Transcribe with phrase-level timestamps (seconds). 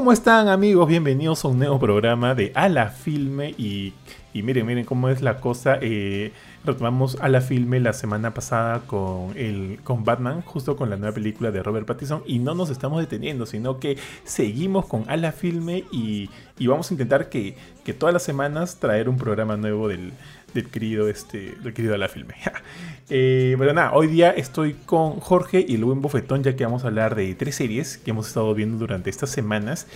[0.00, 0.88] ¿Cómo están amigos?
[0.88, 3.92] Bienvenidos a un nuevo programa de A la Filme y,
[4.32, 5.78] miren, miren cómo es la cosa.
[5.82, 6.32] Eh,
[6.64, 11.14] retomamos A la Filme la semana pasada con, el, con Batman, justo con la nueva
[11.14, 15.32] película de Robert Pattinson y no nos estamos deteniendo, sino que seguimos con A la
[15.32, 17.54] Filme y, y vamos a intentar que,
[17.84, 20.14] que todas las semanas traer un programa nuevo del,
[20.54, 22.34] del querido, este, del querido la Filme.
[23.12, 26.84] Eh, pero nada, hoy día estoy con Jorge y el buen bofetón, ya que vamos
[26.84, 29.88] a hablar de tres series que hemos estado viendo durante estas semanas.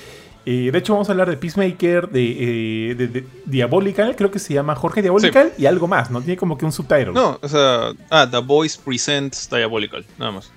[0.47, 4.41] Eh, de hecho, vamos a hablar de Peacemaker, de, eh, de, de Diabolical, creo que
[4.41, 6.23] se llama Jorge Diabolical, y algo más, ¿no?
[6.23, 7.13] Tiene como que un subtitle.
[7.13, 10.53] No, o sea, ah, The Voice Presents Diabolical, nada más.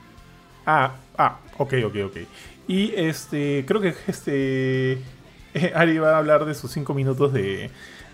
[0.66, 2.18] Ah, ah, ok, ok, ok.
[2.68, 5.02] Y este, creo que este.
[5.76, 7.70] Ari va a hablar de sus cinco minutos de,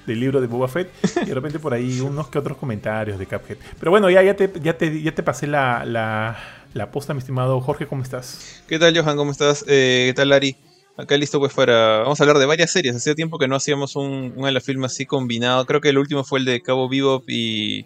[0.05, 0.89] del libro de Boba Fett
[1.21, 3.57] y de repente por ahí unos que otros comentarios de Cuphead.
[3.80, 6.38] Pero bueno, ya, ya, te, ya, te, ya te pasé la, la,
[6.73, 8.61] la posta, mi estimado Jorge, ¿cómo estás?
[8.67, 9.17] ¿Qué tal, Johan?
[9.17, 9.63] ¿Cómo estás?
[9.67, 10.55] Eh, ¿Qué tal, Ari?
[10.95, 12.00] Acá listo pues para...
[12.00, 12.95] Vamos a hablar de varias series.
[12.95, 15.66] Hacía tiempo que no hacíamos un, un la film así combinado.
[15.66, 17.85] Creo que el último fue el de Cabo Bebop y...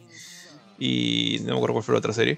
[0.80, 2.38] Y no me acuerdo cuál fue la otra serie.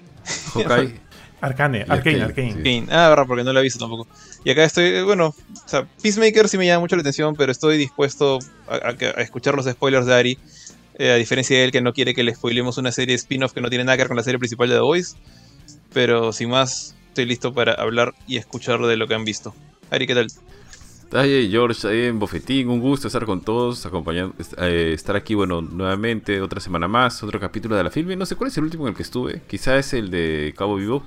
[0.54, 0.94] Hawkeye.
[1.40, 2.52] Arcane, Arcane, Arcane.
[2.52, 2.86] Arcane.
[2.90, 4.06] Ah, verdad, porque no la he visto tampoco.
[4.44, 7.78] Y acá estoy, bueno, o sea, Peacemaker sí me llama mucho la atención, pero estoy
[7.78, 8.38] dispuesto
[8.68, 10.38] a, a, a escuchar los spoilers de Ari.
[10.98, 13.62] Eh, a diferencia de él que no quiere que le spoilemos una serie spin-off que
[13.62, 15.16] no tiene nada que ver con la serie principal de The Voice.
[15.94, 19.54] Pero sin más, estoy listo para hablar y escuchar de lo que han visto.
[19.90, 20.26] Ari, ¿qué tal?
[21.12, 25.60] Ay, George, ahí en Bofetín, un gusto estar con todos, acompañando, eh, estar aquí, bueno,
[25.60, 28.14] nuevamente, otra semana más, otro capítulo de la filme.
[28.14, 30.76] No sé cuál es el último en el que estuve, quizá es el de Cabo
[30.76, 31.02] Vivo,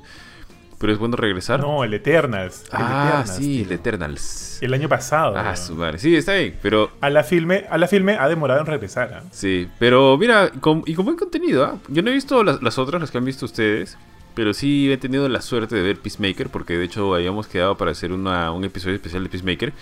[0.77, 1.61] pero es bueno regresar.
[1.61, 2.63] No, el Eternals.
[2.65, 3.65] El ah, Eternals, sí, tío.
[3.65, 4.57] el Eternals.
[4.61, 5.37] El año pasado.
[5.37, 5.97] Ah, su madre.
[5.99, 6.91] Sí, está bien, pero.
[6.99, 9.13] A la filme, a la filme ha demorado en regresar.
[9.13, 9.23] ¿ah?
[9.31, 11.77] Sí, pero mira, con, y con buen contenido, ¿ah?
[11.87, 13.97] Yo no he visto las, las otras, las que han visto ustedes.
[14.35, 17.91] Pero sí he tenido la suerte de ver Peacemaker, porque de hecho habíamos quedado para
[17.91, 19.73] hacer una, un episodio especial de Peacemaker.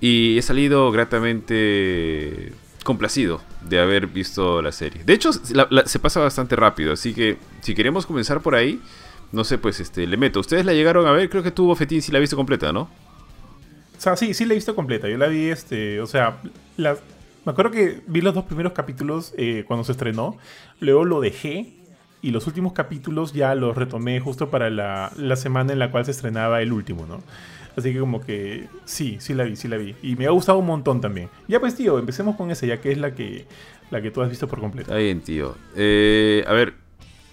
[0.00, 2.52] Y he salido gratamente
[2.84, 5.02] complacido de haber visto la serie.
[5.04, 8.80] De hecho, se pasa bastante rápido, así que si queremos comenzar por ahí,
[9.32, 10.40] no sé, pues este, le meto.
[10.40, 12.82] Ustedes la llegaron a ver, creo que tuvo Fetín si la ha visto completa, ¿no?
[12.82, 15.08] O sea, sí, sí la he visto completa.
[15.08, 16.38] Yo la vi, este, o sea,
[16.76, 20.36] me acuerdo que vi los dos primeros capítulos eh, cuando se estrenó.
[20.80, 21.74] Luego lo dejé
[22.22, 26.04] y los últimos capítulos ya los retomé justo para la, la semana en la cual
[26.04, 27.22] se estrenaba el último, ¿no?
[27.76, 29.94] Así que como que sí, sí la vi, sí la vi.
[30.02, 31.28] Y me ha gustado un montón también.
[31.46, 33.44] Ya pues, tío, empecemos con esa, ya que es la que,
[33.90, 34.90] la que tú has visto por completo.
[34.90, 35.54] Está bien, tío.
[35.76, 36.74] Eh, a ver,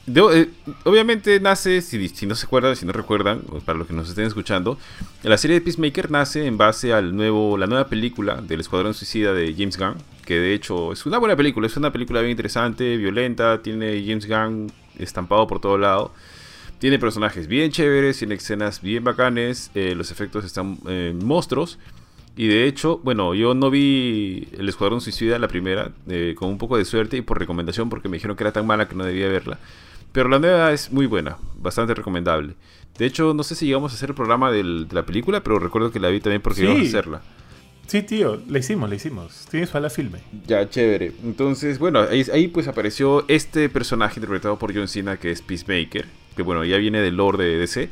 [0.05, 0.49] eh,
[0.83, 4.77] obviamente nace, si, no se acuerdan, si no recuerdan, para los que nos estén escuchando,
[5.23, 9.33] la serie de Peacemaker nace en base al nuevo, la nueva película del Escuadrón Suicida
[9.33, 12.97] de James Gunn, que de hecho es una buena película, es una película bien interesante,
[12.97, 16.11] violenta, tiene James Gunn estampado por todo lado.
[16.79, 21.79] Tiene personajes bien chéveres, tiene escenas bien bacanes, eh, los efectos están eh, monstruos.
[22.35, 25.91] Y de hecho, bueno, yo no vi El Escuadrón Suicida, la primera,
[26.35, 28.89] con un poco de suerte y por recomendación, porque me dijeron que era tan mala
[28.89, 29.59] que no debía verla.
[30.13, 32.53] Pero la nueva es muy buena, bastante recomendable.
[32.97, 35.59] De hecho, no sé si llegamos a hacer el programa del, de la película, pero
[35.59, 36.65] recuerdo que la vi también porque Sí.
[36.65, 37.21] íbamos a hacerla.
[37.87, 39.45] Sí, tío, la hicimos, la hicimos.
[39.51, 40.19] Tienes a la filme.
[40.47, 41.11] Ya, chévere.
[41.23, 46.05] Entonces, bueno, ahí, ahí, pues apareció este personaje interpretado por John Cena, que es Peacemaker,
[46.35, 47.89] que bueno, ya viene del lore de DC,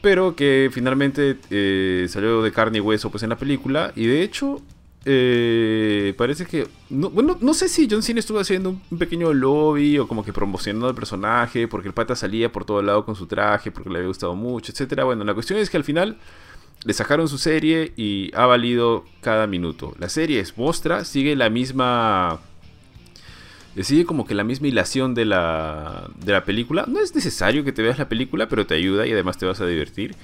[0.00, 4.22] pero que finalmente eh, salió de carne y hueso pues en la película, y de
[4.22, 4.62] hecho,
[5.08, 10.00] eh, parece que, no, bueno, no sé si John Cena estuvo haciendo un, pequeño lobby
[10.00, 13.28] o como que promocionando el personaje, porque el pata salía por todo lado con su
[13.28, 15.04] traje, porque le había gustado mucho, etcétera.
[15.04, 16.18] Bueno, la cuestión es que al final
[16.84, 19.94] le sacaron su serie y ha valido cada minuto.
[20.00, 22.40] La serie es mostra, sigue la misma.
[23.80, 26.84] Sigue como que la misma hilación de la, de la película.
[26.88, 29.60] No es necesario que te veas la película, pero te ayuda y además te vas
[29.60, 30.16] a divertir.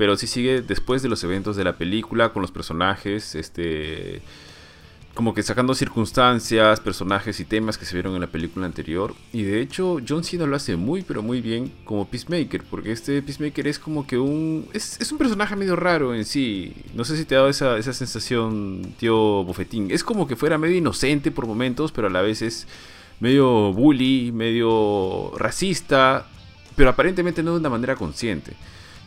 [0.00, 4.22] Pero sí sigue después de los eventos de la película, con los personajes, este.
[5.12, 9.14] Como que sacando circunstancias, personajes y temas que se vieron en la película anterior.
[9.34, 12.62] Y de hecho, John Cena lo hace muy, pero muy bien como Peacemaker.
[12.70, 14.66] Porque este Peacemaker es como que un.
[14.72, 16.72] Es, es un personaje medio raro en sí.
[16.94, 19.90] No sé si te ha dado esa, esa sensación, tío Bofetín.
[19.90, 22.66] Es como que fuera medio inocente por momentos, pero a la vez es
[23.20, 26.26] medio bully, medio racista.
[26.74, 28.56] Pero aparentemente no de una manera consciente.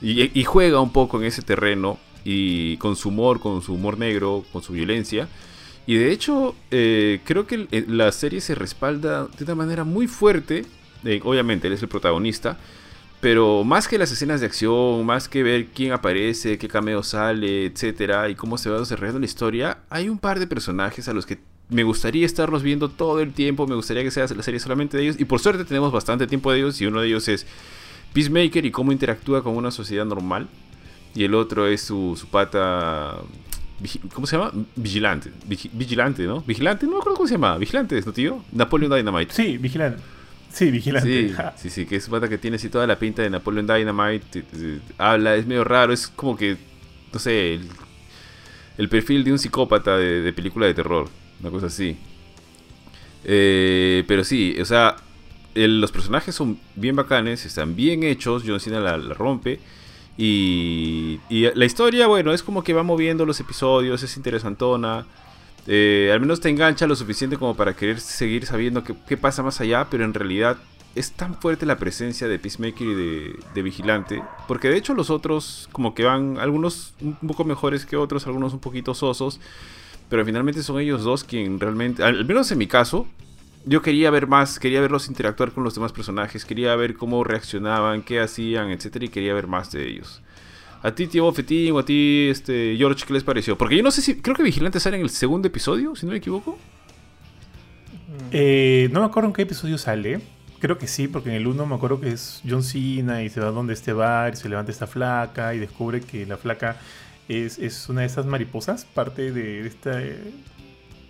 [0.04, 1.98] Y, juega un poco en ese terreno.
[2.26, 5.28] Y con su humor, con su humor negro, con su violencia.
[5.88, 10.66] Y de hecho, eh, creo que la serie se respalda de una manera muy fuerte.
[11.06, 12.58] Eh, obviamente, él es el protagonista.
[13.22, 17.68] Pero más que las escenas de acción, más que ver quién aparece, qué cameo sale,
[17.68, 21.26] etcétera, y cómo se va desarrollando la historia, hay un par de personajes a los
[21.26, 21.40] que
[21.70, 23.66] me gustaría estarlos viendo todo el tiempo.
[23.66, 25.16] Me gustaría que sea la serie solamente de ellos.
[25.20, 26.82] Y por suerte tenemos bastante tiempo de ellos.
[26.82, 27.46] Y uno de ellos es
[28.14, 30.48] Peacemaker y cómo interactúa con una sociedad normal.
[31.16, 33.20] Y el otro es su, su pata
[34.14, 34.52] ¿Cómo se llama?
[34.76, 35.32] Vigilante.
[35.74, 36.42] vigilante, ¿no?
[36.42, 37.58] Vigilante, no me acuerdo cómo se llama.
[37.58, 38.44] Vigilante, ¿no, tío?
[38.52, 39.34] Napoleon Dynamite.
[39.34, 40.02] Sí, Vigilante.
[40.52, 41.30] Sí, Vigilante.
[41.30, 44.44] Sí, sí, sí, que es pata que tiene así toda la pinta de Napoleon Dynamite.
[44.98, 46.58] Habla, es medio raro, es como que,
[47.12, 47.60] no sé,
[48.78, 51.10] el, perfil de un psicópata de, película de terror.
[51.42, 51.98] Una cosa así.
[53.26, 54.96] Eh, pero sí, o sea,
[55.56, 58.44] los personajes son bien bacanes, están bien hechos.
[58.46, 59.60] John Cena la, rompe.
[60.18, 65.06] Y, y, la historia, bueno, es como que va moviendo los episodios, es interesantona.
[65.66, 69.62] Eh, al menos te engancha lo suficiente como para querer seguir sabiendo qué, pasa más
[69.62, 70.58] allá, pero en realidad
[70.94, 72.94] es tan fuerte la presencia de Peacemaker y
[73.54, 77.96] de, Vigilante, porque de hecho los otros como que van, algunos un poco mejores que
[77.96, 79.40] otros, algunos un poquito sosos,
[80.10, 83.08] pero finalmente son ellos dos quien realmente, al menos en mi caso,
[83.66, 88.02] yo quería ver más, quería verlos interactuar con los demás personajes, quería ver cómo reaccionaban,
[88.02, 90.22] qué hacían, etcétera, y quería ver más de ellos.
[90.82, 93.58] A ti, tío Bofetín, o a ti, este, George, ¿qué les pareció?
[93.58, 94.22] Porque yo no sé si.
[94.22, 96.58] Creo que Vigilante sale en el segundo episodio, si no me equivoco.
[98.32, 100.20] Eh, no me acuerdo en qué episodio sale.
[100.60, 103.40] Creo que sí, porque en el uno me acuerdo que es John Cena y se
[103.40, 106.78] va donde este bar y se levanta esta flaca y descubre que la flaca
[107.30, 110.02] es, una de esas mariposas, parte de, esta.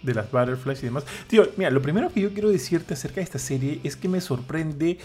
[0.04, 1.06] De las butterflies y demás.
[1.28, 4.22] Tío, mira, lo primero que yo quiero decirte acerca de esta serie es que me
[4.22, 5.00] sorprende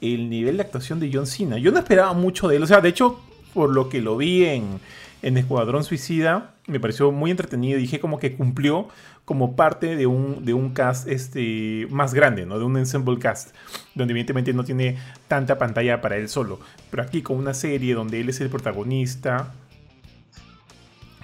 [0.00, 1.58] el nivel de actuación de John Cena.
[1.58, 2.62] Yo no esperaba mucho de él.
[2.62, 3.20] O sea, de hecho,
[3.54, 4.80] por lo que lo vi en,
[5.22, 7.78] en Escuadrón Suicida, me pareció muy entretenido.
[7.78, 8.88] Dije como que cumplió
[9.24, 12.58] como parte de un, de un cast este, más grande, ¿no?
[12.58, 13.54] De un ensemble cast,
[13.94, 14.98] donde evidentemente no tiene
[15.28, 16.58] tanta pantalla para él solo.
[16.90, 19.52] Pero aquí con una serie donde él es el protagonista,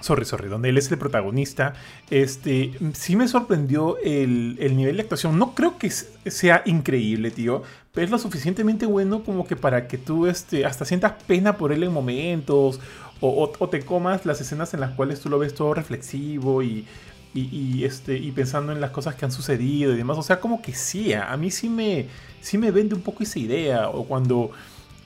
[0.07, 1.73] Sorry, sorry, donde él es el protagonista.
[2.09, 5.37] Este, sí me sorprendió el, nivel de actuación.
[5.37, 7.63] No creo que sea increíble, tío.
[7.91, 11.73] Pero es lo suficientemente bueno como que para que tú este, hasta sientas pena por
[11.73, 12.79] él en momentos.
[13.19, 16.85] O, te comas las escenas en las cuales tú lo ves todo reflexivo y,
[17.33, 20.17] y, este, y pensando en las cosas que han sucedido y demás.
[20.17, 22.05] O sea, como que sí, a mí sí me,
[22.39, 23.89] sí me vende un poco esa idea.
[23.89, 24.51] O cuando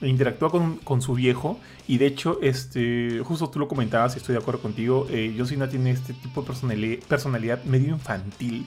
[0.02, 0.50] interactúa
[0.84, 4.62] con, su viejo y de hecho, este, justo tú lo comentabas y estoy de acuerdo
[4.62, 5.36] contigo, eh,
[5.70, 8.66] tiene este tipo de personalidad, medio infantil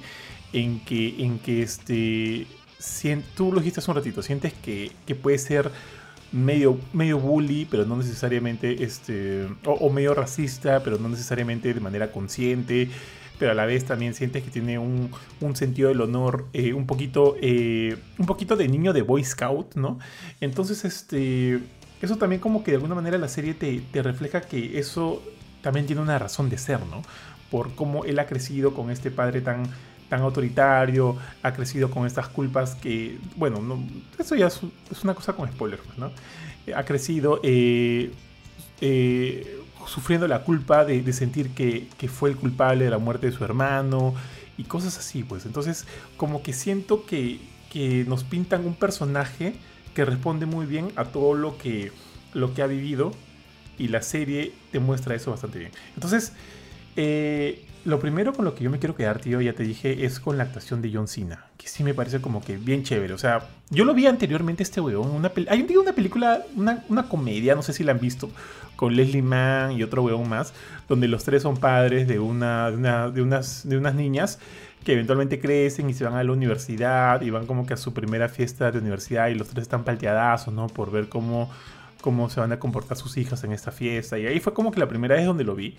[0.52, 2.46] en que, en que este,
[3.36, 4.92] tú lo dijiste hace un ratito, sientes que,
[5.22, 5.70] puede ser
[6.32, 12.12] medio, medio bully, pero no necesariamente, este, o, medio racista, pero no necesariamente de manera
[12.12, 12.90] consciente
[13.38, 15.10] pero a la vez también sientes que tiene un,
[15.54, 19.98] sentido del honor eh, un poquito eh, un poquito de niño de Boy Scout, ¿no?
[20.40, 21.60] Entonces, este,
[22.00, 25.22] eso también como que de alguna manera la serie te, refleja que eso
[25.62, 27.02] también tiene una razón de ser, ¿no?
[27.50, 29.64] Por cómo él ha crecido con este padre tan,
[30.08, 33.82] tan autoritario, ha crecido con estas culpas que, bueno, no,
[34.18, 34.60] eso ya es,
[35.02, 36.10] una cosa con spoilers, ¿no?
[36.74, 38.10] Ha crecido eh,
[39.86, 44.14] sufriendo la culpa de, sentir que, fue el culpable de la muerte de su hermano
[44.56, 45.46] y cosas así, pues.
[45.46, 45.86] Entonces,
[46.16, 47.40] como que siento que,
[47.72, 49.54] que nos pintan un personaje
[49.94, 51.92] que responde muy bien a todo lo que,
[52.32, 53.12] lo que ha vivido
[53.78, 55.70] y la serie te muestra eso bastante bien.
[55.94, 56.32] Entonces,
[56.96, 60.18] eh, lo primero con lo que yo me quiero quedar, tío, ya te dije, es
[60.18, 63.12] con la actuación de John Cena, que sí me parece como que bien chévere.
[63.12, 67.54] O sea, yo lo vi anteriormente este weón, una hay una película, una, una, comedia,
[67.54, 68.30] no sé si la han visto,
[68.76, 70.54] con Leslie Mann y otro weón más,
[70.88, 74.38] donde los tres son padres de, una, de, una, de, unas, de unas niñas
[74.82, 77.94] que eventualmente crecen y se van a la universidad y van como que a su
[77.94, 80.66] primera fiesta de universidad y los tres están palteadazos, ¿no?
[80.68, 81.50] Por ver cómo
[82.04, 84.18] cómo se van a comportar sus hijas en esta fiesta.
[84.18, 85.74] Y ahí fue como que la primera vez donde lo vi.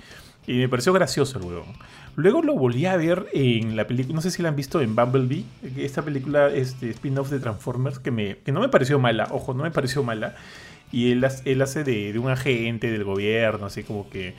[0.47, 1.75] Y me pareció gracioso el huevón.
[2.15, 4.95] Luego lo volví a ver en la película, no sé si la han visto en
[4.95, 5.43] Bumblebee,
[5.75, 9.63] esta película este, spin-off de Transformers, que, me, que no me pareció mala, ojo, no
[9.63, 10.35] me pareció mala.
[10.91, 14.35] Y él, hace de, de un agente del gobierno, así como que...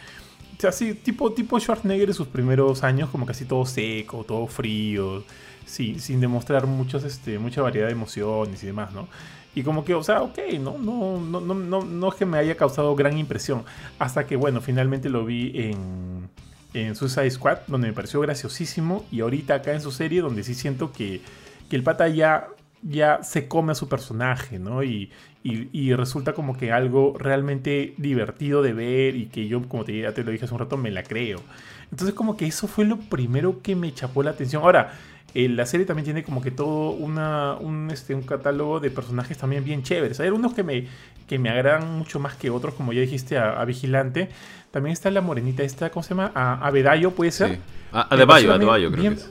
[0.56, 4.46] O sea, así, tipo, tipo Schwarzenegger en sus primeros años, como casi todo seco, todo
[4.46, 5.22] frío,
[5.66, 9.06] sí, sin demostrar muchos, este, mucha variedad de emociones y demás, ¿no?
[9.54, 12.38] Y como que, o sea, ok, no, no, no, no, no, no es que me
[12.38, 13.64] haya causado gran impresión.
[13.98, 16.30] Hasta que, bueno, finalmente lo vi en,
[16.82, 19.04] en Suicide Squad, donde me pareció graciosísimo.
[19.10, 21.20] Y ahorita acá en su serie, donde sí siento que,
[21.68, 22.48] que el pata ya,
[22.82, 24.82] ya se come a su personaje, ¿no?
[24.82, 25.10] Y,
[25.42, 30.24] y, resulta como que algo realmente divertido de ver y que yo, como te, te
[30.24, 31.40] lo dije hace un rato, me la creo.
[31.90, 34.64] Entonces como que eso fue lo primero que me chapó la atención.
[34.64, 34.92] Ahora,
[35.38, 39.36] eh, la serie también tiene como que todo una, un, este, un catálogo de personajes
[39.36, 40.18] también bien chéveres.
[40.18, 40.86] Hay algunos que me,
[41.28, 44.30] que me agradan mucho más que otros, como ya dijiste, a, Vigilante.
[44.70, 46.32] También está la morenita esta, ¿cómo se llama?
[46.34, 47.50] A, Bedayo, ¿puede ser?
[47.50, 47.58] Sí.
[47.92, 49.30] A, Adebayo, Adebayo creo que es.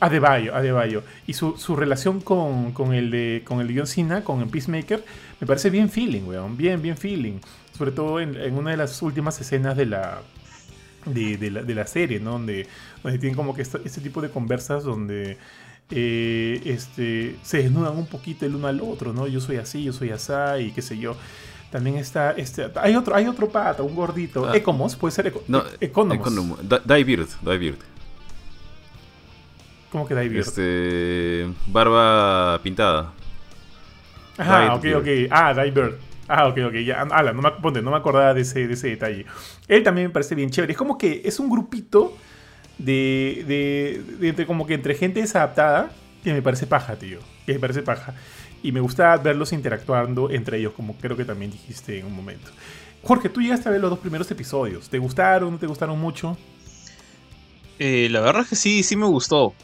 [0.00, 1.02] Adebayo, Adebayo.
[1.26, 5.02] Y su, su relación con, con, el de con el John Cena, con el Peacemaker,
[5.40, 6.58] me parece bien feeling, weón.
[6.58, 7.38] Bien, bien feeling.
[7.74, 10.20] Sobre todo en, en una de las últimas escenas de la,
[11.04, 12.32] de, la, de la, serie, ¿no?
[12.32, 12.66] Donde,
[13.02, 15.36] donde tienen como que este, tipo de conversas donde
[15.90, 19.26] eh, este, se desnudan un poquito el uno al otro, ¿no?
[19.26, 21.16] Yo soy así, yo soy así y qué sé yo.
[21.70, 24.46] También está, este, hay otro, hay otro pata, un gordito.
[24.46, 24.56] Ah.
[24.56, 26.58] Ecomos, puede ser eco, no, Economos.
[26.68, 27.76] Beard, Beard.
[29.90, 30.36] ¿Cómo que Beard?
[30.36, 33.12] Este, barba pintada.
[34.36, 35.06] Ajá, ok, ok.
[35.30, 36.11] Ah, Beard.
[36.28, 37.02] Ah, ok, ok, ya.
[37.02, 39.26] Ala, no me, no me acordaba de ese, de ese detalle.
[39.68, 40.72] Él también me parece bien chévere.
[40.72, 42.16] Es como que es un grupito
[42.78, 43.44] de,
[44.18, 45.90] de, entre, como que entre gente desadaptada
[46.22, 47.18] que me parece paja, tío.
[47.46, 48.14] Que me parece paja.
[48.62, 52.50] Y me gusta verlos interactuando entre ellos, como creo que también dijiste en un momento.
[53.02, 54.88] Jorge, tú llegaste a ver los dos primeros episodios.
[54.88, 55.50] ¿Te gustaron?
[55.50, 56.38] ¿No te gustaron mucho?
[57.80, 59.54] Eh, la verdad es que sí, sí me gustó.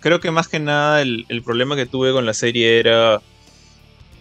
[0.00, 3.20] Creo que más que nada el problema que tuve con la serie era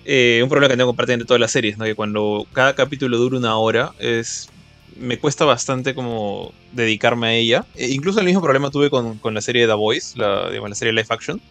[0.10, 1.84] eh, un problema que tengo con parte de todas las series, ¿no?
[1.84, 4.50] Que cuando cada capítulo dura una hora, es
[4.96, 7.66] me cuesta bastante como dedicarme a ella.
[7.76, 10.94] E incluso el mismo problema tuve con, la serie de The Voice, la, la serie
[10.94, 11.42] live action,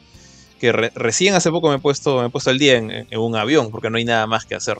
[0.58, 3.70] que recién hace poco me he puesto, me he puesto el día en, un avión,
[3.70, 4.78] porque no hay nada más que hacer.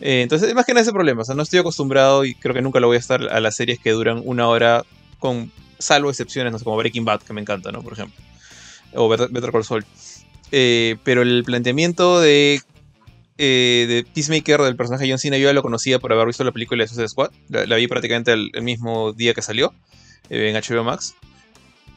[0.00, 2.60] Eh, entonces, más que nada ese problema, o sea, no estoy acostumbrado y creo que
[2.60, 4.82] nunca lo voy a estar a las series que duran una hora,
[5.20, 7.82] con salvo excepciones, no como Breaking Bad, que me encanta, ¿no?
[7.82, 8.20] Por ejemplo.
[8.94, 9.84] O Better, Call Saul.
[10.50, 12.60] Eh, pero el planteamiento de
[13.38, 16.52] eh, de Peacemaker del personaje John Cena yo ya lo conocía por haber visto la
[16.52, 17.30] película de Suicide Squad.
[17.48, 19.74] La, vi prácticamente el, mismo día que salió
[20.30, 21.14] eh, en HBO Max.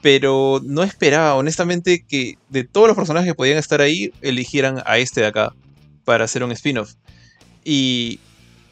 [0.01, 4.97] Pero no esperaba, honestamente, que de todos los personajes que podían estar ahí, eligieran a
[4.97, 5.53] este de acá
[6.05, 6.93] para hacer un spin-off.
[7.65, 8.19] Y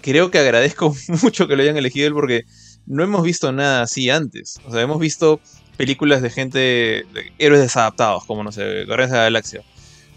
[0.01, 2.45] creo que agradezco mucho que lo hayan elegido él porque
[2.85, 4.59] no hemos visto nada así antes.
[4.65, 5.41] O sea, hemos visto
[5.75, 9.61] películas de gente, de héroes desadaptados, como no sé, Guardianes de la Galaxia.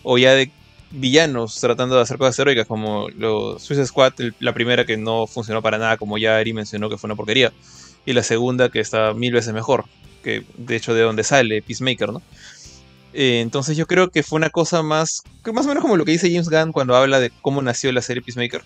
[0.03, 0.51] O ya de
[0.91, 5.63] villanos tratando de hacer cosas heroicas, como los Suicide Squad, la primera que no funcionó
[5.63, 7.53] para nada, como ya Ari mencionó que fue una porquería,
[8.07, 9.85] y la segunda que está mil veces mejor,
[10.23, 12.23] que de hecho de donde sale Peacemaker, ¿no?
[13.13, 16.05] Eh, entonces yo creo que fue una cosa más, que más o menos como lo
[16.05, 18.63] que dice James Gunn cuando habla de cómo nació la serie Peacemaker,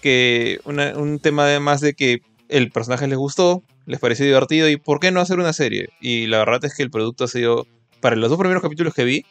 [0.00, 4.98] que un tema además de que el personaje les gustó, les pareció divertido y por
[4.98, 5.90] qué no hacer una serie.
[6.00, 7.66] Y la verdad es que el producto ha sido,
[8.00, 9.24] para los dos primeros capítulos que vi,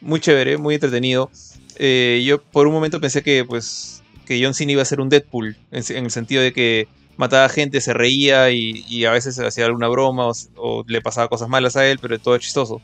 [0.00, 1.30] muy chévere, muy entretenido.
[1.76, 5.08] Eh, yo por un momento pensé que, pues, que John Cena iba a ser un
[5.08, 9.88] Deadpool, en, el sentido de que mataba gente, se reía y, a veces hacía alguna
[9.88, 12.80] broma o, le pasaba cosas malas a él, pero todo chistoso.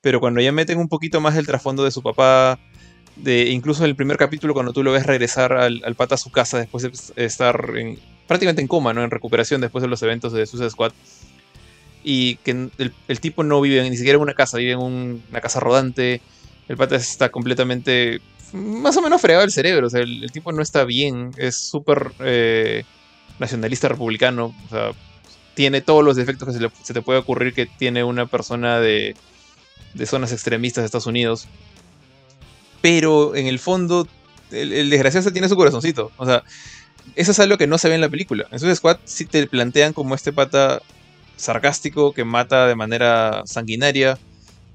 [0.00, 2.58] Pero cuando ya meten un poquito más el trasfondo de su papá,
[3.16, 6.30] de incluso en el primer capítulo cuando tú lo ves regresar al, pata a su
[6.30, 7.72] casa después de estar
[8.26, 9.02] prácticamente en coma, ¿no?
[9.02, 10.92] En recuperación después de los eventos de Suicide Squad.
[12.04, 12.70] Y que
[13.08, 16.20] el, tipo no vive ni siquiera en una casa, vive en una casa rodante
[16.68, 18.20] el pata está completamente
[18.52, 19.86] más o menos fregado el cerebro.
[19.86, 21.32] O sea, el, tipo no está bien.
[21.36, 22.84] Es súper eh,
[23.38, 24.54] nacionalista republicano.
[24.66, 24.90] O sea,
[25.54, 29.14] tiene todos los defectos que se, te puede ocurrir que tiene una persona de,
[29.94, 31.46] de, zonas extremistas de Estados Unidos.
[32.80, 34.06] Pero en el fondo,
[34.50, 36.12] el, desgraciado tiene su corazoncito.
[36.16, 36.44] O sea,
[37.14, 38.46] eso es algo que no se ve en la película.
[38.50, 40.82] En Suicide Squad sí te plantean como este pata
[41.36, 44.18] sarcástico que mata de manera sanguinaria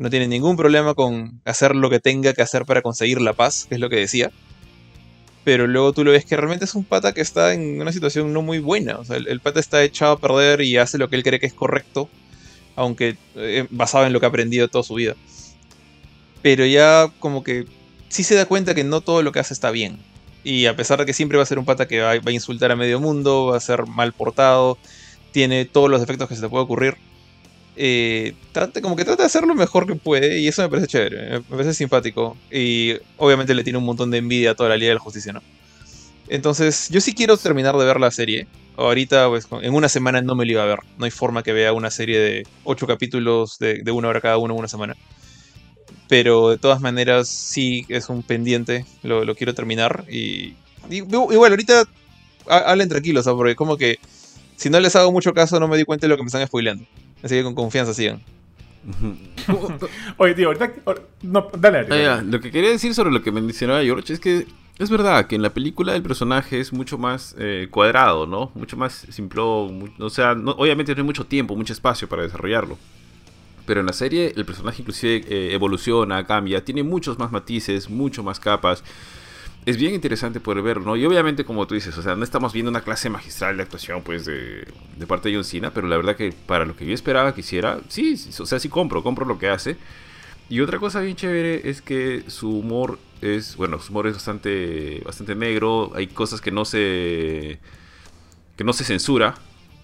[0.01, 3.67] no tiene ningún problema con hacer lo que tenga que hacer para conseguir la paz,
[3.69, 4.31] que es lo que decía.
[5.43, 8.33] Pero luego tú lo ves que realmente es un pata que está en una situación
[8.33, 8.97] no muy buena.
[8.97, 11.45] O sea, el, pata está echado a perder y hace lo que él cree que
[11.45, 12.09] es correcto,
[12.75, 15.15] aunque eh, basado en lo que ha aprendido toda su vida.
[16.41, 17.67] Pero ya como que
[18.09, 19.99] sí se da cuenta que no todo lo que hace está bien.
[20.43, 22.71] Y a pesar de que siempre va a ser un pata que va, a insultar
[22.71, 24.79] a medio mundo, va a ser mal portado,
[25.31, 26.97] tiene todos los defectos que se te puede ocurrir,
[27.75, 28.33] eh,
[28.81, 31.41] como que trata de hacer lo mejor que puede y eso me parece chévere, me
[31.41, 34.95] parece simpático y obviamente le tiene un montón de envidia a toda la Liga de
[34.95, 35.41] la Justicia, ¿no?
[36.31, 38.47] Entonces, yo sí quiero terminar de ver la serie.
[38.77, 40.79] Ahorita, pues, en una semana no me lo iba a ver.
[40.97, 44.53] No hay forma que vea una serie de 8 capítulos de, una hora cada uno
[44.53, 44.95] en una semana.
[46.07, 48.85] Pero de todas maneras, sí es un pendiente.
[49.03, 50.05] Lo, quiero terminar.
[50.09, 50.55] Y,
[50.89, 51.83] igual, ahorita
[52.47, 53.99] hablen tranquilos, porque como que
[54.55, 56.47] si no les hago mucho caso, no me di cuenta de lo que me están
[56.47, 56.85] spoileando.
[57.23, 58.21] Así que con confianza sigan.
[60.17, 60.73] Oye, tío, ahorita.
[61.21, 62.07] No, dale, dale.
[62.07, 64.47] Ah, lo que quería decir sobre lo que mencionaba George es que
[64.79, 68.51] es verdad que en la película el personaje es mucho más eh, cuadrado, ¿no?
[68.55, 69.41] Mucho más simple.
[69.41, 72.77] o sea, obviamente no hay mucho tiempo, mucho espacio para desarrollarlo.
[73.67, 78.23] Pero en la serie el personaje inclusive eh, evoluciona, cambia, tiene muchos más matices, mucho
[78.23, 78.83] más capas
[79.65, 80.95] es bien interesante poder verlo, ¿no?
[80.95, 84.01] Y obviamente, como tú dices, o sea, no estamos viendo una clase magistral de actuación,
[84.03, 84.65] pues, de,
[84.97, 87.41] de parte de John Cena, pero la verdad que para lo que yo esperaba que
[87.41, 89.77] hiciera, sí, o sea, sí compro, compro lo que hace.
[90.49, 95.01] Y otra cosa bien chévere es que su humor es, bueno, su humor es bastante,
[95.05, 97.59] bastante negro, hay cosas que no se,
[98.57, 99.35] que no se censura,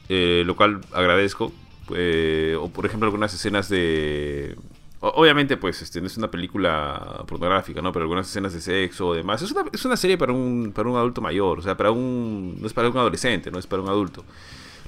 [0.09, 1.53] eh, lo cual agradezco.
[1.95, 4.57] Eh, o por ejemplo algunas escenas de...
[4.99, 7.91] Obviamente, pues, este, no es una película pornográfica, ¿no?
[7.91, 9.41] Pero algunas escenas de sexo o demás.
[9.43, 12.57] Es una, es una serie para un, para un adulto mayor, o sea, para un...
[12.59, 14.23] No es para un adolescente, no es para un adulto.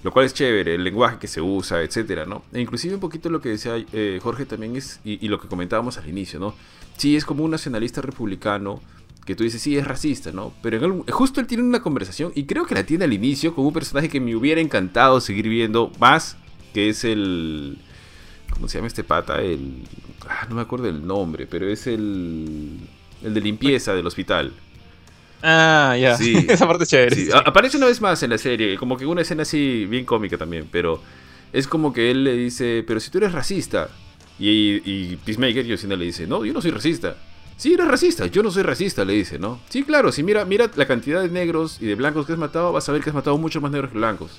[0.02, 2.44] Lo cual es chévere, el lenguaje que se usa, etcétera, ¿no?
[2.54, 5.98] E inclusive un poquito lo que decía eh, Jorge también es, y, lo que comentábamos
[5.98, 6.56] al inicio, ¿no?
[6.98, 8.82] Sí, es como un nacionalista republicano
[9.26, 10.54] que tú dices, sí, es racista, ¿no?
[10.64, 13.54] Pero en el, justo él tiene una conversación, y creo que la tiene al inicio,
[13.54, 16.38] con un personaje que me hubiera encantado seguir viendo más,
[16.74, 17.78] que es el...
[18.60, 19.42] ¿Cómo se llama este pata?
[19.42, 19.84] El...
[20.28, 22.78] Ah, no me acuerdo el nombre, pero es el...
[23.24, 24.52] El de limpieza del hospital.
[25.42, 26.18] Ah, ya.
[26.18, 26.36] Sí.
[26.50, 27.16] Esa parte es chévere.
[27.16, 27.30] Sí.
[27.34, 30.68] Aparece una vez más en la serie, como que una escena así bien cómica también,
[30.70, 31.02] pero
[31.54, 33.90] es como que él le dice, pero si tú eres racista.
[34.38, 37.16] Y, y Peacemaker Yosina le dice, no, yo no soy racista.
[37.56, 39.60] Sí, eres racista, yo no soy racista, le dice, ¿no?
[39.70, 42.72] Sí, claro, si mira, mira la cantidad de negros y de blancos que has matado,
[42.74, 44.32] vas a ver que has matado mucho más negros que blancos.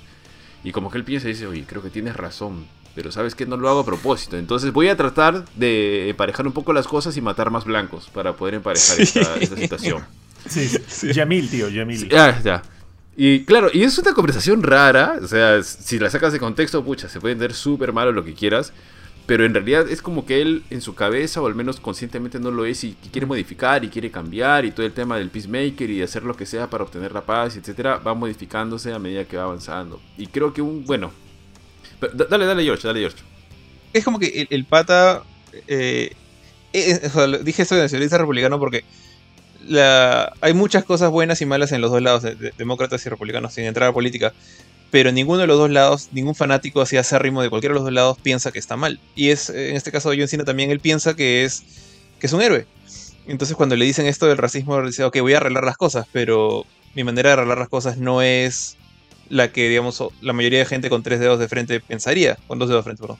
[0.62, 3.47] Y como que él piensa y dice, oye, creo que tienes razón, pero sabes que
[3.47, 4.37] no lo hago a propósito.
[4.37, 8.35] Entonces voy a tratar de emparejar un poco las cosas y matar más blancos para
[8.35, 9.02] poder emparejar sí.
[9.02, 10.04] esta, esta, situación.
[10.49, 12.09] Sí, sí, Yamil, tío, Yamil.
[12.16, 12.62] ah, ya.
[13.16, 17.09] Y claro, y es una conversación rara, o sea, si la sacas de contexto, pucha,
[17.09, 18.73] se puede entender súper mal o lo que quieras,
[19.26, 22.50] pero en realidad es como que él en su cabeza, o al menos conscientemente no
[22.50, 26.02] lo es, y, quiere modificar y quiere cambiar, y todo el tema del peacemaker y
[26.02, 29.44] hacer lo que sea para obtener la paz, etcétera, va modificándose a medida que va
[29.44, 30.00] avanzando.
[30.16, 31.12] Y creo que un, bueno,
[32.28, 33.19] dale, dale George, dale George.
[33.92, 35.23] Es como que el, pata,
[35.66, 36.12] eh,
[36.73, 38.85] o sea, dije esto de nacionalista republicano porque
[40.40, 43.64] hay muchas cosas buenas y malas en los dos lados, de, demócratas y republicanos, sin
[43.64, 44.33] entrar a política
[44.90, 47.92] pero ninguno de los dos lados, ningún fanático así acérrimo de cualquiera de los dos
[47.92, 49.00] lados piensa que está mal.
[49.14, 51.62] Y es, en este caso, John Cena también, él piensa que es,
[52.19, 52.66] que es un héroe.
[53.26, 56.67] Entonces cuando le dicen esto del racismo, dice, ok, voy a arreglar las cosas, pero
[56.95, 58.76] mi manera de arreglar las cosas no es
[59.30, 62.69] la que, digamos, la mayoría de gente con tres dedos de frente pensaría, con dos
[62.69, 63.19] dedos de frente, perdón.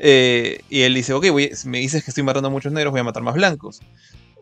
[0.00, 3.00] Eh, y él dice, ok, voy, me dices que estoy matando a muchos negros, voy
[3.00, 3.80] a matar más blancos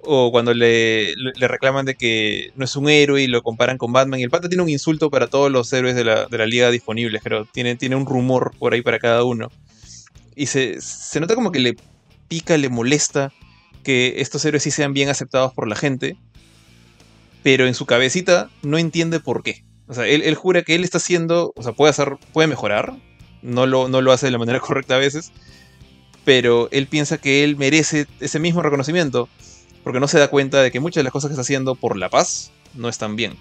[0.02, 3.92] o cuando le, le, reclaman de que no es un héroe y lo comparan con
[3.92, 4.20] Batman.
[4.20, 6.70] Y el pata tiene un insulto para todos los héroes de la, de la liga
[6.70, 9.50] disponibles, pero tiene, tiene un rumor por ahí para cada uno.
[10.34, 11.76] Y se, se nota como que le
[12.28, 13.32] pica, le molesta
[13.82, 16.16] que estos héroes sí sean bien aceptados por la gente,
[17.42, 19.64] pero en su cabecita no entiende por qué.
[19.90, 22.94] O sea, él, él jura que él está haciendo, o sea, puede hacer, puede mejorar,
[23.42, 25.32] no lo, no lo hace de la manera correcta a veces,
[26.24, 29.28] pero él piensa que él merece ese mismo reconocimiento
[29.82, 31.96] porque no se da cuenta de que muchas de las cosas que está haciendo por
[31.96, 33.32] la paz no están bien.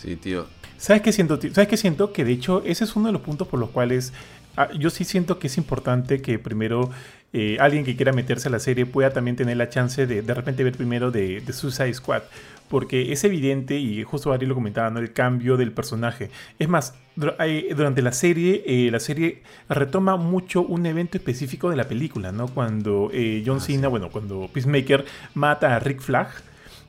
[0.00, 0.46] Sí, tío.
[0.76, 1.40] ¿Sabes qué siento?
[1.40, 1.52] Tío?
[1.52, 2.12] ¿Sabes qué siento?
[2.12, 4.12] Que de hecho ese es uno de los puntos por los cuales
[4.56, 6.90] ah, yo sí siento que es importante que primero
[7.32, 10.34] eh, alguien que quiera meterse a la serie pueda también tener la chance de de
[10.34, 12.22] repente ver primero de, de Suicide Squad.
[12.68, 14.98] Porque es evidente, y justo Ari lo comentaba, ¿no?
[14.98, 16.30] el cambio del personaje.
[16.58, 21.84] Es más, durante la serie, eh, la serie retoma mucho un evento específico de la
[21.84, 22.48] película, ¿no?
[22.48, 23.90] Cuando eh, John ah, Cena, sí.
[23.90, 26.28] bueno, cuando Peacemaker mata a Rick Flag.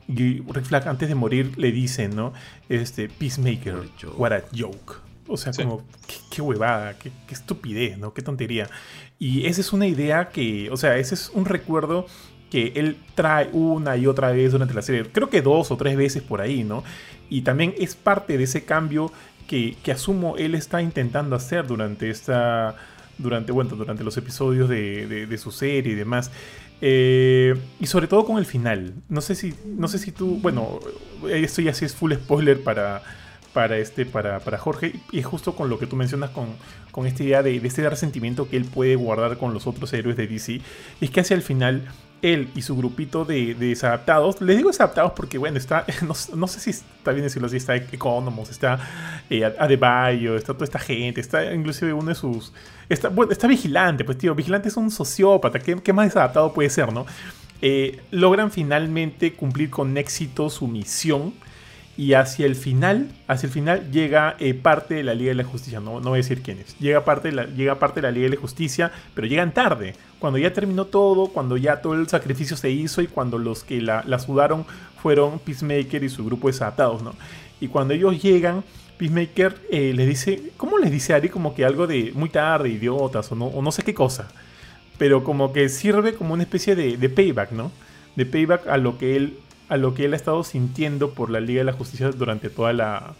[0.08, 2.32] Y Rick Flag antes de morir le dice, ¿no?
[2.68, 3.82] Este, Peacemaker,
[4.16, 5.00] what a joke.
[5.28, 5.62] O sea, sí.
[5.62, 8.14] como, qué, qué huevada, qué, qué, estupidez, ¿no?
[8.14, 8.68] Qué tontería.
[9.18, 12.06] Y esa es una idea que, o sea, ese es un recuerdo
[12.50, 15.04] que él trae una y otra vez durante la serie.
[15.10, 16.84] Creo que dos o tres veces por ahí, ¿no?
[17.28, 19.12] Y también es parte de ese cambio
[19.46, 22.76] que, que asumo él está intentando hacer durante esta.
[23.18, 26.30] Durante, bueno, durante los episodios de, de, su serie y demás.
[26.82, 28.92] Eh, y sobre todo con el final.
[29.08, 29.54] No sé si.
[29.64, 30.38] No sé si tú.
[30.40, 30.80] Bueno,
[31.30, 33.02] esto ya sí es full spoiler para.
[33.54, 36.48] Para, este, para, para Jorge, y es justo con lo que tú mencionas con,
[36.90, 40.18] con esta idea de, de este resentimiento que él puede guardar con los otros héroes
[40.18, 40.60] de DC,
[41.00, 41.88] es que hacia el final
[42.22, 46.46] él y su grupito de, de, desadaptados, les digo desadaptados porque, bueno, está, no, no,
[46.48, 48.78] sé si está bien decirlo así, está Economos, está
[49.30, 52.52] eh, Adebayo, está toda esta gente, está inclusive uno de sus...
[52.88, 56.70] Está, bueno, está Vigilante, pues tío, Vigilante es un sociópata, ¿qué, qué más desadaptado puede
[56.70, 57.06] ser, no?
[57.62, 61.32] Eh, logran finalmente cumplir con éxito su misión
[61.96, 65.44] y hacia el final, hacia el final llega eh, parte de la Liga de la
[65.44, 68.06] Justicia, no, no voy a decir quién es, llega parte, de la, llega parte de
[68.06, 71.94] la Liga de la Justicia, pero llegan tarde, cuando ya terminó todo, cuando ya todo
[71.94, 74.66] el sacrificio se hizo y cuando los que la, la sudaron
[75.02, 77.14] fueron Peacemaker y su grupo de desatados, ¿no?
[77.60, 78.62] Y cuando ellos llegan,
[78.98, 81.30] Peacemaker eh, les dice, ¿cómo les dice Ari?
[81.30, 84.28] Como que algo de muy tarde, idiotas, o no, o no sé qué cosa,
[84.98, 87.72] pero como que sirve como una especie de payback, ¿no?
[88.16, 91.40] De payback a lo que él a lo que él ha estado sintiendo por la
[91.40, 93.14] Liga de la Justicia durante toda la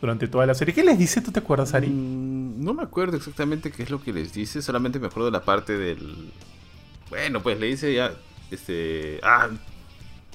[0.00, 0.74] durante toda la serie.
[0.74, 1.22] ¿Qué les dice?
[1.22, 1.88] ¿Tú te acuerdas, Ari?
[1.88, 5.32] Mm, no me acuerdo exactamente qué es lo que les dice, solamente me acuerdo de
[5.32, 6.32] la parte del
[7.08, 8.12] bueno, pues le dice ya
[8.50, 9.48] este ah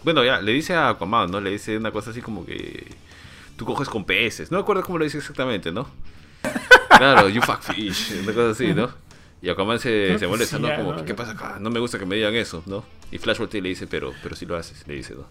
[0.03, 1.39] bueno, ya le dice a Aquaman, ¿no?
[1.39, 2.87] Le dice una cosa así como que
[3.55, 4.51] tú coges con peces.
[4.51, 5.87] No me acuerdo cómo lo dice exactamente, ¿no?
[6.97, 8.89] claro, you fuck fish, una cosa así, ¿no?
[9.43, 10.75] Y Aquaman se, se molesta, ¿no?
[10.75, 11.57] Como, ¿qué pasa acá?
[11.59, 12.83] No me gusta que me digan eso, ¿no?
[13.11, 15.25] Y Flash voltea y le dice, pero, pero si lo haces, le dice, ¿no?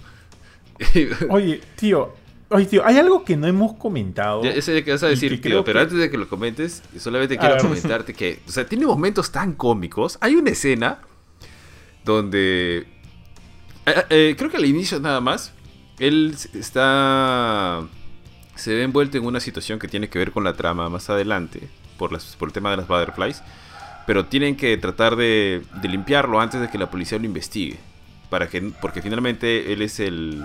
[1.29, 2.15] Oye, tío,
[2.53, 4.43] Oye, tío, hay algo que no hemos comentado.
[4.43, 7.59] Ya, ese que vas a decir, tío, pero antes de que lo comentes, solamente quiero
[7.59, 10.19] comentarte que, o sea, tiene momentos tan cómicos.
[10.21, 10.99] Hay una escena
[12.05, 12.89] donde,
[13.87, 15.53] eh, eh, creo que al inicio nada más,
[16.01, 17.87] él está,
[18.57, 21.69] se ve envuelto en una situación que tiene que ver con la trama más adelante,
[21.99, 23.45] por, las, por el tema de las butterflies,
[24.11, 27.79] pero tienen que tratar de, limpiarlo antes de que la policía lo investigue.
[28.29, 30.41] Para que, porque finalmente él es el,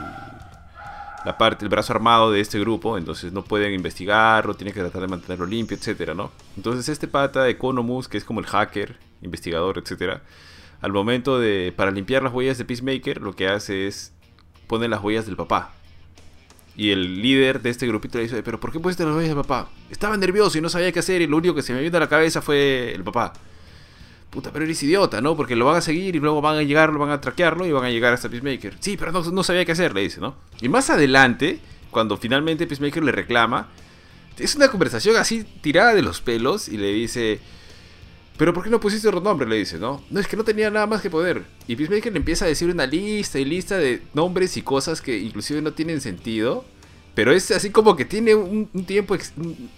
[1.26, 5.02] la parte, el brazo armado de este grupo, entonces no pueden investigarlo, tienen que tratar
[5.02, 6.32] de mantenerlo limpio, etcétera, ¿no?
[6.56, 10.22] Entonces este pata Economus, que es como el hacker, investigador, etcétera,
[10.80, 14.14] al momento de para limpiar las huellas de Peacemaker, lo que hace es
[14.68, 15.74] poner las huellas del papá.
[16.78, 19.44] Y el líder de este grupito le dice, pero ¿por qué pusiste las huellas del
[19.44, 19.70] papá?
[19.90, 22.02] Estaba nervioso y no sabía qué hacer y lo único que se me vino a
[22.02, 23.34] la cabeza fue el papá
[24.36, 25.36] puta, pero eres idiota, ¿no?
[25.36, 27.72] Porque lo van a seguir y luego van a llegar, lo van a traquearlo y
[27.72, 28.76] van a llegar hasta Peacemaker.
[28.80, 30.36] Sí, pero no, sabía qué hacer, le dice, ¿no?
[30.62, 33.70] Y más adelante, cuando finalmente Peacemaker le reclama,
[34.38, 37.40] es una conversación así tirada de los pelos y le dice,
[38.38, 39.48] pero ¿por qué no pusiste otro nombre?
[39.48, 40.04] Le dice, ¿no?
[40.10, 41.46] No, es que no tenía nada más que poder.
[41.68, 45.18] Y Peacemaker le empieza a decir una lista y lista de nombres y cosas que
[45.18, 46.66] inclusive no tienen sentido.
[47.14, 49.16] Pero es así como que tiene un, tiempo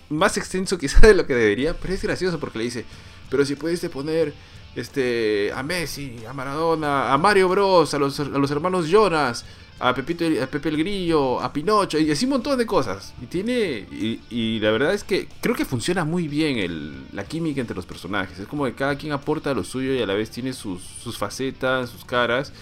[0.09, 1.75] más extenso quizá de lo que debería.
[1.75, 2.85] Pero es gracioso porque le dice,
[3.29, 4.33] pero si pudiste poner
[4.75, 9.45] este, a Messi, a Maradona, a Mario Bros, a los, a los hermanos Jonas,
[9.79, 13.13] a Pepito, a Pepe el Grillo, a Pinocho, y así un montón de cosas.
[13.21, 13.85] Y tiene.
[14.29, 17.85] Y, la verdad es que creo que funciona muy bien el, la química entre los
[17.85, 18.39] personajes.
[18.39, 21.17] Es como que cada quien aporta lo suyo y a la vez tiene sus, sus
[21.17, 22.53] facetas, sus caras.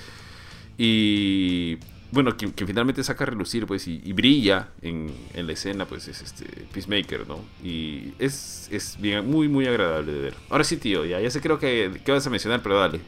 [0.78, 1.78] Y
[2.15, 6.45] bueno, quien, finalmente saca a relucir, pues, y, brilla en, la escena, pues, es este
[6.73, 7.39] Peacemaker, ¿no?
[7.62, 10.34] Y es, es bien, muy, muy agradable de ver.
[10.49, 13.01] Ahora sí, tío, ya, ya sé creo que, que vas a mencionar, pero dale.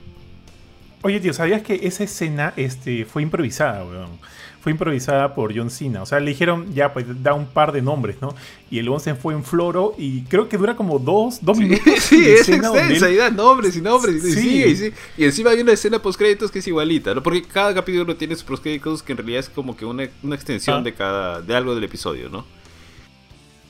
[1.03, 4.19] Oye, tío, ¿sabías que esa escena este, fue improvisada, weón?
[4.61, 6.01] Fue improvisada por John Cena.
[6.01, 8.35] O sea, le dijeron, ya, pues da un par de nombres, ¿no?
[8.69, 11.83] Y el se fue en floro y creo que dura como dos, dos minutos.
[11.99, 14.93] Sí, es extensa y da nombres y nombres y, sí.
[15.17, 17.21] y, encima hay una escena post créditos que es igualita, ¿no?
[17.21, 20.35] Porque cada capítulo tiene sus post créditos que en realidad es como que una, una
[20.35, 20.81] extensión ah.
[20.81, 22.45] de cada, de algo del episodio, ¿no?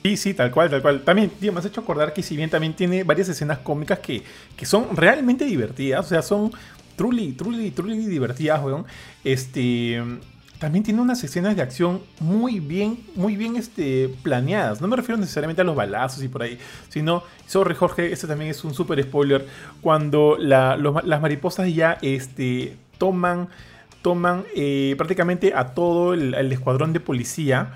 [0.04, 1.02] Sí, sí, tal cual, tal cual.
[1.02, 4.22] También, tío, me has hecho acordar que si bien también tiene varias escenas cómicas que,
[4.56, 6.52] que son realmente divertidas, o sea, son
[6.96, 8.84] truly, truly, truly divertidas, weón.
[9.24, 10.02] Este
[10.58, 14.80] también tiene unas escenas de acción muy bien, muy bien este, planeadas.
[14.80, 18.50] No me refiero necesariamente a los balazos y por ahí, sino, sorry Jorge, este también
[18.50, 19.46] es un super spoiler,
[19.80, 23.48] cuando las mariposas ya este, toman,
[24.02, 27.72] toman eh, prácticamente a todo el escuadrón de policía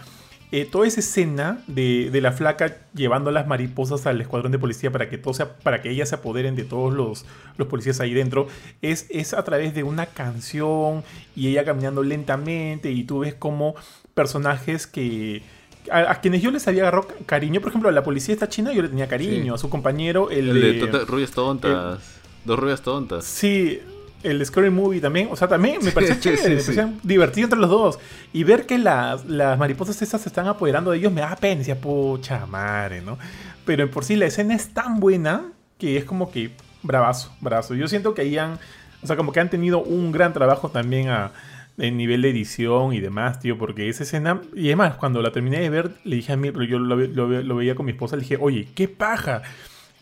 [0.53, 5.09] eh, toda esa escena de, la flaca llevando las mariposas al escuadrón de policía para
[5.09, 7.25] que, todo sea, para que ellas se apoderen de todos los,
[7.69, 8.49] policías ahí dentro,
[8.83, 13.75] es, es a través de una canción y ella caminando lentamente y tú ves como
[14.13, 15.43] personajes que...
[15.91, 18.83] A, quienes yo les había agarrado cariño, por ejemplo, a la policía esta china yo
[18.83, 21.05] le tenía cariño, a su compañero, el, de...
[21.07, 21.99] rubias tontas.
[22.45, 23.25] Dos rubias tontas.
[23.25, 23.81] Sí,
[24.23, 26.61] el Scary Movie también, o sea, también me parece chévere,
[27.03, 27.99] divertido entre los dos.
[28.33, 31.59] Y ver que las, las mariposas esas se están apoderando de ellos me da pena,
[31.59, 33.19] decía, pucha madre, ¿no?
[33.65, 37.75] Pero por sí la escena es tan buena que es como que bravazo, bravazo.
[37.75, 38.59] Yo siento que ahí han,
[39.03, 41.33] o sea, como que han tenido un gran trabajo también a,
[41.79, 45.61] en nivel de edición y demás, tío, porque esa escena, y además, cuando la terminé
[45.61, 48.23] de ver, le dije a mí, pero yo lo, lo veía con mi esposa, le
[48.23, 49.43] dije, oye, qué paja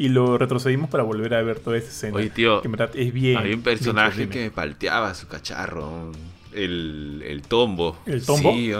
[0.00, 2.16] y lo retrocedimos para volver a ver toda esa escena.
[2.16, 3.36] Oye, tío, que en verdad es bien.
[3.36, 6.10] Hay un personaje que me palteaba su cacharro.
[6.54, 7.98] El, el tombo.
[8.06, 8.50] ¿El tombo?
[8.50, 8.72] Sí,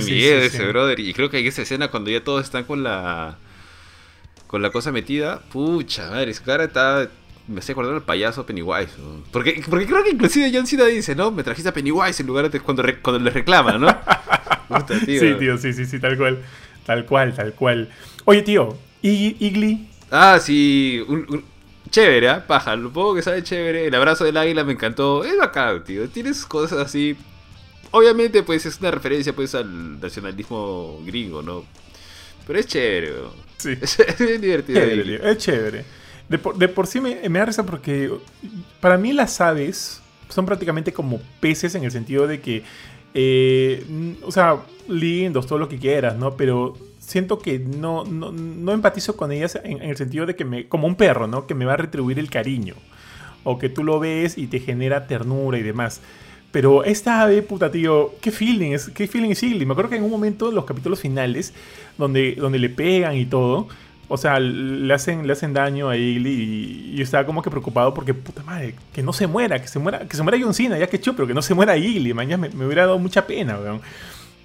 [0.00, 0.98] sí, miedo ese brother.
[0.98, 3.36] Y creo que hay esa escena cuando ya todos están con la.
[4.46, 5.42] Con la cosa metida.
[5.52, 7.10] Pucha, madre, su cara está.
[7.46, 8.94] Me hace acordar al payaso Pennywise.
[9.30, 11.30] Porque, porque creo que inclusive John Cena dice, ¿no?
[11.30, 13.88] Me trajiste a Pennywise en lugar de cuando, cuando le reclaman, ¿no?
[15.04, 16.42] Sí, tío, sí, sí, sí, tal cual.
[16.86, 17.90] Tal cual, tal cual.
[18.24, 21.04] Oye, tío, ¿y Igli Ah, sí.
[21.08, 21.44] Un,
[21.90, 22.40] Chévere, ¿eh?
[22.46, 22.76] Paja.
[22.76, 23.86] Lo poco que sabe chévere.
[23.86, 25.24] El abrazo del águila me encantó.
[25.24, 26.08] Es bacán, tío.
[26.08, 27.16] Tienes cosas así.
[27.90, 31.64] Obviamente, pues es una referencia pues al nacionalismo gringo, ¿no?
[32.46, 33.12] Pero es chévere,
[33.58, 33.76] Sí.
[33.82, 34.80] Es, bien divertido.
[34.80, 35.84] es chévere.
[36.28, 38.08] De por, sí me, me da risa porque
[38.80, 42.62] para mí las aves son prácticamente como peces en el sentido de que,
[43.14, 43.84] eh,
[44.22, 46.36] o sea, lindos, todo lo que quieras, ¿no?
[46.36, 46.76] Pero
[47.10, 50.94] siento que no, no, empatizo con ellas en, el sentido de que me, como un
[50.94, 51.46] perro, ¿no?
[51.46, 52.74] Que me va a retribuir el cariño.
[53.42, 56.00] O que tú lo ves y te genera ternura y demás.
[56.52, 60.04] Pero esta ave, puta, tío, qué feeling es, qué feeling es Me acuerdo que en
[60.04, 61.52] un momento, en los capítulos finales,
[61.98, 63.68] donde, donde le pegan y todo,
[64.08, 67.92] O sea, le hacen, le hacen daño a Igli y, yo estaba como que preocupado
[67.92, 70.78] porque, puta madre, que no se muera, que se muera, que se muera John Cena,
[70.78, 73.58] ya que chulo, pero que no se muera Igli, mañana me, hubiera dado mucha pena,
[73.58, 73.80] weón.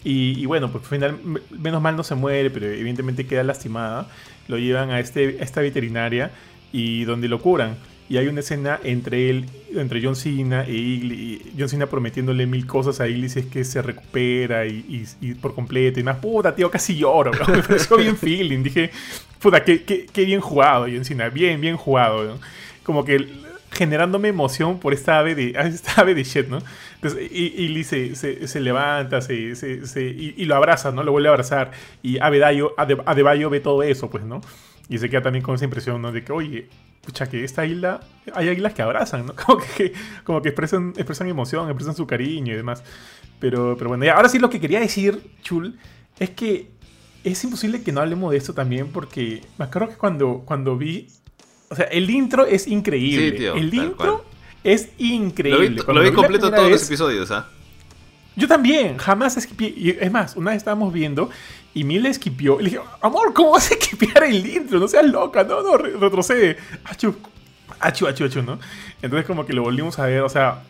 [0.07, 4.07] Y, bueno, pues al final, menos mal no se muere, pero evidentemente queda lastimada.
[4.47, 6.29] Lo llevan a, este, esta veterinaria
[6.71, 7.75] y donde lo curan.
[8.07, 11.41] Y hay una escena entre él, entre John Cena e Igli.
[11.57, 15.07] John Cena prometiéndole mil cosas a Igli es que se recupera y,
[15.41, 15.99] por completo.
[15.99, 17.31] Y más, puta, tío, casi lloro.
[17.47, 18.61] Me pareció bien feeling.
[18.61, 18.91] Dije,
[19.39, 21.29] puta, qué, qué, bien jugado, John Cena.
[21.29, 22.37] Bien, bien jugado.
[22.83, 23.27] Como que
[23.75, 26.59] generándome emoción por esta ave de, esta ave de shit, ¿no?
[26.95, 31.03] Entonces, Igli se, se, levanta se, se y, lo abraza, ¿no?
[31.03, 31.71] Lo vuelve a abrazar.
[32.01, 34.41] Y Adebayo, Adebayo ve todo eso, pues, ¿no?
[34.87, 36.11] Y se queda también con esa impresión, ¿no?
[36.11, 36.69] De que, oye,
[37.01, 37.99] pucha, que esta isla,
[38.33, 39.35] hay águilas que abrazan, ¿no?
[39.45, 42.83] Como que, como que expresan, expresan emoción, expresan su cariño y demás.
[43.39, 45.77] Pero, pero bueno, ahora sí lo que quería decir, Chul,
[46.17, 46.71] es que
[47.25, 51.07] es imposible que no hablemos de esto también porque me acuerdo que cuando, cuando vi,
[51.69, 53.31] o sea, el intro es increíble.
[53.31, 54.25] Sí, tío, el intro
[54.63, 55.81] es increíble.
[55.87, 57.47] Lo vi, completo todos los episodios, ¿ah?
[58.35, 59.73] Yo también, jamás esquipé.
[59.99, 61.29] Es más, una vez estábamos viendo
[61.73, 62.57] y Mil esquipió.
[62.59, 64.79] Le dije, amor, ¿cómo vas a esquipear el intro?
[64.79, 66.57] No seas loca, no, no, retrocede.
[66.83, 67.15] Achu,
[67.79, 68.59] achu, achu, achu, ¿no?
[69.01, 70.63] Entonces como que lo volvimos a ver, o sea,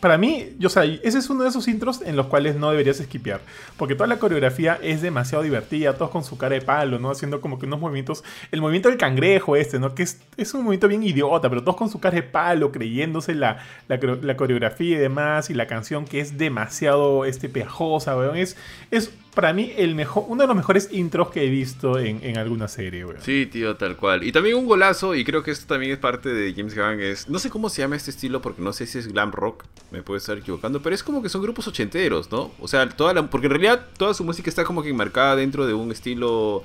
[0.00, 3.00] para mí, yo sé, ese es uno de esos intros en los cuales no deberías
[3.00, 3.40] esquipear.
[3.76, 7.10] Porque toda la coreografía es demasiado divertida, todos con su cara de palo, ¿no?
[7.10, 8.24] Haciendo como que unos movimientos.
[8.50, 9.94] El movimiento del cangrejo este, ¿no?
[9.94, 13.34] Que es, es un movimiento bien idiota, pero todos con su cara de palo, creyéndose
[13.34, 13.58] la,
[13.88, 15.50] la, coreografía y demás.
[15.50, 18.36] Y la canción que es demasiado este, pegajosa, weón.
[18.36, 18.56] Es,
[18.90, 22.68] es para mí el mejor, uno de los mejores intros que he visto en, alguna
[22.68, 23.20] serie, weón.
[23.20, 24.24] Sí, tío, tal cual.
[24.24, 27.28] Y también un golazo, y creo que esto también es parte de James Gunn, es,
[27.28, 30.02] no sé cómo se llama este estilo, porque no sé si es glam rock, me
[30.02, 32.50] puedo estar equivocando, pero es como que son grupos ochenteros, ¿no?
[32.58, 35.66] O sea, toda la, porque en realidad toda su música está como que enmarcada dentro
[35.66, 36.64] de un estilo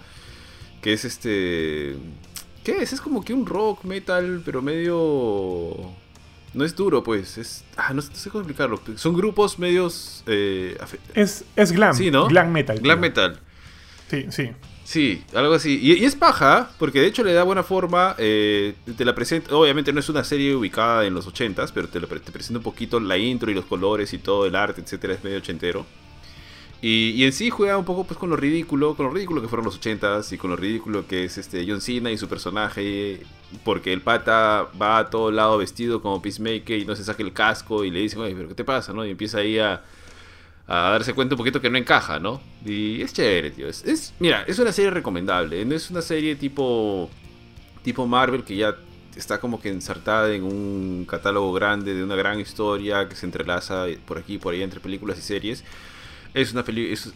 [0.82, 1.98] que es este...
[2.64, 2.94] ¿Qué es?
[2.94, 5.92] Es como que un rock, metal, pero medio
[6.54, 7.38] no es duro, pues.
[7.38, 8.80] Es, ah, no, sé cómo explicarlo.
[8.96, 10.24] Son grupos medios.
[10.28, 10.78] Eh,
[11.14, 11.96] es, es glam.
[11.96, 12.28] Sí, ¿no?
[12.28, 12.80] Glam metal.
[12.80, 13.40] Glam metal.
[14.10, 14.52] Sí, sí.
[14.84, 15.80] Sí, algo así.
[15.82, 18.16] Y, es paja, porque de hecho le da buena forma.
[18.18, 19.56] Eh, te la presenta.
[19.56, 23.00] Obviamente no es una serie ubicada en los 80s, pero te, te presenta un poquito
[23.00, 25.14] la intro y los colores y todo, el arte, etcétera.
[25.14, 25.86] Es medio ochentero.
[26.82, 29.66] Y, en sí juega un poco pues con lo ridículo, con lo ridículo que fueron
[29.66, 33.22] los 80s y con lo ridículo que es este John Cena y su personaje,
[33.64, 37.34] porque el pata va a todo lado vestido como Peacemaker y no se saca el
[37.34, 38.94] casco y le dice, oye, pero ¿qué te pasa?
[38.94, 39.06] ¿no?
[39.06, 39.84] Y empieza ahí a,
[40.68, 42.42] a darse cuenta un poquito que no encaja, ¿no?
[42.66, 43.68] Y es chévere, tío.
[43.68, 47.12] Es, mira, es una serie recomendable, no es una serie tipo,
[47.84, 48.76] tipo Marvel que ya
[49.16, 53.86] está como que ensartada en un catálogo grande de una gran historia que se entrelaza
[54.08, 55.64] por aquí y por allá entre películas y series
[56.34, 56.64] es una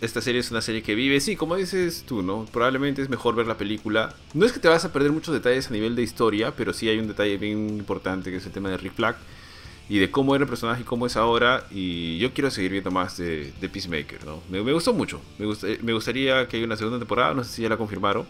[0.01, 2.45] esta serie es una serie que vive, sí, como dices tú, ¿no?
[2.51, 4.13] Probablemente es mejor ver la película.
[4.33, 6.89] No es que te vas a perder muchos detalles a nivel de historia, pero sí
[6.89, 9.15] hay un detalle bien importante que es el tema de Rick Flag
[9.87, 11.65] y de cómo era el personaje y cómo es ahora.
[11.71, 14.41] Y yo quiero seguir viendo más de, Peacemaker, ¿no?
[14.49, 15.21] Me, gustó mucho.
[15.37, 15.45] Me,
[15.81, 18.25] me gustaría que haya una segunda temporada, no sé si ya la confirmaron.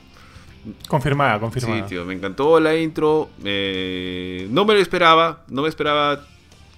[0.88, 1.84] Confirmada, confirmada.
[1.84, 3.30] Sí, tío, me encantó la intro.
[3.39, 6.26] no me lo esperaba, no me esperaba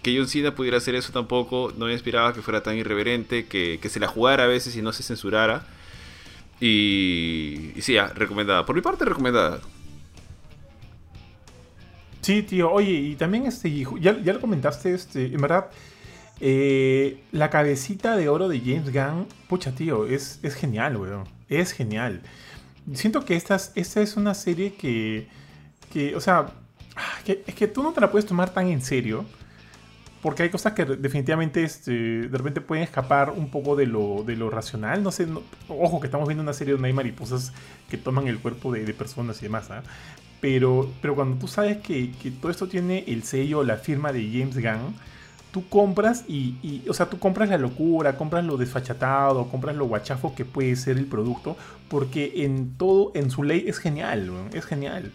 [0.07, 1.73] que John Cena pudiera hacer eso tampoco.
[1.77, 4.93] No me esperaba que fuera tan irreverente, que, se la jugara a veces y no
[4.93, 5.65] se censurara.
[6.61, 8.65] Y, sí, recomendada.
[8.65, 9.59] Por mi parte, recomendada.
[12.21, 12.71] Sí, tío.
[12.71, 15.67] Oye, y también este, ya, ya lo comentaste, este, en verdad,
[16.39, 21.25] eh, la cabecita de oro de James Gunn, pucha, tío, es, es genial, weón.
[21.49, 22.21] Es genial.
[22.93, 25.27] Siento que esta, esta es una serie que,
[25.91, 26.53] que o sea,
[26.95, 29.25] ah, es que tú no te la puedes tomar tan en serio
[30.27, 34.35] porque hay cosas que definitivamente este, de repente pueden escapar un poco de lo, de
[34.35, 35.01] lo racional.
[35.01, 35.25] No sé,
[35.69, 37.53] ojo que estamos viendo una serie donde hay mariposas
[37.89, 39.71] que toman el cuerpo de, personas y demás.
[39.71, 39.83] ¿ah?
[40.41, 42.11] Pero, pero cuando tú sabes que,
[42.41, 44.95] todo esto tiene el sello, la firma de James Gunn,
[45.51, 50.35] tú compras y, o sea, tú compras la locura, compras lo desfachatado, compras lo guachafo
[50.35, 51.55] que puede ser el producto,
[51.87, 55.13] porque en todo, en su ley es genial, es genial.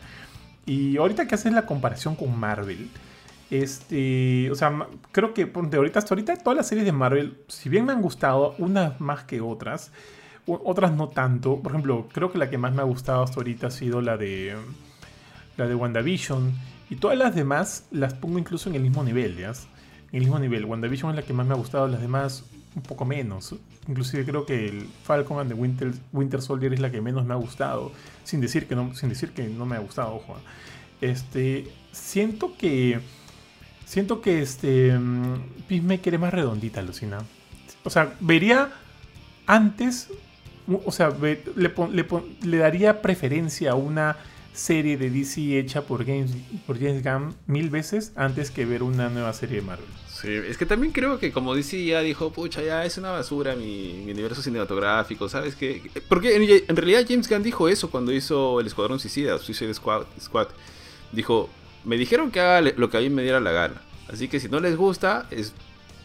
[0.65, 2.89] Y ahorita que haces la comparación con Marvel,
[3.53, 7.69] este, o sea, creo que de ahorita hasta ahorita todas las series de Marvel, si
[7.69, 9.93] bien me han gustado, unas más que otras,
[10.47, 11.61] otras no tanto.
[11.61, 14.17] Por ejemplo, creo que la que más me ha gustado hasta ahorita ha sido la
[14.17, 14.57] de
[15.59, 16.51] la de WandaVision
[16.89, 19.51] y todas las demás las pongo incluso en el mismo nivel, ¿ya?
[19.51, 19.55] En
[20.13, 20.65] el mismo nivel.
[20.65, 23.55] WandaVision es la que más me ha gustado, las demás un poco menos.
[23.87, 27.35] Inclusive creo que el Falcon and the Winter, Winter Soldier es la que menos me
[27.35, 27.93] ha gustado,
[28.25, 30.37] sin decir que no sin decir que no me ha gustado, ojo.
[31.03, 32.99] Este, siento que
[33.93, 37.19] Siento que este mm, Peacemaker es más redondita, Lucina.
[37.85, 38.73] O sea, vería
[39.47, 40.09] antes,
[40.67, 41.45] o sea, le,
[42.41, 44.17] le, daría preferencia a una
[44.55, 46.31] serie de DC hecha por James,
[46.67, 49.85] por James Gunn mil veces antes que ver una nueva serie de Marvel.
[50.09, 53.55] Sí, es que también creo que como DC ya dijo, pucha, ya es una basura
[53.57, 55.83] mi, mi universo cinematográfico, ¿sabes qué?
[56.09, 60.07] Porque en, en, realidad James Gunn dijo eso cuando hizo el Escuadrón Suicida, Suicide Squad.
[60.19, 60.49] Squad.
[61.13, 61.51] Dijo,
[61.85, 63.83] me dijeron que haga lo que a mí me diera la gana.
[64.09, 65.55] Así que si no les gusta, es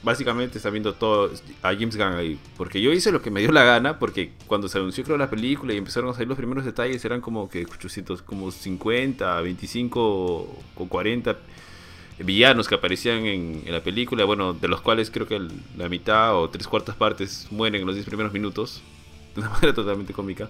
[0.04, 2.40] básicamente está viendo todo a James Gunn ahí.
[2.56, 5.74] Porque yo hice lo que me dio la gana, porque cuando se anunció la película
[5.74, 10.00] y empezaron a salir los primeros detalles, eran como que 800, como 50, 25
[10.76, 11.38] o 40
[12.20, 15.40] villanos que aparecían en, la película, bueno, de los cuales creo que
[15.78, 18.82] la mitad o tres cuartas partes mueren en los 10 primeros minutos,
[19.36, 20.50] de una manera totalmente cómica.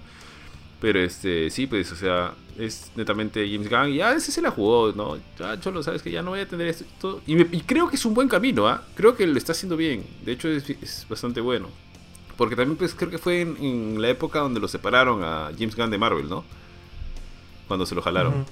[0.79, 3.89] Pero este, sí, pues, o sea, es netamente James Gunn.
[3.89, 5.17] Y ya ese se la jugó, ¿no?
[5.39, 7.21] Ya, Cholo, sabes que ya no voy a tener esto.
[7.25, 8.83] Y, y creo que es un buen camino, ¿ah?
[8.95, 10.05] Creo que lo está haciendo bien.
[10.23, 11.69] De hecho, es, bastante bueno.
[12.37, 15.89] Porque también, pues, creo que fue en, la época donde lo separaron a James Gunn
[15.89, 16.43] de Marvel, ¿no?
[17.67, 18.45] Cuando se lo jalaron.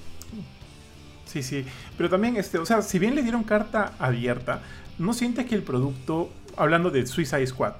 [1.26, 1.64] Sí, sí.
[1.96, 4.62] Pero también, este, o sea, si bien le dieron carta abierta,
[4.98, 7.74] ¿no sientes que el producto, hablando de Suicide Squad,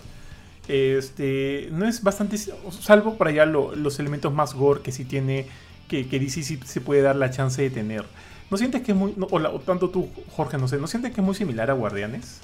[0.68, 5.46] este, no es bastante, salvo para allá los elementos más gore que sí tiene,
[5.88, 8.04] que, que DC sí se puede dar la chance de tener.
[8.50, 11.24] ¿No sientes que es muy, o, tanto tú, Jorge, no sé, ¿no sientes que es
[11.24, 12.40] muy similar a Guardianes?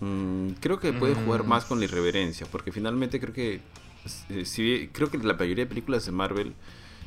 [0.00, 1.48] Mm, creo que puede jugar mm.
[1.48, 3.60] más con la irreverencia, porque finalmente creo que,
[4.28, 6.54] eh, creo que la mayoría de películas de Marvel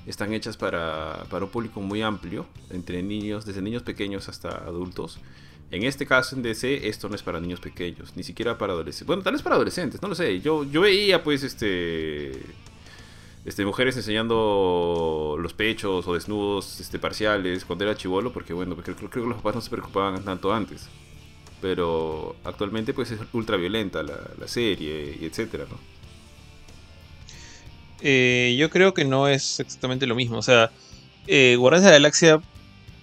[0.06, 5.20] están hechas para, para un público muy amplio, entre niños, desde niños pequeños hasta adultos.
[5.74, 9.08] En este caso en DC esto no es para niños pequeños, ni siquiera para adolescentes.
[9.08, 10.40] Bueno, tal vez para adolescentes, no lo sé.
[10.40, 12.32] Yo, yo veía pues este
[13.44, 18.96] este, mujeres enseñando los pechos o desnudos este, parciales cuando era chivolo, porque bueno, creo,
[19.10, 20.90] que los papás no se preocupaban tanto antes.
[21.60, 25.80] Pero actualmente pues es ultra violenta la, la serie y etcétera, ¿no?
[28.02, 30.38] Eh, yo creo que no es exactamente lo mismo.
[30.38, 30.70] O sea,
[31.26, 32.42] eh, de la Galaxia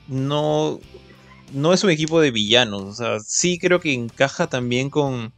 [0.06, 0.78] no,
[1.52, 2.82] no es un equipo de villanos.
[2.82, 5.32] O sea, sí creo que encaja también con,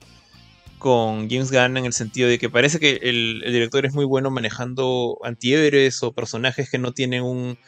[0.79, 4.31] con James Gunn en el sentido de que parece que el, director es muy bueno
[4.31, 7.59] manejando antihéroes o personajes que no tienen un,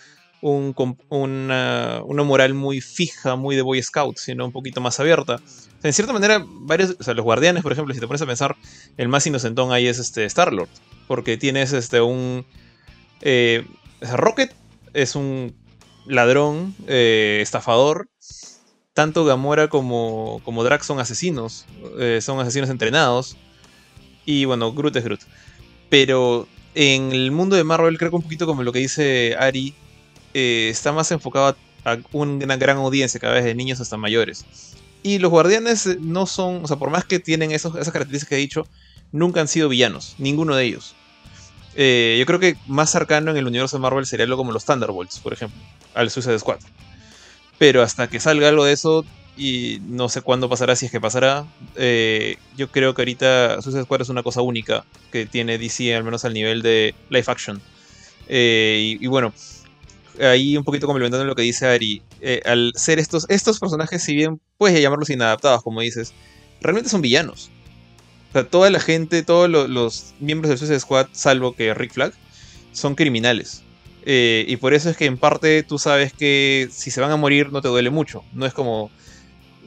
[0.41, 5.41] una, moral muy fija, muy de Boy Scout, sino un poquito más abierta.
[5.83, 8.57] en cierta manera, varios, o sea, los guardianes, por ejemplo, si te pones a pensar,
[8.97, 10.69] el más inocentón ahí es este Star-Lord
[11.07, 12.45] porque tienes este un...
[13.21, 13.67] Eh,
[14.01, 14.55] Rocket
[14.93, 15.55] es un
[16.07, 18.09] ladrón, eh, estafador.
[18.93, 21.67] Tanto Gamora como, como Drax son asesinos,
[21.99, 23.37] eh, son asesinos entrenados.
[24.25, 25.21] Y bueno, Groot es Groot.
[25.88, 29.75] Pero en el mundo de Marvel creo que un poquito como lo que dice Ari,
[30.33, 34.45] está más enfocado a una gran audiencia, cada vez de niños hasta mayores.
[35.03, 38.35] Y los guardianes no son, o sea, por más que tienen esos, esas características que
[38.37, 38.67] he dicho,
[39.12, 40.95] nunca han sido villanos, ninguno de ellos.
[41.77, 44.65] Eh, yo creo que más cercano en el universo de Marvel sería algo como los
[44.65, 45.61] Thunderbolts, por ejemplo,
[45.95, 46.61] al Suicide Squad.
[47.59, 49.05] Pero hasta que salga algo de eso,
[49.37, 53.85] y no sé cuándo pasará, si es que pasará, eh, yo creo que ahorita Suicide
[53.85, 57.61] Squad es una cosa única que tiene DC, al menos al nivel de live action.
[58.29, 59.35] Eh, y, bueno,
[60.21, 62.03] ahí un poquito complementando lo que dice Ari,
[62.45, 66.13] al ser estos, estos personajes, si bien puedes llamarlos inadaptados, como dices,
[66.61, 67.51] realmente son villanos
[68.35, 72.12] sea, toda la gente, todos los, miembros del Suicide Squad, salvo que Rick Flag,
[72.73, 73.62] son criminales.
[74.07, 77.16] Eh, y por eso es que en parte tú sabes que si se van a
[77.16, 78.23] morir no te duele mucho.
[78.33, 78.90] No es como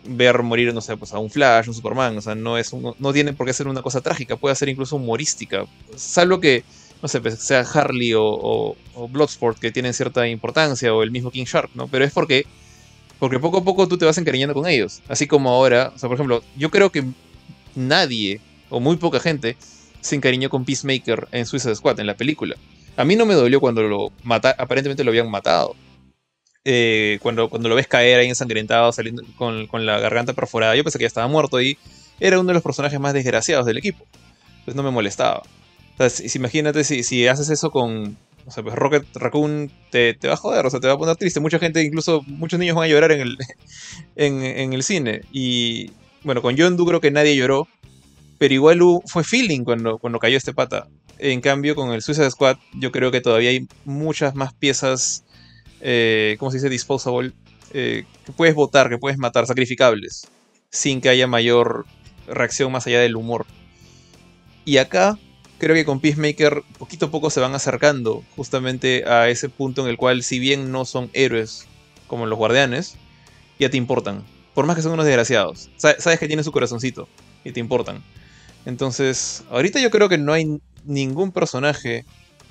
[0.08, 2.18] ver morir, no sé, pues a un Flash, un Superman.
[2.18, 4.96] O sea, no, es no tiene por qué ser una cosa trágica, puede ser incluso
[4.96, 5.66] humorística.
[5.96, 6.64] Salvo que,
[7.02, 8.76] no sé, pues, sea Harley o,
[9.10, 11.88] Bloodsport que tienen cierta importancia, o el mismo King Shark, ¿no?
[11.88, 12.46] Pero es porque,
[13.20, 15.02] porque poco a poco tú te vas encariñando con ellos.
[15.08, 17.06] Así como ahora, o sea, por ejemplo, yo creo que
[17.76, 19.58] nadie o muy poca gente,
[20.02, 22.56] se encariñó con Peacemaker en Suicide Squad, en la película.
[22.96, 25.76] A mí no me dolió cuando lo mata aparentemente lo habían matado.
[26.66, 30.98] Eh, cuando, cuando lo ves caer ahí ensangrentado, saliendo con, la garganta perforada, yo pensé
[30.98, 31.78] que ya estaba muerto y
[32.20, 34.06] era uno de los personajes más desgraciados del equipo.
[34.60, 35.44] Entonces no me molestaba.
[35.98, 40.34] Sea, imagínate si, si, haces eso con, o sea, pues Rocket Raccoon te, te, va
[40.34, 41.40] a joder, o sea, te va a poner triste.
[41.40, 43.38] Mucha gente, incluso muchos niños van a llorar en el,
[44.16, 45.22] en, en el cine.
[45.32, 45.92] Y
[46.24, 47.68] bueno, con John creo que nadie lloró,
[48.38, 50.88] pero igual fue feeling cuando, cuando cayó este pata.
[51.18, 55.24] En cambio, con el Suicide Squad, yo creo que todavía hay muchas más piezas,
[55.82, 56.70] eh, ¿cómo se dice?
[56.70, 57.34] Disposable,
[57.74, 60.28] eh, que puedes votar, que puedes matar, sacrificables,
[60.70, 61.86] sin que haya mayor
[62.28, 63.46] reacción más allá del humor.
[64.64, 65.18] Y acá,
[65.58, 69.88] creo que con Peacemaker, poquito a poco se van acercando justamente a ese punto en
[69.88, 71.66] el cual, si bien no son héroes
[72.06, 72.96] como los guardianes,
[73.60, 74.24] ya te importan.
[74.54, 75.70] Por más que son unos desgraciados.
[75.78, 77.08] Sabes que tienen su corazoncito
[77.44, 78.04] y te importan.
[78.66, 82.06] Entonces, ahorita yo creo que no hay ningún personaje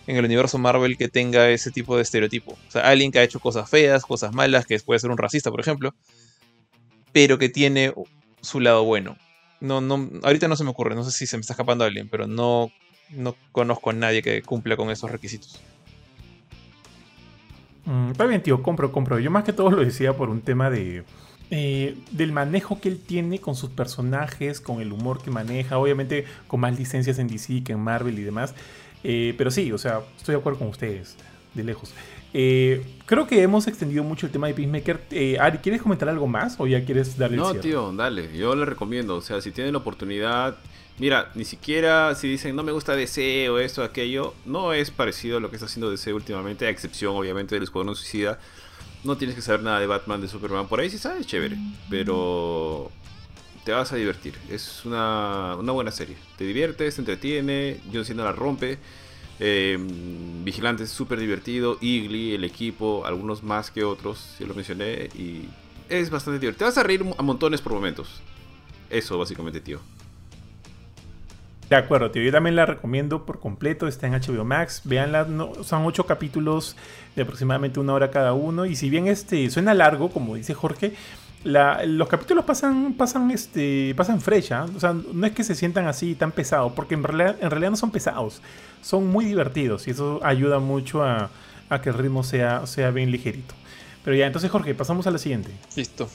[0.06, 2.52] en el universo Marvel que tenga ese tipo de estereotipo.
[2.52, 5.50] O sea, alguien que ha hecho cosas feas, cosas malas, que puede ser un racista,
[5.50, 5.94] por ejemplo,
[7.12, 7.92] pero que tiene
[8.40, 9.16] su lado bueno.
[9.60, 12.08] No, no, ahorita no se me ocurre, no sé si se me está escapando alguien,
[12.08, 12.70] pero no,
[13.10, 15.60] no conozco a nadie que cumpla con esos requisitos.
[17.86, 19.18] Mm, está bien, tío, compro, compro.
[19.18, 21.04] Yo más que todo lo decía por un tema de.
[21.50, 26.24] Eh, del manejo que él tiene con sus personajes, con el humor que maneja, obviamente
[26.48, 28.54] con más licencias en DC que en Marvel y demás.
[29.04, 31.16] Eh, pero sí, o sea, estoy de acuerdo con ustedes,
[31.54, 31.92] de lejos.
[32.34, 35.00] Eh, creo que hemos extendido mucho el tema de Peacemaker.
[35.40, 38.36] Ari, ¿quieres comentar algo más o ya quieres darle No, tío, dale.
[38.36, 39.14] Yo le recomiendo.
[39.14, 40.56] O sea, si tienen la oportunidad,
[40.98, 44.90] Mira, ni siquiera si dicen no me gusta DC o esto o aquello, no es
[44.90, 48.38] parecido a lo que está haciendo DC últimamente, a excepción obviamente del Escuadrón Suicida.
[49.04, 51.56] No tienes que saber nada de Batman, de Superman, por ahí sí sabes, chévere,
[51.88, 52.90] pero
[53.64, 54.34] te vas a divertir.
[54.48, 56.16] Es una, buena serie.
[56.38, 58.78] Te diviertes, te entretiene, John Cena la rompe.
[59.38, 59.76] Eh,
[60.44, 65.48] Vigilante es súper divertido, Eagly, el equipo, algunos más que otros, ya lo mencioné, y
[65.88, 66.58] es bastante divertido.
[66.58, 68.22] Te vas a reír a montones por momentos.
[68.88, 69.80] Eso básicamente, tío.
[71.68, 72.22] De acuerdo, tío.
[72.22, 73.88] Yo también la recomiendo por completo.
[73.88, 74.82] Está en HBO Max.
[74.84, 75.24] Veanla.
[75.24, 76.76] No, son ocho capítulos
[77.16, 78.66] de aproximadamente una hora cada uno.
[78.66, 80.94] Y si bien este suena largo, como dice Jorge,
[81.44, 84.62] los capítulos pasan, pasan, este, pasan frecha.
[84.62, 84.66] ¿ah?
[84.76, 87.70] O sea, no es que se sientan así tan pesados, porque en realidad, en realidad
[87.70, 88.42] no son pesados.
[88.82, 91.30] Son muy divertidos y eso ayuda mucho a,
[91.82, 93.54] que el ritmo sea, sea bien ligerito.
[94.04, 95.50] Pero ya, entonces Jorge, pasamos a la siguiente.
[95.74, 96.08] Listo.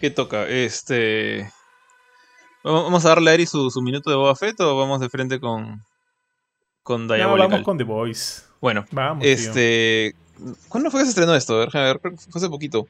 [0.00, 0.46] ¿Qué toca?
[0.48, 1.50] Este.
[2.64, 5.84] ¿Vamos a darle a Ari su, minuto de Boba Fett o vamos de frente con,
[6.82, 7.50] con Diabolical?
[7.50, 8.42] vamos con The Voice.
[8.60, 10.14] Bueno, vamos, este.
[10.68, 11.60] ¿Cuándo fue que se estrenó esto?
[11.60, 12.86] A ver, fue hace poquito.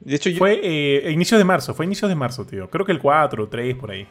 [0.00, 2.70] De hecho, Fue eh, inicio de marzo, fue inicio de marzo, tío.
[2.70, 4.06] Creo que el 4 o 3 por ahí.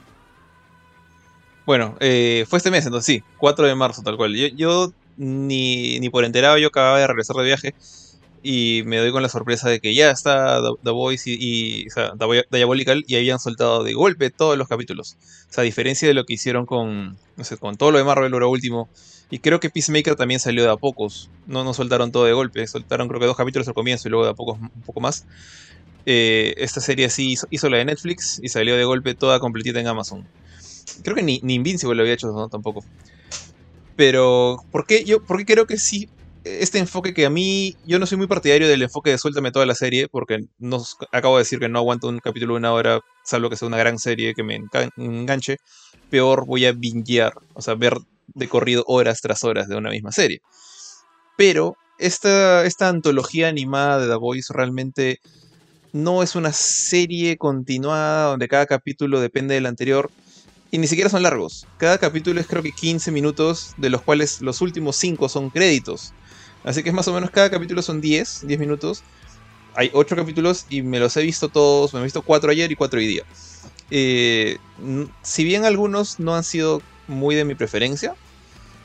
[1.66, 4.36] Bueno, eh, fue este mes, entonces sí, 4 de marzo, tal cual.
[4.36, 7.76] Yo, yo ni, ni por enterado, yo acababa de regresar de viaje
[8.44, 12.14] y me doy con la sorpresa de que ya está The, Voice y, o sea,
[12.52, 15.18] Diabolical y habían soltado de golpe todos los capítulos.
[15.50, 17.18] O sea, a diferencia de lo que hicieron con,
[17.60, 18.90] con todo lo de Marvel ahora último.
[19.30, 21.30] Y creo que Peacemaker también salió de a pocos.
[21.48, 22.66] No, no soltaron todo de golpe.
[22.68, 25.26] Soltaron creo que dos capítulos al comienzo y luego de a pocos un poco más.
[26.06, 29.88] Eh, esta serie sí hizo, la de Netflix y salió de golpe toda completita en
[29.88, 30.26] Amazon.
[31.04, 32.48] Creo que ni, ni Invincible lo había hecho, ¿no?
[32.48, 32.86] Tampoco.
[33.98, 36.08] Pero, ¿por qué, yo, ¿por qué creo que sí
[36.44, 39.66] este enfoque que a mí, yo no soy muy partidario del enfoque de suéltame toda
[39.66, 43.00] la serie, porque no, acabo de decir que no aguanto un capítulo de una hora,
[43.24, 44.60] salvo que sea una gran serie que me
[44.98, 45.58] enganche,
[46.10, 50.12] peor voy a bingear, o sea, ver de corrido horas tras horas de una misma
[50.12, 50.42] serie.
[51.38, 55.20] Pero esta, esta antología animada de The Voice realmente
[55.94, 60.12] no es una serie continuada donde cada capítulo depende del anterior.
[60.70, 61.66] Y ni siquiera son largos.
[61.78, 66.14] Cada capítulo es creo que 15 minutos, de los cuales los últimos 5 son créditos.
[66.68, 69.02] Así que es más o menos cada capítulo son 10, 10 minutos.
[69.74, 72.76] Hay 8 capítulos y me los he visto todos, me he visto 4 ayer y
[72.76, 73.24] 4 hoy día.
[73.90, 74.58] Eh,
[75.22, 78.16] si bien algunos no han sido muy de mi preferencia,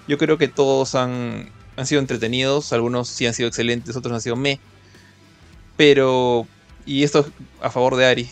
[0.06, 4.20] yo creo que todos han, han sido entretenidos, algunos sí han sido excelentes, otros han
[4.20, 4.60] sido me.
[5.76, 6.46] Pero,
[6.86, 7.26] y esto
[7.60, 8.30] a favor de Ari,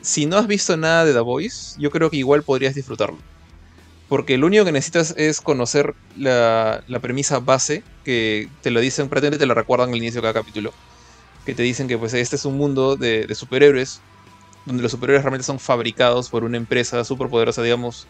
[0.00, 3.18] si no has visto nada de The Voice, yo creo que igual podrías disfrutarlo.
[4.10, 9.38] Porque lo único que necesitas es conocer la, premisa base, que te lo dicen, prácticamente
[9.38, 10.74] te lo recuerdan al inicio de cada capítulo.
[11.46, 14.00] Que te dicen que pues este es un mundo de, superhéroes,
[14.66, 18.08] donde los superhéroes realmente son fabricados por una empresa súper poderosa, digamos,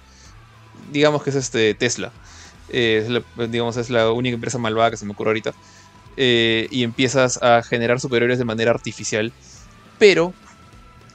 [0.91, 2.13] digamos que es este Tesla.
[2.71, 5.53] Eh, es digamos, es la única empresa malvada que se me ocurre ahorita.
[6.17, 9.35] Eh, y empiezas a generar superhéroes de manera artificial.
[9.99, 10.33] Pero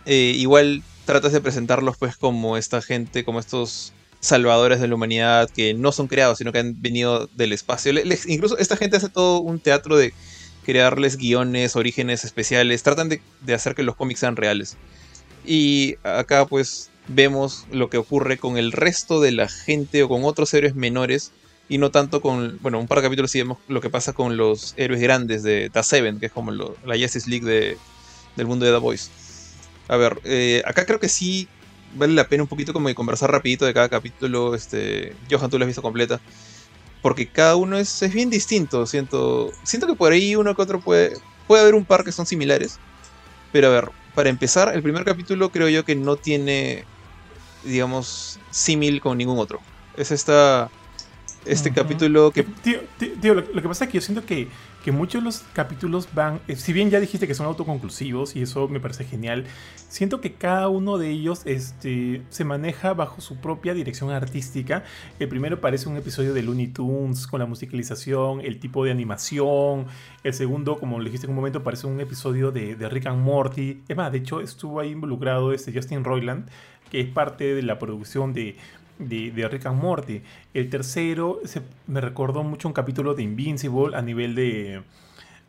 [0.05, 3.94] eh, igual tratas de presentarlos pues como esta gente, como estos
[4.25, 7.93] salvadores de la humanidad que no son creados, sino que han venido del espacio.
[8.27, 10.13] incluso esta gente hace todo un teatro de
[10.65, 13.21] crearles guiones, orígenes especiales, tratan de,
[13.53, 14.77] hacer que los cómics sean reales.
[15.45, 20.23] Y acá pues vemos lo que ocurre con el resto de la gente o con
[20.23, 21.31] otros héroes menores
[21.69, 24.37] y no tanto con, bueno, un par de capítulos sí vemos lo que pasa con
[24.37, 27.77] los héroes grandes de The Seven, que es como la Justice League de,
[28.35, 29.09] del mundo de The Voice.
[29.87, 31.47] A ver, eh, acá creo que sí
[31.93, 34.55] vale la pena un poquito como conversar rapidito de cada capítulo.
[34.55, 36.19] Este, Johan, tú lo has visto completa.
[37.01, 38.85] Porque cada uno es, es bien distinto.
[38.85, 41.17] Siento, siento que por ahí uno que otro puede,
[41.47, 42.79] puede haber un par que son similares.
[43.51, 46.85] Pero a ver, para empezar, el primer capítulo creo yo que no tiene,
[47.63, 49.59] digamos, símil con ningún otro.
[49.97, 50.69] Es esta,
[51.45, 52.43] este capítulo que...
[52.43, 52.79] Tío,
[53.21, 54.47] tío, lo, que pasa es que yo siento que,
[54.83, 58.41] que muchos de los capítulos van, eh, si bien ya dijiste que son autoconclusivos y
[58.41, 59.45] eso me parece genial,
[59.87, 64.83] siento que cada uno de ellos este, se maneja bajo su propia dirección artística.
[65.19, 69.87] El primero parece un episodio de Looney Tunes con la musicalización, el tipo de animación.
[70.23, 73.23] El segundo, como le dijiste en un momento, parece un episodio de, de Rick and
[73.23, 73.81] Morty.
[73.87, 76.47] Es más, de hecho estuvo ahí involucrado este Justin Roiland,
[76.89, 78.55] que es parte de la producción de
[78.99, 80.21] de, Rick and Morty.
[80.53, 81.39] El tercero
[81.87, 84.83] me recordó mucho un capítulo de Invincible a nivel de.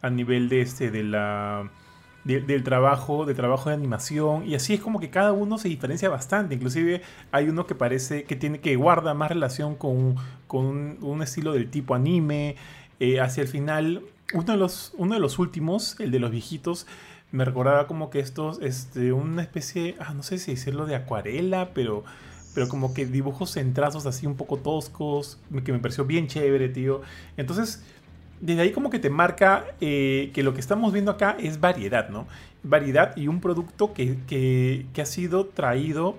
[0.03, 0.90] a nivel de este.
[0.90, 1.70] de la.
[2.24, 4.49] del trabajo, de trabajo de animación.
[4.49, 6.55] Y así es como que cada uno se diferencia bastante.
[6.55, 10.16] Inclusive hay uno que parece que tiene que guarda más relación con,
[10.47, 12.57] con un, estilo del tipo anime.
[12.99, 16.86] Eh, hacia el final, uno de, los, uno de los últimos, el de los viejitos,
[17.30, 21.70] me recordaba como que estos, este, una especie, ah, no sé si decirlo de acuarela,
[21.74, 22.05] pero
[22.57, 26.71] pero como que dibujos en trazos así un poco toscos, que me pareció bien chévere,
[26.71, 27.03] tío.
[27.37, 27.85] Entonces,
[28.41, 32.09] desde ahí como que te marca eh, que lo que estamos viendo acá es variedad,
[32.09, 32.27] ¿no?
[32.63, 36.17] Variedad y un producto que, ha sido traído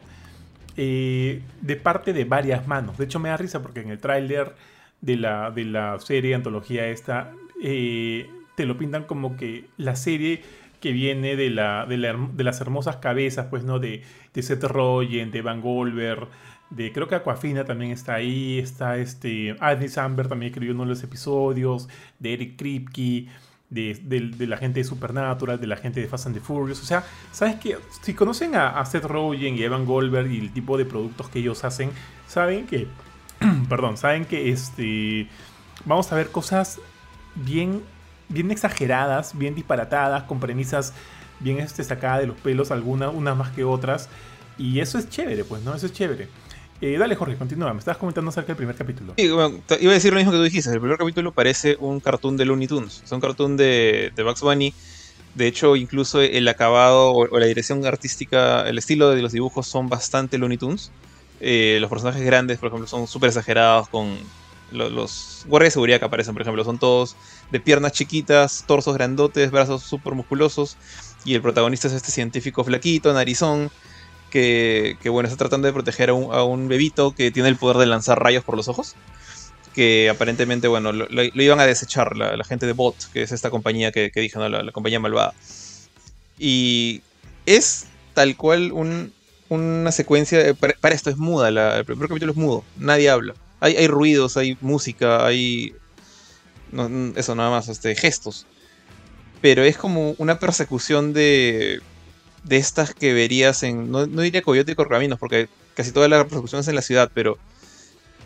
[0.76, 3.00] eh, de parte de varias manos.
[3.00, 4.54] De hecho, me da risa porque en el tráiler
[5.02, 7.32] de la, de la serie, antología esta,
[7.64, 10.44] eh, te lo pintan como que la serie
[10.80, 13.80] que viene de, la, de, las hermosas cabezas, pues, ¿no?
[13.80, 14.03] De,
[14.34, 16.28] Seth Rogen, de Van Goldberg,
[16.69, 20.89] de creo que Aquafina también está ahí, está este, Andy Samberg también escribió uno de
[20.89, 23.28] los episodios, de Eric Kripke,
[23.69, 27.03] de, la gente de Supernatural, de la gente de Fast and the Furious, o sea,
[27.32, 27.78] ¿sabes qué?
[28.01, 31.63] Si conocen a, Seth Rogen y Evan Goldberg y el tipo de productos que ellos
[31.63, 31.91] hacen,
[32.28, 32.88] saben que,
[33.69, 35.28] perdón, saben que este,
[35.86, 36.80] vamos a ver cosas
[37.36, 37.82] bien
[38.30, 40.93] bien exageradas, bien disparatadas, con premisas
[41.39, 44.09] bien este, sacadas de los pelos, algunas, unas más que otras.
[44.57, 45.75] Y eso es chévere, pues, ¿no?
[45.75, 46.28] Eso es chévere.
[46.82, 47.73] Eh, dale, Jorge, continúa.
[47.73, 49.13] Me estabas comentando acerca del primer capítulo.
[49.17, 50.71] Sí, iba a decir lo mismo que tú dijiste.
[50.71, 53.01] El primer capítulo parece un cartoon de Looney Tunes.
[53.03, 54.73] Es un cartoon de, de Bugs Bunny.
[55.36, 59.89] De hecho, incluso el acabado o, la dirección artística, el estilo de los dibujos son
[59.89, 60.91] bastante Looney Tunes.
[61.39, 64.17] Eh, los personajes grandes, por ejemplo, son súper exagerados con,
[64.72, 67.15] los, guardias de seguridad que aparecen, por ejemplo, son todos
[67.51, 70.78] de piernas chiquitas, torsos grandotes, brazos súper musculosos.
[71.26, 73.72] Y el protagonista es este científico flaquito, narizón,
[74.30, 77.86] que, que bueno, está tratando de proteger a un, bebito que tiene el poder de
[77.86, 78.95] lanzar rayos por los ojos.
[79.74, 83.91] Que aparentemente, bueno, lo, iban a desechar la, gente de Bot, que es esta compañía
[83.91, 85.34] que, que dije, la, compañía malvada.
[86.39, 87.01] Y
[87.45, 88.72] es tal cual
[89.49, 90.53] una secuencia.
[90.55, 93.34] Para, esto es muda, el primer capítulo es mudo, nadie habla.
[93.60, 95.74] Hay, ruidos, hay música, hay.
[97.16, 98.45] eso nada más, este, gestos.
[99.41, 101.82] Pero es como una persecución de.
[102.43, 103.91] de estas que verías en.
[103.91, 107.38] No, diría Coyote y Correcaminos, porque casi toda la persecución es en la ciudad, pero.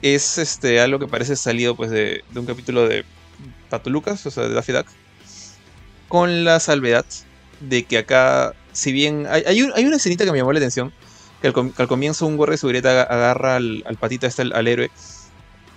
[0.02, 3.06] Es este, algo que parece salido pues de, un capítulo de
[3.70, 4.88] Pato Lucas, o sea, de Daffy Duck.
[6.08, 7.06] Con la salvedad
[7.60, 9.28] de que acá, si bien.
[9.30, 10.92] Hay, hay, una escenita que me llamó la atención.
[11.42, 14.92] Que al, comienzo un guardia de seguridad agarra al, al patito este, al héroe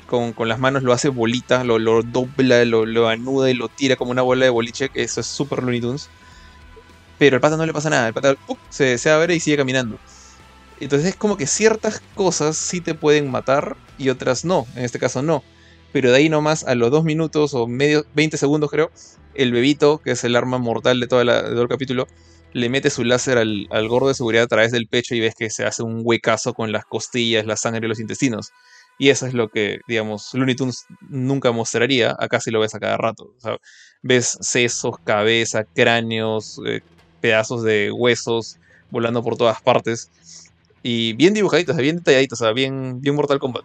[0.07, 4.22] con, las manos lo hace bolita, lo, dobla, lo, anuda y lo tira como una
[4.22, 4.90] bola de boliche.
[4.94, 6.09] Eso es súper Looney Tunes.
[7.18, 8.09] Pero al pata no le pasa nada.
[8.09, 8.36] El pata
[8.70, 9.98] se, se abre y sigue caminando.
[10.80, 14.66] Entonces es como que ciertas cosas sí te pueden matar y otras no.
[14.76, 15.42] En este caso no.
[15.92, 18.90] Pero de ahí nomás, a los dos minutos o medio, 20 segundos creo,
[19.34, 22.09] el bebito, que es el arma mortal de, todo el capítulo,
[22.52, 25.34] le mete su láser al, al gordo de seguridad a través del pecho y ves
[25.34, 28.52] que se hace un huecazo con las costillas, la sangre y los intestinos.
[28.99, 32.14] Y eso es lo que, digamos, Looney Tunes nunca mostraría.
[32.18, 33.34] Acá sí lo ves a cada rato.
[34.03, 36.80] ves sesos, cabeza, cráneos, eh,
[37.20, 38.59] pedazos de huesos
[38.90, 40.11] volando por todas partes.
[40.82, 43.64] Y bien dibujaditos, bien detalladitos, o sea, bien, bien Mortal Kombat.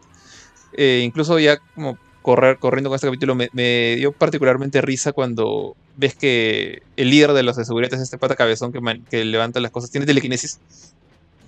[0.74, 6.16] Eh, incluso ya como correr, corriendo con este capítulo me, dio particularmente risa cuando ves
[6.16, 9.72] que el líder de los de seguridad es este pata cabezón que, que levanta las
[9.72, 10.60] cosas, tiene telequinesis.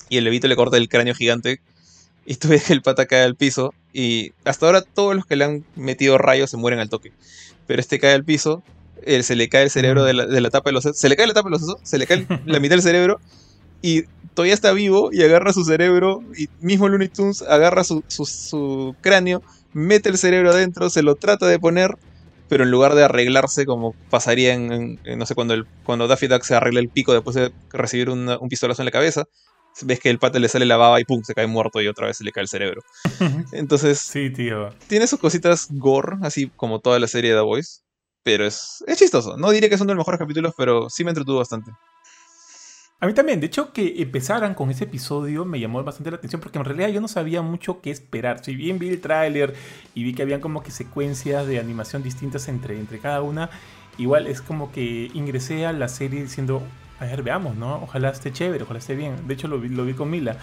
[0.10, 1.62] Y el levito le corta el cráneo gigante
[2.26, 5.36] y tú ves que el pata cae al piso y hasta ahora todos los que
[5.36, 7.12] le han metido rayos se mueren al toque.
[7.68, 8.64] Pero este cae al piso,
[9.04, 11.28] él, se le cae el cerebro de la, tapa de los sesos, se le cae
[11.28, 13.20] la tapa de los sesos, se le cae la mitad del cerebro
[13.82, 14.04] y
[14.34, 19.42] todavía está vivo y agarra su cerebro y mismo Looney Tunes agarra su, su, cráneo,
[19.74, 21.98] mete el cerebro adentro, se lo trata de poner,
[22.48, 26.44] pero en lugar de arreglarse como pasaría en, no sé, cuando, el, cuando Daffy Duck
[26.44, 29.26] se arregla el pico después de recibir un pistolazo en la cabeza,
[29.84, 32.08] ves que el pata le sale la baba y pum, se cae muerto y otra
[32.08, 32.82] vez se le cae el cerebro.
[33.52, 34.70] Entonces, sí, tío.
[34.88, 37.82] Tiene sus cositas gore, así como toda la serie de The Voice,
[38.24, 39.38] pero es, es chistoso.
[39.38, 41.72] No diré que son de los mejores capítulos, pero sí me entretuvo bastante.
[43.04, 46.40] A mí también, de hecho que empezaran con ese episodio me llamó bastante la atención
[46.40, 48.46] porque en realidad yo no sabía mucho qué esperar.
[48.46, 49.56] Si bien vi el tráiler
[49.96, 53.50] y vi que habían como que secuencias de animación distintas entre, entre cada una,
[53.98, 56.62] igual es como que ingresé a la serie diciendo,
[57.02, 57.82] a ver, veamos, ¿no?
[57.82, 59.28] Ojalá esté chévere, ojalá esté bien.
[59.28, 60.38] De hecho lo vi, lo vi con Mila.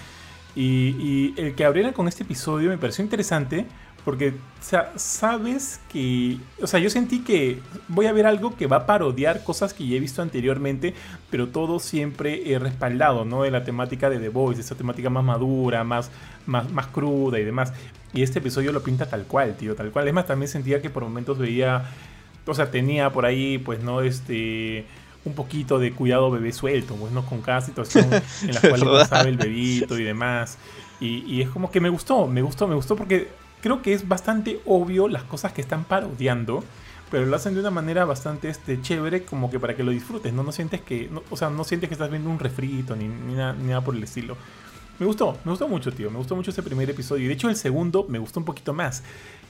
[0.57, 3.65] Y, el que abrieran con este episodio me pareció interesante
[4.05, 6.39] porque, o sea, sabes que.
[6.61, 9.87] O sea, yo sentí que voy a ver algo que va a parodiar cosas que
[9.87, 10.95] ya he visto anteriormente,
[11.31, 13.45] pero todo siempre he respaldado, ¿no?
[13.45, 16.11] De la temática de The Voice, esa temática más madura, más,
[16.47, 17.73] más, más cruda y demás.
[18.13, 20.09] Y este episodio lo pinta tal cual, tío, tal cual.
[20.09, 21.85] Es más, también sentía que por momentos veía.
[22.47, 24.01] O sea, tenía por ahí, pues, ¿no?
[24.01, 24.87] Este
[25.25, 28.09] un poquito de cuidado bebé suelto, pues no con cada situación
[28.43, 30.59] en la cual pasaba el bebito y demás.
[31.01, 33.29] Y, y, es como que me gustó, me gustó, me gustó porque
[33.61, 36.65] creo que es bastante obvio las cosas que están parodiando,
[37.11, 40.33] pero lo hacen de una manera bastante este, chévere, como que para que lo disfrutes,
[40.33, 40.43] ¿no?
[40.43, 43.35] No sientes que, no, o sea, no sientes que estás viendo un refrito ni, ni,
[43.35, 44.37] nada, ni nada por el estilo.
[44.99, 46.11] Me gustó, me gustó mucho, tío.
[46.11, 47.25] Me gustó mucho ese primer episodio.
[47.25, 49.05] Y de hecho, el segundo me gustó un poquito más.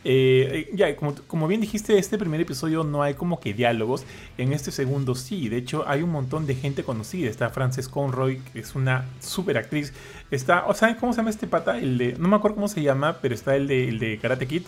[0.04, 4.04] Eh, ya, como, como, bien dijiste, este primer episodio no hay como que diálogos.
[4.36, 5.48] En este segundo sí.
[5.48, 7.28] De hecho, hay un montón de gente conocida.
[7.28, 9.92] Está Frances Conroy, que es una super actriz.
[10.30, 11.78] Está, ¿saben cómo se llama este pata?
[11.78, 14.46] El de, no me acuerdo cómo se llama, pero está el de, el de Karate
[14.46, 14.62] Kid.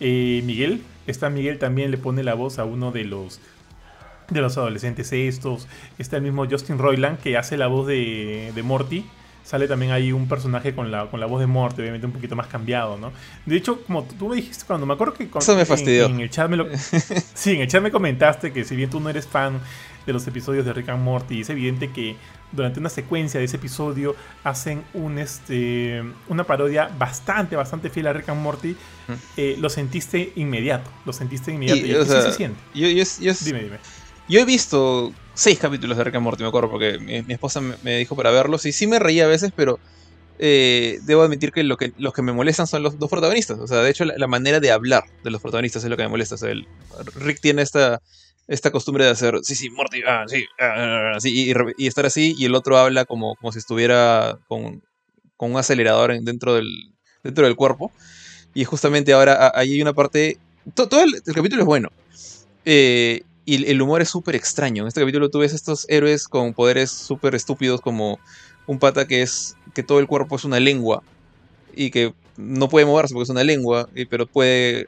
[0.00, 0.82] Eh, Miguel.
[1.06, 3.40] Está Miguel también, le pone la voz a uno de los
[4.30, 5.68] de los adolescentes estos.
[5.98, 9.04] Está el mismo Justin Roiland que hace la voz de, de Morty
[9.44, 12.34] sale también ahí un personaje con la, con la voz de Morty, obviamente un poquito
[12.34, 13.12] más cambiado, ¿no?
[13.44, 15.28] De hecho, como tú me dijiste cuando, me acuerdo que...
[15.36, 16.06] Eso me fastidió.
[16.06, 16.66] En, el chat me lo,
[17.34, 19.60] sí, en el chat me comentaste que si bien tú no eres fan
[20.06, 22.16] de los episodios de Rick and Morty, es evidente que
[22.52, 28.12] durante una secuencia de ese episodio hacen un, este, una parodia bastante, bastante fiel a
[28.14, 28.76] Rick and Morty.
[29.36, 31.86] Eh, lo sentiste inmediato, lo sentiste inmediato.
[31.86, 32.58] Y, y, o sea, sí se siente.
[32.74, 33.78] Yo, yo, yo, dime, dime.
[34.26, 37.96] Yo he visto seis capítulos de Rick and Morty, me acuerdo, porque mi, esposa me,
[37.98, 39.78] dijo para verlos y sí me reía a veces, pero
[40.38, 43.58] eh, debo admitir que, lo que los que me molestan son los dos protagonistas.
[43.58, 46.08] O sea, de hecho, la, manera de hablar de los protagonistas es lo que me
[46.08, 46.36] molesta.
[46.36, 46.66] O sea, el,
[47.16, 48.00] Rick tiene esta,
[48.46, 52.44] esta costumbre de hacer, sí, sí, Morty, ah, sí, ah, sí y, estar así, y
[52.44, 54.82] el otro habla como, como si estuviera con,
[55.36, 56.68] con un acelerador en, dentro, del,
[57.22, 57.92] dentro del cuerpo.
[58.54, 60.38] Y justamente ahora ahí hay una parte.
[60.74, 61.90] To, todo el, el, capítulo es bueno.
[62.64, 64.82] Eh, y el humor es súper extraño.
[64.82, 68.18] En este capítulo tú ves estos héroes con poderes súper estúpidos como
[68.66, 71.02] un pata que es que todo el cuerpo es una lengua
[71.74, 74.86] y que no puede moverse porque es una lengua, pero puede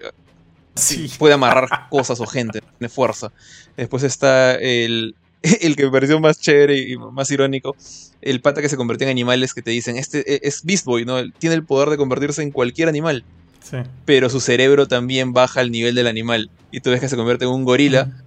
[0.74, 1.10] sí.
[1.18, 3.30] puede amarrar cosas o gente, tiene fuerza.
[3.76, 5.14] Después está el,
[5.60, 7.76] el que me pareció más chévere y más irónico,
[8.22, 11.30] el pata que se convirtió en animales que te dicen, este es Beast Boy, ¿no?
[11.32, 13.24] Tiene el poder de convertirse en cualquier animal.
[13.62, 13.78] Sí.
[14.04, 16.50] Pero su cerebro también baja al nivel del animal.
[16.70, 18.06] Y tú ves que se convierte en un gorila.
[18.06, 18.25] Mm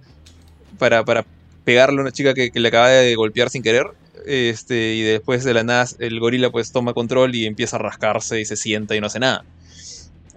[0.80, 1.24] para, para
[1.64, 3.86] pegarle a una chica que, que, le acaba de golpear sin querer.
[4.26, 8.38] Este, y después de la nada el gorila pues toma control y empieza a rascarse
[8.38, 9.44] y se sienta y no hace nada.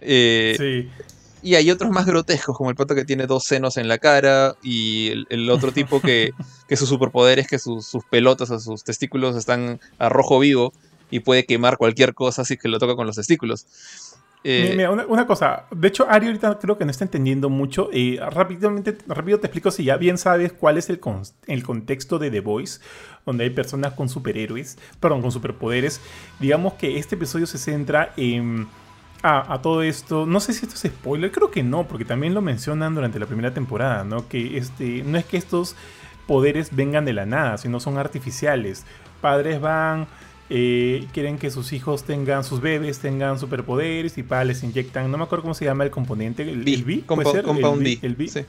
[0.01, 0.89] Eh, sí.
[1.41, 4.55] Y hay otros más grotescos, como el pato que tiene dos senos en la cara
[4.63, 6.31] y el, el otro tipo que,
[6.67, 10.71] que, su superpoder es que sus, sus pelotas o sus testículos están a rojo vivo
[11.11, 13.67] y puede quemar cualquier cosa así que lo toca con los testículos.
[14.43, 17.89] Eh, Mira, una, cosa, de hecho Ari ahorita creo que no está entendiendo mucho.
[17.93, 22.19] Eh, rápidamente, rápido te explico si ya bien sabes cuál es el, con, el contexto
[22.19, 22.81] de The Voice,
[23.25, 26.01] donde hay personas con superhéroes, perdón, con superpoderes.
[26.39, 28.67] Digamos que este episodio se centra en...
[29.25, 32.41] A, todo esto, no sé si esto es spoiler, creo que no, porque también lo
[32.41, 34.27] mencionan durante la primera temporada, ¿no?
[34.27, 35.77] Que este, no es que estos
[36.27, 38.85] poderes vengan de la nada, sino son artificiales.
[39.21, 40.07] Padres van,
[40.49, 45.17] eh, quieren que sus hijos tengan, sus bebés tengan superpoderes y para les inyectan, no
[45.17, 47.43] me acuerdo cómo se llama el componente, el, B, el B, ¿puede ser?
[47.43, 48.27] Compound el B, el B.
[48.27, 48.41] Sí.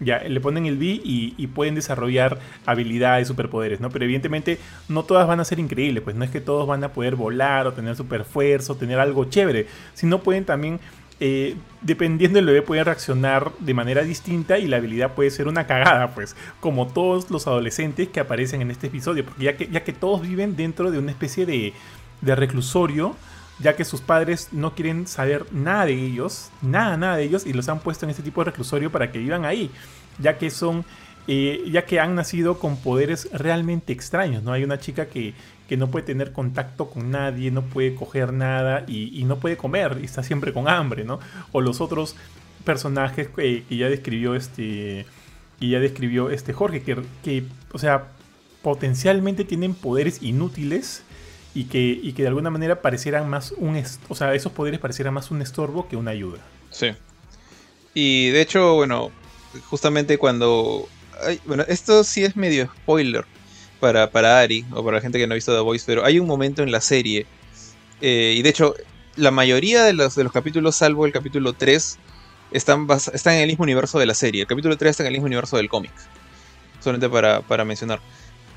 [0.00, 3.88] Ya, le ponen el B y, y, pueden desarrollar habilidades, superpoderes, ¿no?
[3.88, 4.58] Pero evidentemente
[4.88, 7.68] no todas van a ser increíbles, pues no es que todos van a poder volar
[7.68, 10.80] o tener super fuerza o tener algo chévere, sino pueden también
[11.24, 15.68] eh, dependiendo del bebé puede reaccionar de manera distinta y la habilidad puede ser una
[15.68, 19.84] cagada, pues, como todos los adolescentes que aparecen en este episodio, porque ya que, ya
[19.84, 21.74] que todos viven dentro de una especie de,
[22.22, 23.14] de reclusorio,
[23.60, 27.52] ya que sus padres no quieren saber nada de ellos, nada, nada de ellos, y
[27.52, 29.70] los han puesto en este tipo de reclusorio para que vivan ahí,
[30.18, 30.84] ya que son,
[31.28, 34.52] eh, ya que han nacido con poderes realmente extraños, ¿no?
[34.52, 35.34] Hay una chica que,
[35.68, 39.98] que no puede tener contacto con nadie, no puede coger nada y, no puede comer,
[40.00, 41.20] y está siempre con hambre, ¿no?
[41.52, 42.16] O los otros
[42.64, 45.06] personajes que, que ya describió este,
[45.60, 48.08] que ya describió este Jorge, que, que, o sea,
[48.62, 51.02] potencialmente tienen poderes inútiles
[51.54, 55.14] y que, y que de alguna manera parecieran más un, o sea, esos poderes parecieran
[55.14, 56.38] más un estorbo que una ayuda.
[56.70, 56.88] Sí.
[57.94, 59.10] Y de hecho, bueno,
[59.68, 60.88] justamente cuando,
[61.44, 63.24] bueno, esto sí es medio spoiler
[63.80, 66.18] para, para Ari o para la gente que no ha visto The Voice, pero hay
[66.18, 67.26] un momento en la serie,
[68.00, 68.74] eh, y de hecho,
[69.16, 71.98] la mayoría de los, de los capítulos, salvo el capítulo 3,
[72.52, 74.42] están, están en el mismo universo de la serie.
[74.42, 75.92] El capítulo 3 está en el mismo universo del cómic.
[76.80, 78.00] Solamente para, para mencionar.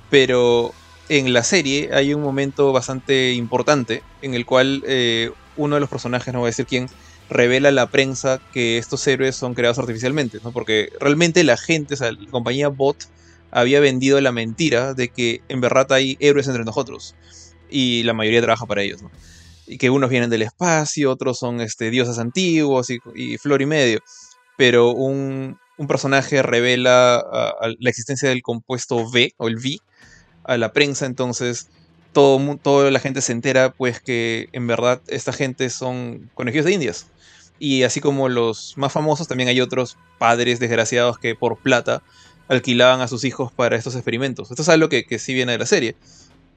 [0.09, 0.73] Pero
[1.09, 5.89] en la serie hay un momento bastante importante en el cual eh, uno de los
[5.89, 6.89] personajes, no voy a decir quién,
[7.29, 10.51] revela la prensa que estos héroes son creados artificialmente, ¿no?
[10.51, 13.07] Porque realmente la gente, o la compañía Bot
[13.51, 17.15] había vendido la mentira de que en verdad hay héroes entre nosotros
[17.69, 19.11] y la mayoría trabaja para ellos, ¿no?
[19.67, 23.99] Y que unos vienen del espacio, otros son este, dioses antiguos y, flor y medio.
[24.57, 25.57] Pero un,
[25.87, 27.25] personaje revela
[27.79, 29.79] la existencia del compuesto V o el V
[30.43, 31.69] a la prensa, entonces
[32.13, 36.73] todo, toda la gente se entera pues que en verdad esta gente son conejillos de
[36.73, 37.07] indias.
[37.59, 42.01] Y así como los más famosos, también hay otros padres desgraciados que por plata
[42.47, 44.51] alquilaban a sus hijos para estos experimentos.
[44.51, 45.95] Esto es algo que, que sí viene de la serie.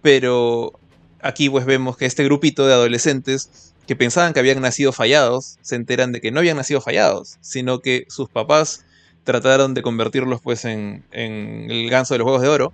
[0.02, 0.78] Pero
[1.20, 5.74] aquí pues vemos que este grupito de adolescentes que pensaban que habían nacido fallados, se
[5.74, 8.84] enteran de que no habían nacido fallados, sino que sus papás
[9.24, 12.72] trataron de convertirlos pues en, en el ganso de los Juegos de Oro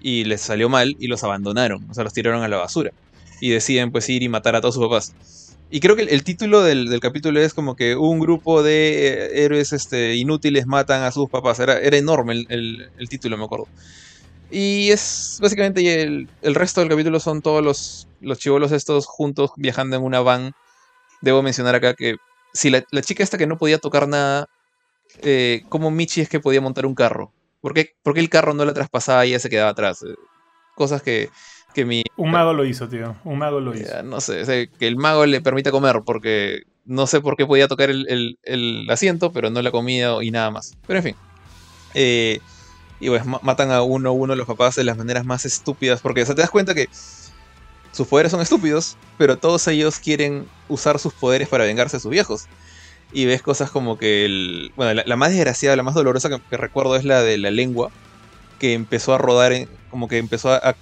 [0.00, 2.92] y les salió mal y los abandonaron, o sea, los tiraron a la basura.
[3.40, 5.14] Y deciden pues ir y matar a todos sus papás.
[5.70, 9.72] Y creo que el, título del, capítulo es como que un grupo de eh, héroes
[9.72, 11.60] este, inútiles matan a sus papás.
[11.60, 13.68] Era, enorme el, título, me acuerdo.
[14.50, 19.96] Y es básicamente el, resto del capítulo son todos los, los chivolos estos juntos viajando
[19.96, 20.52] en una van.
[21.20, 22.16] Debo mencionar acá que
[22.52, 24.48] si la, chica esta que no podía tocar nada,
[25.22, 27.32] eh, como Michi es que podía montar un carro.
[27.60, 30.02] ¿Por qué, el carro no la traspasaba y ella se quedaba atrás?
[30.02, 30.16] Eh,
[30.74, 31.30] cosas que,
[31.74, 32.02] que mi...
[32.16, 33.16] Un mago lo hizo, tío.
[33.24, 34.02] Un mago lo hizo.
[34.02, 37.90] no sé, que el mago le permita comer, porque no sé por qué podía tocar
[37.90, 40.76] el, asiento, pero no la comida y nada más.
[40.86, 41.16] Pero en fin.
[41.94, 42.40] Eh,
[43.00, 46.22] y pues matan a uno a uno los papás de las maneras más estúpidas, porque
[46.22, 46.88] o te das cuenta que
[47.92, 52.10] sus poderes son estúpidos, pero todos ellos quieren usar sus poderes para vengarse de sus
[52.10, 52.46] viejos
[53.12, 54.72] y ves cosas como que el.
[54.76, 57.90] Bueno, la, más desgraciada, la más dolorosa que, recuerdo es la de la lengua,
[58.58, 60.74] que empezó a rodar, en, como que empezó a, a,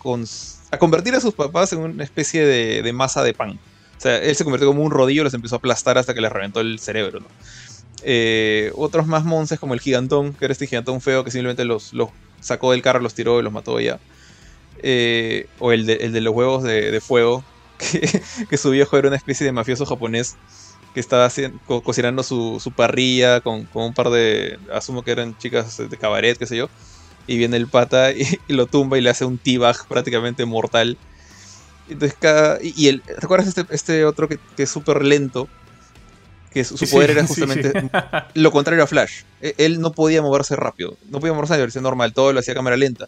[0.76, 3.58] convertir a sus papás en una especie de, masa de pan.
[3.96, 6.30] O sea, él se convirtió como un rodillo, los empezó a aplastar hasta que les
[6.30, 7.20] reventó el cerebro.
[8.02, 11.92] Eh, otros más monces como el gigantón, que era este gigantón feo que simplemente los,
[11.92, 12.10] los
[12.40, 13.98] sacó del carro, los tiró y los mató ya.
[14.82, 17.42] Eh, o el de, el de, los huevos de, fuego,
[18.50, 20.36] que, su viejo era una especie de mafioso japonés
[20.94, 21.28] que estaba
[21.66, 26.56] cocinando su, parrilla con, un par de, asumo que eran chicas de cabaret, qué sé
[26.56, 26.68] yo,
[27.28, 30.98] y viene el pata y, lo tumba y le hace un t-bag prácticamente mortal.
[31.88, 35.48] Entonces cada, y, el, ¿te acuerdas este, este otro que, es súper lento?
[36.52, 37.72] Que su, poder era justamente
[38.34, 39.22] lo contrario a Flash.
[39.40, 42.52] E, él no podía moverse rápido, no podía moverse a velocidad normal, todo lo hacía
[42.52, 43.06] a cámara lenta.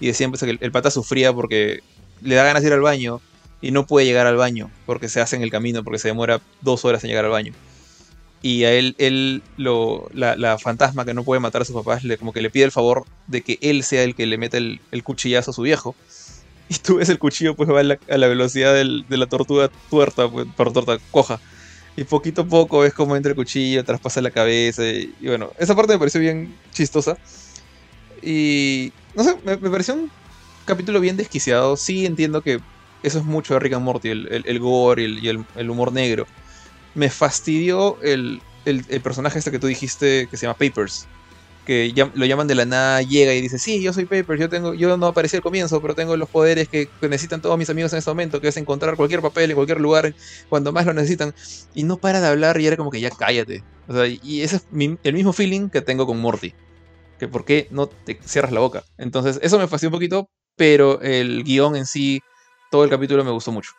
[0.00, 1.80] Y decían pues, que el pata sufría porque
[2.20, 3.20] le da ganas de ir al baño,
[3.60, 6.40] y no puede llegar al baño porque se hace en el camino, porque se demora
[6.60, 7.52] dos horas en llegar al baño.
[8.42, 12.16] Y a él, él lo, la, fantasma que no puede matar a sus papás, le,
[12.16, 14.80] como que le pide el favor de que él sea el que le meta el,
[15.04, 15.94] cuchillazo a su viejo.
[16.72, 20.46] Y tú ves el cuchillo, pues va a la, velocidad de la tortuga tuerta, pues,
[20.54, 21.40] torta coja.
[21.96, 24.86] Y poquito a poco ves como entra el cuchillo, traspasa la cabeza.
[24.86, 27.18] Y, bueno, esa parte me pareció bien chistosa.
[28.22, 30.12] Y no sé, me pareció un
[30.64, 31.76] capítulo bien desquiciado.
[31.76, 32.60] Sí entiendo que
[33.02, 36.26] eso es mucho de Rick and Morty, el, gore y, el, humor negro.
[36.94, 38.40] Me fastidió el,
[39.02, 41.06] personaje este que tú dijiste que se llama Papers.
[41.66, 44.74] Que lo llaman de la nada, llega y dice, sí, yo soy Papers, yo tengo,
[44.74, 47.98] yo no aparecí al comienzo, pero tengo los poderes que necesitan todos mis amigos en
[47.98, 50.14] este momento, que es encontrar cualquier papel en cualquier lugar
[50.48, 51.34] cuando más lo necesitan.
[51.74, 53.62] Y no para de hablar y era como que ya cállate.
[53.86, 56.54] O sea, y ese es el mismo feeling que tengo con Morty.
[57.18, 58.84] Que por qué no te cierras la boca.
[58.96, 62.22] Entonces, eso me fastidió un poquito, pero el guion en sí
[62.70, 63.72] todo el capítulo me gustó mucho.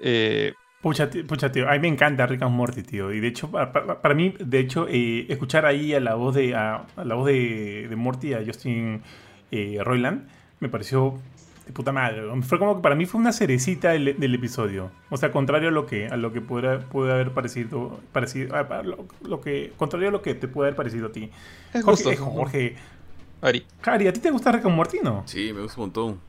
[0.00, 0.52] Eh,
[0.82, 3.12] pucha, tío, a mí me encanta Rick and Morty, tío.
[3.12, 6.86] Y de hecho, para, mí, de hecho, eh, escuchar ahí a la voz de, a,
[6.96, 9.02] la voz de, Morty, a Justin
[9.50, 10.28] eh, Roiland,
[10.60, 11.18] me pareció
[11.66, 12.22] de puta madre.
[12.42, 14.90] Fue como que para mí fue una cerecita del, episodio.
[15.10, 18.54] O sea, contrario a lo que, a lo que puede, puede haber parecido, parecido
[19.22, 21.30] lo, que, contrario a lo que te puede haber parecido a ti.
[21.74, 22.76] Es Jorge, Jorge,
[23.40, 23.64] Ari.
[23.82, 25.22] Ari, ¿a ti te gusta Rick and Morty, no?
[25.26, 26.27] Sí, me gusta un montón.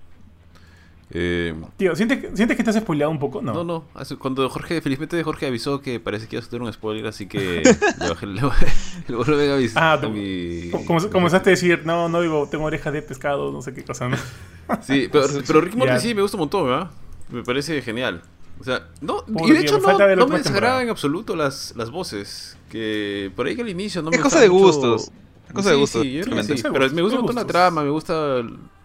[1.11, 3.41] Eh, Tío, ¿sientes, ¿sientes que estás spoileado un poco?
[3.41, 3.63] No, no.
[3.63, 3.85] no.
[4.19, 7.63] Cuando Jorge, felizmente Jorge avisó que parece que iba a tener un spoiler, así que
[7.99, 9.83] le bajé le, a avisar.
[9.83, 10.69] Ah, tú, mi...
[11.11, 14.17] comenzaste a decir, no, no digo, tengo orejas de pescado, no sé qué cosa, ¿no?
[14.81, 16.91] sí, pero, pero Rick Morty sí me gusta un montón, ¿verdad?
[17.29, 18.21] Me parece genial.
[18.59, 22.57] O sea, no, y de hecho no, no me desagrada en absoluto las, las voces.
[22.69, 25.11] Que por ahí que al inicio no me Es cosa de gustos.
[25.47, 26.03] Es cosa de gustos.
[26.03, 28.43] Sí, sí, pero me gusta un montón la trama, me gusta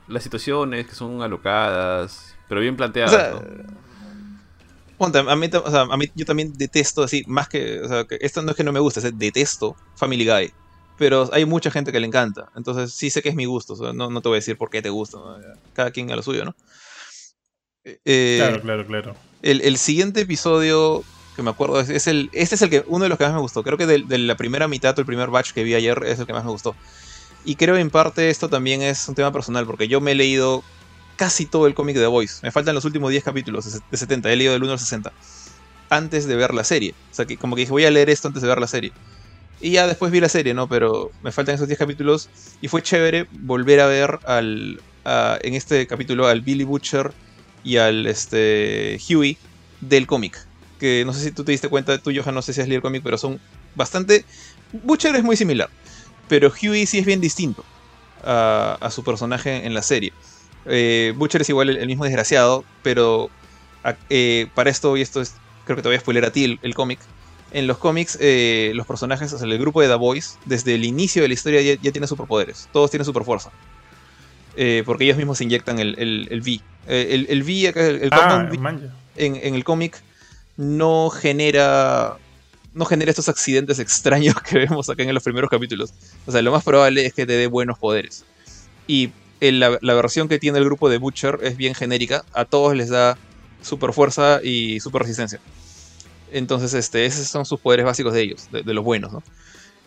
[0.09, 3.43] las situaciones que son alocadas, pero bien planteadas.
[4.97, 8.05] Ponte, a mí, o sea, a mí yo también detesto así, más que, o sea,
[8.05, 10.53] que esto no es que no me guste, es detesto Family Guy.
[10.97, 12.51] Pero hay mucha gente que le encanta.
[12.55, 13.75] Entonces sí sé que es mi gusto.
[13.93, 15.19] no, no, te voy a decir por qué te gusta.
[15.73, 16.55] Cada quien a lo suyo, ¿no?
[17.85, 19.17] Eh, claro, claro, claro.
[19.43, 21.05] El, el, siguiente episodio
[21.37, 22.31] que me acuerdo es, el.
[22.33, 22.85] Este es el que.
[22.87, 23.65] uno de los que más me gustó.
[23.65, 26.21] Creo que de, de la primera mitad o el primer batch que vi ayer es
[26.21, 26.77] el que más me gustó.
[27.45, 30.65] Y creo en parte esto también es un tema personal, porque yo me he leído
[31.17, 32.41] casi todo el cómic de The Voice.
[32.43, 35.13] Me faltan los últimos 10 capítulos de 70, he leído del 1 al 60.
[35.91, 36.95] Antes de ver la serie.
[37.13, 38.93] O sea, que como que dije, voy a leer esto antes de ver la serie.
[39.61, 40.69] Y ya después vi la serie, ¿no?
[40.69, 42.29] Pero me faltan esos 10 capítulos.
[42.61, 47.13] Y fue chévere volver a ver al, en este capítulo al Billy Butcher
[47.63, 49.37] y al este, Huey
[49.81, 50.39] del cómic.
[50.81, 52.79] Que no sé si tú te diste cuenta, tú Johan, no sé si has leído
[52.79, 53.41] el cómic, pero son
[53.75, 54.25] bastante...
[54.83, 55.71] Butcher es muy similar,
[56.29, 57.65] pero Huey sí es bien distinto
[58.23, 60.13] a, su personaje en la serie.
[60.67, 63.31] Eh, Butcher es igual el, mismo desgraciado, pero
[64.09, 66.75] eh, para esto, y esto es, creo que te voy a spoiler a ti el,
[66.75, 66.99] cómic,
[67.53, 70.85] en los cómics eh, los personajes, o sea, el grupo de The Boys, desde el
[70.85, 73.51] inicio de la historia ya, ya tiene superpoderes, todos tienen superfuerza.
[74.87, 76.61] porque ellos mismos inyectan el, el, V.
[76.87, 78.49] el, el V, el, ah,
[79.17, 80.03] en, en, el cómic
[80.57, 82.17] no genera
[82.75, 85.95] no genera estos accidentes extraños que vemos acá en los primeros capítulos.
[86.27, 88.25] O sea, lo más probable es que te dé buenos poderes.
[88.87, 89.11] Y
[89.41, 92.25] la, versión que tiene el grupo de Butcher es bien genérica.
[92.33, 93.17] A todos les da
[93.63, 95.41] super fuerza y super resistencia.
[96.33, 99.23] Entonces, este, esos son sus poderes básicos de ellos, de, los buenos, ¿no?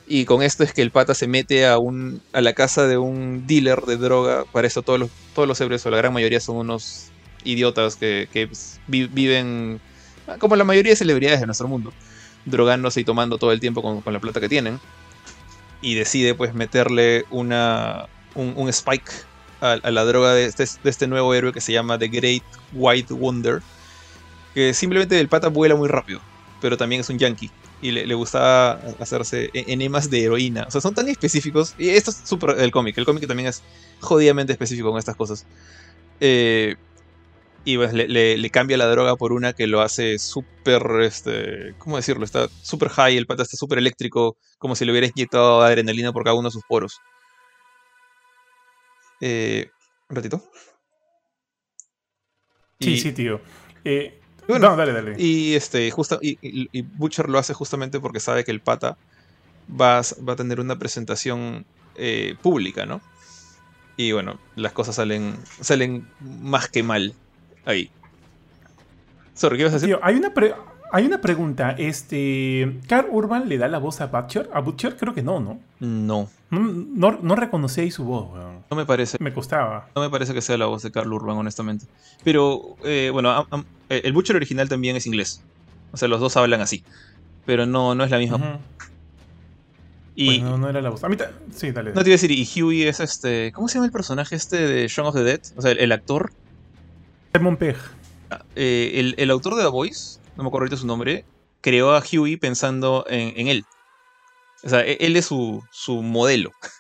[0.09, 2.97] Y con esto es que el pata se mete a, un, a la casa de
[2.97, 4.45] un dealer de droga.
[4.45, 7.11] Para eso todos los, todos los héroes, o la gran mayoría, son unos
[7.43, 8.49] idiotas que,
[8.88, 9.81] viven
[10.39, 11.93] como la mayoría de celebridades de nuestro mundo,
[12.47, 14.79] drogándose y tomando todo el tiempo con, la plata que tienen.
[15.81, 19.11] Y decide pues meterle una, un spike
[19.61, 22.43] a, la droga este, de este, nuevo héroe que se llama The Great
[22.73, 23.61] White Wonder.
[24.53, 26.19] Que simplemente el pata vuela muy rápido,
[26.61, 27.51] pero también es un yankee.
[27.79, 30.65] Y le, gustaba hacerse e, enemas de heroína.
[30.67, 31.75] O sea, son tan específicos.
[31.77, 32.97] Y esto es súper el cómic.
[32.97, 33.61] El cómic también es
[33.99, 35.45] jodidamente específico con estas cosas.
[36.19, 36.75] Eh,
[37.65, 42.23] y pues le, cambia la droga por una que lo hace súper, este, ¿cómo decirlo?
[42.23, 46.23] Está súper high, el pata está súper eléctrico, como si le hubiera inyectado adrenalina por
[46.23, 46.99] cada uno de sus poros.
[49.19, 49.69] Eh,
[50.09, 50.43] un ratito.
[52.79, 53.41] Sí, sí, tío.
[53.83, 55.15] Eh, no, dale, dale.
[55.17, 58.97] Y, este, justo, y, Butcher lo hace justamente porque sabe que el pata
[59.69, 63.01] va a, va a tener una presentación eh, pública, ¿no?
[63.97, 67.13] Y bueno, las cosas salen, salen más que mal
[67.68, 67.89] ahí.
[69.34, 69.89] Sorry, ¿qué vas a decir?
[69.89, 70.34] Tío, hay una,
[70.91, 74.49] hay una pregunta, este, ¿Carl Urban le da la voz a Butcher?
[74.53, 74.97] ¿A Butcher?
[74.97, 75.59] Creo que no, ¿no?
[75.80, 76.30] No.
[76.49, 78.63] No, no, reconocéis su voz, weón.
[78.72, 79.18] No me parece.
[79.20, 79.89] Me costaba.
[79.95, 81.86] No me parece que sea la voz de Carl Urban, honestamente.
[82.24, 83.47] Pero, eh, bueno,
[83.89, 85.43] eh, el Butcher original también es inglés.
[85.91, 86.84] O sea, los dos hablan así.
[87.45, 88.59] Pero no, no es la misma.
[90.15, 91.03] Y no, no era la voz.
[91.03, 91.18] A mí
[91.55, 93.51] sí, dale, No te iba a decir, y Huey es este.
[93.51, 95.41] ¿Cómo se llama el personaje este de Shaun of the Dead?
[95.55, 96.32] O sea, el, actor.
[97.38, 97.77] Simon Pegg.
[98.29, 101.25] Ah, eh, el, el, autor de The Voice no me acuerdo ahorita su nombre,
[101.61, 103.65] creó a Huey pensando en, él.
[104.63, 105.63] O sea, e, él es su,
[106.03, 106.51] modelo.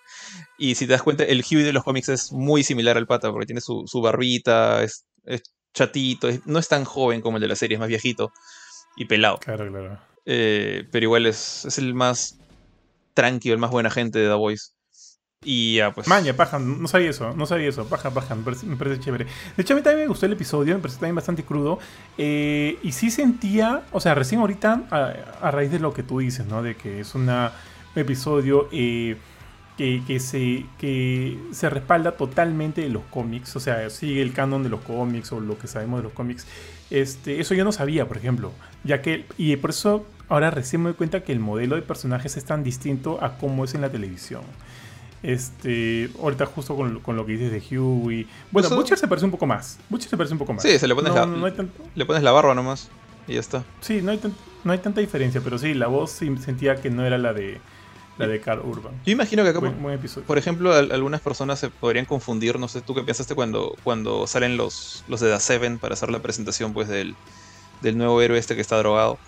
[0.59, 3.31] Y si te das cuenta, el Huey de los cómics es muy similar al pata,
[3.31, 5.05] porque tiene su, barbita, es,
[5.73, 8.31] chatito, no es tan joven como el de la serie, es más viejito
[8.95, 9.37] y pelado.
[9.37, 9.99] Claro, claro.
[10.25, 12.39] Eh, pero igual es, es el más
[13.13, 14.71] tranquilo, el más buena gente de The Voice.
[15.43, 16.07] Y ya, pues.
[16.07, 19.25] Maña, paja, no sabía eso, no sabía eso, paja, paja, me parece, chévere.
[19.55, 21.77] De hecho, a mí también me gustó el episodio, me pareció también bastante crudo.
[22.17, 26.47] Eh, y sí sentía, o sea, recién ahorita, a, raíz de lo que tú dices,
[26.47, 26.63] ¿no?
[26.63, 27.29] De que es un
[27.95, 29.15] episodio eh,
[29.77, 34.69] que, se, que se respalda totalmente de los cómics, o sea, sigue el canon de
[34.69, 36.47] los cómics o lo que sabemos de los cómics.
[36.89, 40.89] Este, eso yo no sabía, por ejemplo, ya que, y por eso ahora recién me
[40.89, 43.89] doy cuenta que el modelo de personajes es tan distinto a cómo es en la
[43.91, 44.41] televisión.
[45.27, 48.25] Este, ahorita justo con, lo que dices de Huey.
[48.49, 49.77] Bueno, Butcher se parece un poco más.
[49.89, 50.63] Butcher se parece un poco más.
[50.63, 51.25] Sí, se le pones, la,
[51.95, 52.87] le pones la barba nomás
[53.27, 53.65] y ya está.
[53.81, 54.21] Sí, no hay,
[54.63, 57.59] no hay tanta diferencia, pero sí, la voz sentía que no era la de
[58.17, 58.93] la de Carl Urban.
[59.05, 59.59] Yo imagino que acá,
[60.25, 64.55] por, ejemplo, algunas personas se podrían confundir, no sé tú qué pensaste cuando, cuando salen
[64.55, 67.17] los, los de The Seven para hacer la presentación pues del,
[67.81, 69.19] del nuevo héroe este que está drogado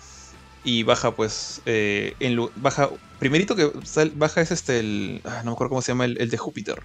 [0.64, 3.70] y baja pues eh, en, baja primerito que
[4.14, 6.82] baja es este el ah, no me acuerdo cómo se llama el, de Júpiter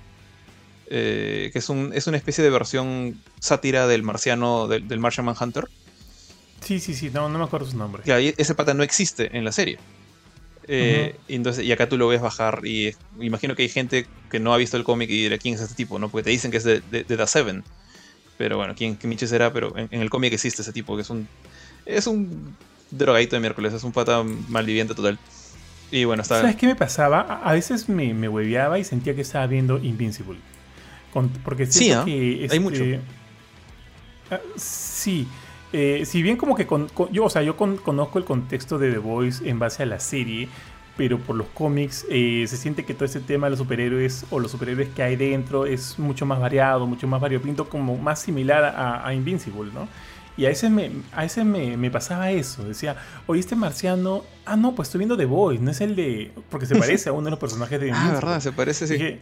[0.88, 5.26] eh, que es un es una especie de versión sátira del marciano del, del Martian
[5.26, 5.66] Manhunter
[6.62, 9.52] sí sí sí no no me acuerdo su nombre ese pata no existe en la
[9.52, 9.78] serie
[10.68, 14.40] Eh, y, entonces, y acá tú lo ves bajar y imagino que hay gente que
[14.40, 16.00] no ha visto el cómic y dirá, ¿quién es este tipo?
[16.00, 16.10] ¿no?
[16.10, 17.64] Porque te dicen que es de, The Seven.
[18.38, 19.54] Pero bueno, ¿quién qué Miche será?
[19.54, 21.28] Pero en, el cómic existe ese tipo, que es un...
[21.86, 22.56] Es un
[22.92, 25.20] drogadito de miércoles, es un pata malviviente total.
[25.92, 26.42] Y bueno, está...
[26.42, 27.42] ¿Sabes qué me pasaba?
[27.44, 30.40] A veces me, me hueveaba y sentía que estaba viendo Invincible.
[31.44, 32.84] porque sí, que, hay mucho.
[32.84, 33.00] Este,
[34.32, 35.28] ah, sí.
[35.74, 36.68] Eh, si bien como que
[37.12, 40.48] yo, o sea, yo conozco el contexto de The Voice en base a la serie,
[40.98, 44.40] pero por los cómics eh, se siente que todo ese tema de los superhéroes o
[44.40, 48.64] los superhéroes que hay dentro es mucho más variado, mucho más variopinto, como más similar
[48.78, 49.88] a, Invincible, ¿no?
[50.38, 52.64] Y a veces, me, a veces me, pasaba eso.
[52.66, 54.24] Decía, oye, este marciano.
[54.46, 56.32] Ah, no, pues estoy viendo The Voice, no es el de.
[56.50, 57.92] Porque se parece a uno de los personajes de.
[57.92, 59.20] Ah, verdad, se parece, sí.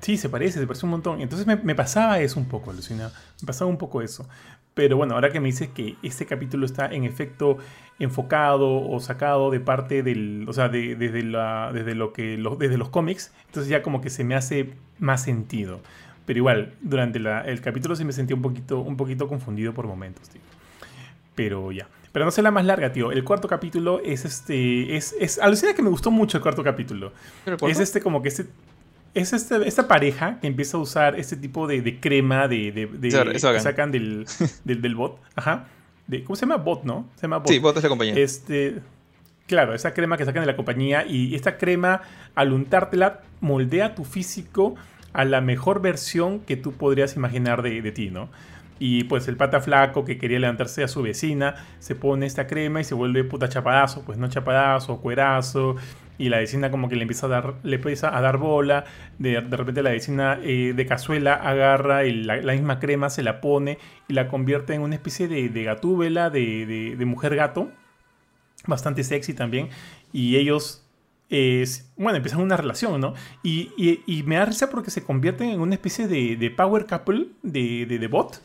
[0.00, 1.20] sí, se parece, se parece un montón.
[1.20, 3.10] Entonces me, me pasaba eso un poco, Lucina.
[3.40, 4.28] Me pasaba un poco eso.
[4.74, 7.58] Pero bueno, ahora que me dices que este capítulo está en efecto
[7.98, 12.78] enfocado o sacado de parte del, o sea, de, desde, la, desde, lo que, desde
[12.78, 15.80] los cómics, entonces ya como que se me hace más sentido.
[16.26, 20.28] Pero igual, durante el capítulo sí me sentí un poquito, un poquito confundido por momentos,
[20.28, 20.40] tío.
[21.34, 21.88] Pero ya.
[22.12, 23.12] Pero no sé la más larga, tío.
[23.12, 24.96] El cuarto capítulo es este.
[24.96, 27.12] Es, es alucina que me gustó mucho el cuarto capítulo.
[27.62, 28.46] Es este como que este
[29.14, 33.90] es este, esta pareja que empieza a usar este tipo de, crema de, que sacan
[33.92, 34.26] del,
[34.64, 35.18] del, bot.
[35.34, 35.66] Ajá.
[36.24, 36.56] ¿Cómo se llama?
[36.56, 37.08] Bot, ¿no?
[37.16, 37.48] Se llama bot.
[37.48, 38.14] Sí, bot es la compañía.
[38.16, 38.80] Este,
[39.46, 41.04] claro, esa crema que sacan de la compañía.
[41.06, 42.02] Y esta crema,
[42.34, 44.74] al untártela, moldea tu físico
[45.12, 48.28] a la mejor versión que tú podrías imaginar de, ti, ¿no?
[48.78, 52.80] Y pues el pata flaco que quería levantarse a su vecina se pone esta crema
[52.80, 55.76] y se vuelve puta chapadazo, pues no chapadazo, cuerazo,
[56.20, 58.84] y la vecina como que le empieza a dar, le empieza a dar bola,
[59.18, 64.12] de, repente la vecina eh, de cazuela agarra la, misma crema, se la pone y
[64.12, 67.70] la convierte en una especie de, de gatúbela, de, mujer gato,
[68.66, 69.70] bastante sexy también,
[70.12, 70.86] y ellos
[71.96, 73.14] bueno, empiezan una relación, ¿no?
[73.42, 78.06] Y, me da risa porque se convierten en una especie de, power couple de, de,
[78.08, 78.42] bot.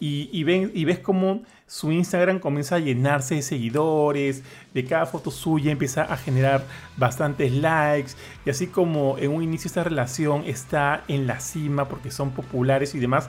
[0.00, 4.42] Y, ven, y ves cómo su Instagram comienza a llenarse de seguidores,
[4.74, 6.66] de cada foto suya empieza a generar
[6.96, 8.12] bastantes likes,
[8.44, 12.96] y así como en un inicio esta relación está en la cima porque son populares
[12.96, 13.28] y demás,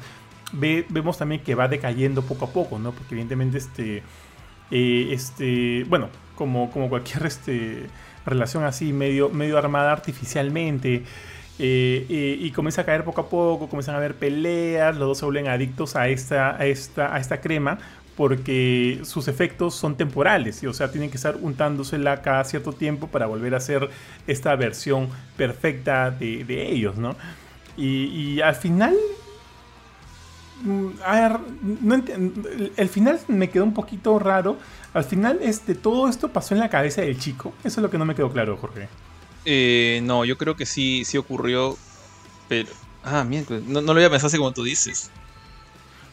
[0.52, 2.92] vemos también que va decayendo poco a poco, ¿no?
[2.92, 4.04] Porque evidentemente este,
[4.72, 7.88] eh, este bueno, como, como cualquier este,
[8.26, 11.04] relación así medio, medio armada artificialmente,
[11.60, 15.18] eh, eh, y comienza a caer poco a poco, comienzan a haber peleas, los dos
[15.20, 17.78] se vuelven adictos a esta, a esta, a esta crema
[18.16, 23.08] porque sus efectos son temporales, y, o sea, tienen que estar untándosela cada cierto tiempo
[23.08, 23.90] para volver a hacer
[24.28, 27.16] esta versión perfecta de, ellos, ¿no?
[27.76, 28.96] Y, al final,
[31.06, 31.40] a ver,
[31.82, 32.04] no
[32.76, 34.58] el final me quedó un poquito raro.
[34.94, 37.54] Al final, este, todo esto pasó en la cabeza del chico.
[37.64, 38.88] Eso es lo que no me quedó claro, Jorge.
[39.46, 41.78] Eh, no, yo creo que sí, sí ocurrió,
[42.48, 42.70] pero...
[43.04, 45.12] Ah, miércoles, no, no lo había pensado así como tú dices.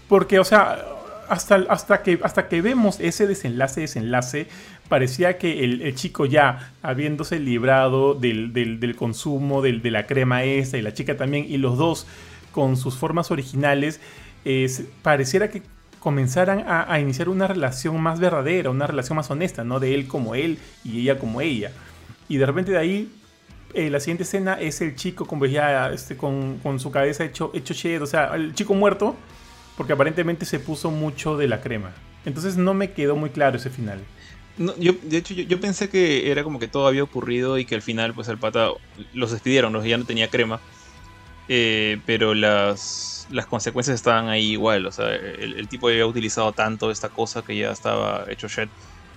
[0.09, 0.85] Porque, o sea,
[1.29, 4.49] hasta, hasta, que, hasta que vemos ese desenlace, desenlace,
[4.89, 10.93] parecía que el, chico ya, habiéndose librado del, consumo de la crema esta y la
[10.93, 12.09] chica también, y los dos
[12.51, 14.01] con sus formas originales,
[15.03, 15.63] pareciera que
[15.99, 19.81] comenzaran a, iniciar una relación más verdadera, una relación más honesta, ¿no?
[19.81, 21.73] De él como él y ella como ella.
[22.29, 23.13] Y de repente de ahí,
[23.75, 27.75] eh, la siguiente escena es el chico ya, este, con, con, su cabeza hecho, hecho
[27.75, 29.15] shed, o sea, el chico muerto
[29.81, 31.93] porque aparentemente se puso mucho de la crema.
[32.27, 33.99] Entonces no me quedó muy claro ese final.
[34.79, 37.81] yo, de hecho, yo, pensé que era como que todo había ocurrido y que al
[37.81, 38.69] final, pues el pata
[39.15, 40.61] los despidieron, los ya no tenía crema.
[41.49, 44.87] Eh, pero las, las consecuencias estaban ahí igual.
[44.87, 48.69] O sea, el, tipo había utilizado tanto esta cosa que ya estaba hecho shit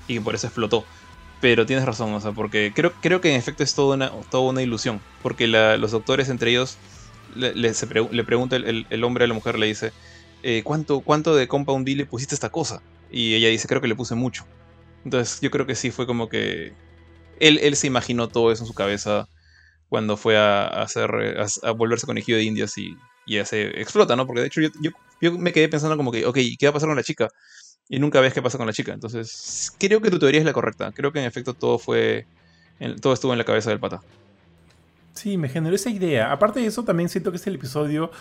[0.07, 0.85] y por eso explotó.
[1.41, 4.49] Pero tienes razón, o sea, porque creo, creo que en efecto es toda una, toda
[4.49, 5.01] una ilusión.
[5.21, 6.77] Porque los doctores entre ellos
[7.35, 9.91] le, le, pregunta el, el hombre a la mujer, le dice
[10.43, 12.83] eh, ¿cuánto, ¿cuánto de Compound D pusiste esta cosa?
[13.09, 14.45] Y ella dice, creo que le puse mucho.
[15.05, 16.73] Entonces yo creo que sí fue como que
[17.39, 19.27] él, él se imaginó todo eso en su cabeza
[19.87, 21.09] cuando fue a, hacer,
[21.63, 24.25] a, volverse conejillo de indias y, y ya se explota, ¿no?
[24.25, 24.69] Porque de hecho yo,
[25.21, 27.29] yo, me quedé pensando como que, ok, ¿qué va a pasar con la chica?
[27.89, 28.93] Y nunca ves qué pasa con la chica.
[28.93, 30.91] Entonces creo que tu teoría es la correcta.
[30.91, 32.25] Creo que en efecto todo fue,
[33.01, 34.01] todo estuvo en la cabeza del pata.
[35.13, 36.31] Sí, me generó esa idea.
[36.31, 38.11] Aparte de eso, también siento que es el episodio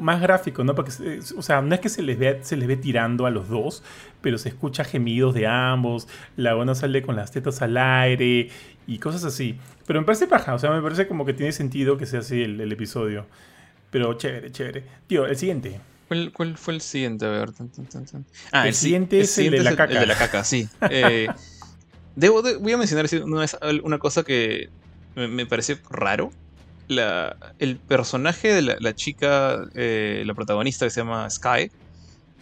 [0.00, 0.74] más gráfico, ¿no?
[0.74, 3.48] Porque, o sea, no es que se les, ve, se les ve tirando a los
[3.48, 3.82] dos,
[4.20, 8.50] pero se escucha gemidos de ambos, la buena sale con las tetas al aire
[8.86, 9.58] y cosas así.
[9.86, 12.42] Pero me parece paja, o sea, me parece como que tiene sentido que sea así
[12.42, 13.26] el, episodio.
[13.92, 14.84] Pero chévere, chévere.
[15.06, 15.78] Tío, el siguiente.
[16.08, 17.26] ¿Cuál, fue el siguiente?
[17.26, 17.50] A ver.
[18.50, 19.92] Ah, el, siguiente es el, de la caca.
[19.92, 20.68] El de la caca, sí.
[20.90, 21.28] Eh,
[22.16, 23.06] Debo voy a mencionar
[23.84, 24.68] una, cosa que
[25.14, 26.30] me, pareció raro.
[27.58, 31.70] el personaje de la, chica, eh, la protagonista que se llama Sky,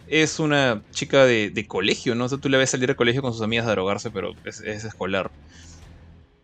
[0.07, 2.25] es una chica de, colegio, ¿no?
[2.25, 5.31] O tú le ves salir al colegio con sus amigas a drogarse, pero es, escolar.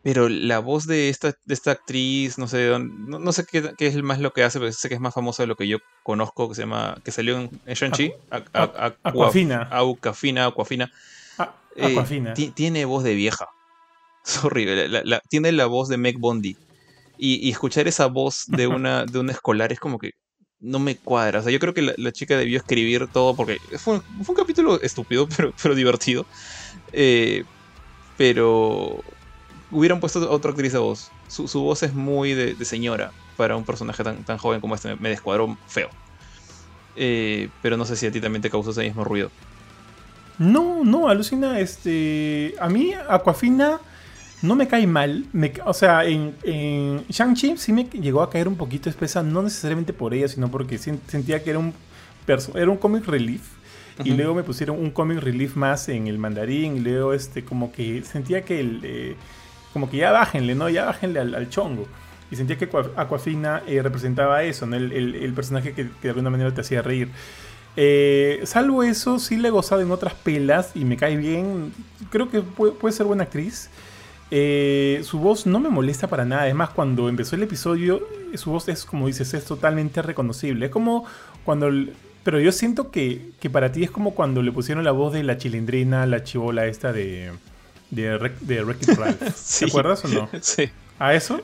[0.07, 4.21] Pero la voz de esta, de esta actriz, no sé, no, sé qué, es más
[4.21, 6.55] lo que hace, pero sé que es más famosa de lo que yo conozco, que
[6.55, 8.13] se llama, que salió en, Shang-Chi.
[8.29, 9.67] Aquafina.
[9.69, 10.89] Aquafina, Aquafina.
[11.75, 13.49] Eh, tiene voz de vieja.
[14.25, 15.03] Es horrible.
[15.27, 16.55] tiene la voz de Meg Bondi.
[17.17, 20.13] Y, escuchar esa voz de una, de un escolar es como que
[20.61, 21.41] no me cuadra.
[21.41, 25.27] O sea, yo creo que la, chica debió escribir todo porque fue, un capítulo estúpido,
[25.35, 26.25] pero, pero divertido.
[26.93, 27.43] Eh,
[28.15, 29.03] pero
[29.72, 31.11] hubieran puesto otra actriz de voz.
[31.28, 34.95] Su, voz es muy de, señora para un personaje tan, tan joven como este.
[34.95, 35.89] Me, descuadró feo.
[36.95, 39.30] Eh, pero no sé si a ti también te causó ese mismo ruido.
[40.39, 41.59] No, no, alucina.
[41.59, 43.80] Este, a mí, Aquafina
[44.41, 45.26] no me cae mal.
[45.65, 46.36] o sea, en,
[47.09, 50.78] Shang-Chi sí me llegó a caer un poquito espesa, no necesariamente por ella, sino porque
[50.78, 51.74] sentía que era un,
[52.55, 53.57] era un comic relief.
[54.03, 56.78] Y luego me pusieron un comic relief más en el mandarín.
[56.78, 58.82] Y luego, este, como que sentía que el.
[58.84, 59.15] Eh,
[59.74, 60.70] como que ya bájenle, ¿no?
[60.70, 61.88] Ya bájenle al, chongo.
[62.30, 64.76] Y sentía que Aquafina eh, representaba eso, ¿no?
[64.76, 67.09] El, personaje que, de alguna manera te hacía reír.
[67.80, 71.72] Eh, salvo eso, sí le he gozado en otras pelas y me cae bien.
[72.09, 73.70] Creo que puede ser buena actriz.
[74.30, 76.43] Eh, su voz no me molesta para nada.
[76.43, 78.01] Además, cuando empezó el episodio,
[78.36, 80.65] su voz es, como dices, es totalmente reconocible.
[80.65, 81.05] Es como
[81.45, 81.70] cuando...
[82.24, 85.38] Pero yo siento que, para ti es como cuando le pusieron la voz de la
[85.38, 87.32] chilindrina, la chivola esta de,
[87.89, 88.75] de, de
[89.59, 90.29] ¿Te acuerdas o no?
[90.41, 90.69] Sí.
[90.99, 91.41] ¿A eso?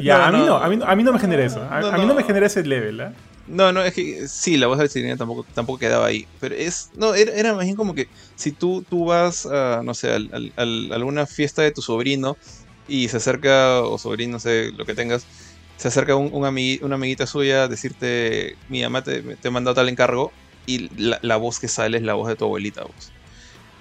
[0.00, 1.62] Ya, a, mí no, a, mí, no me genera eso.
[1.68, 3.12] A, mí no me genera ese level, ¿eh?
[3.46, 6.26] No, no, es que sí, la voz de la chilindrina tampoco, tampoco quedaba ahí.
[6.38, 6.90] Pero es.
[6.94, 10.18] No, era, era más bien como que si tú, tú vas a, no sé, a,
[10.56, 12.36] alguna fiesta de tu sobrino
[12.86, 15.26] y se acerca, o sobrino, no sé, lo que tengas,
[15.76, 19.88] se acerca un, una amiguita suya a decirte, mi mamá te, te ha mandado tal
[19.88, 20.32] encargo,
[20.66, 22.82] y la, voz que sale es la voz de tu abuelita.
[22.82, 23.12] Vos.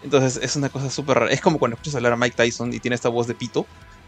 [0.03, 1.31] Entonces es una cosa súper rara.
[1.31, 3.65] Es como cuando escuchas hablar a Mike Tyson y tiene esta voz de pito.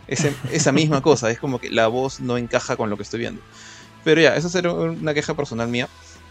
[0.08, 3.42] esa misma cosa, es como que la voz no encaja con lo que estoy viendo.
[4.04, 5.88] Pero ya, eso será una queja personal mía.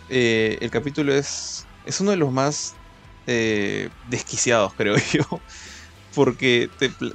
[0.09, 2.75] Eh, el capítulo es, es uno de los más
[3.27, 5.25] eh, desquiciados, creo yo.
[6.15, 6.69] Porque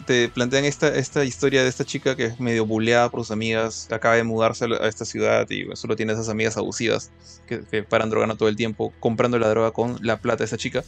[0.06, 3.90] te, plantean esta, esta historia de esta chica que es medio buleada por sus amigas,
[3.92, 7.12] acaba de mudarse a esta ciudad y solo tiene esas amigas abusivas
[7.46, 10.86] que, paran drogando todo el tiempo, comprando la droga con la plata de esa chica.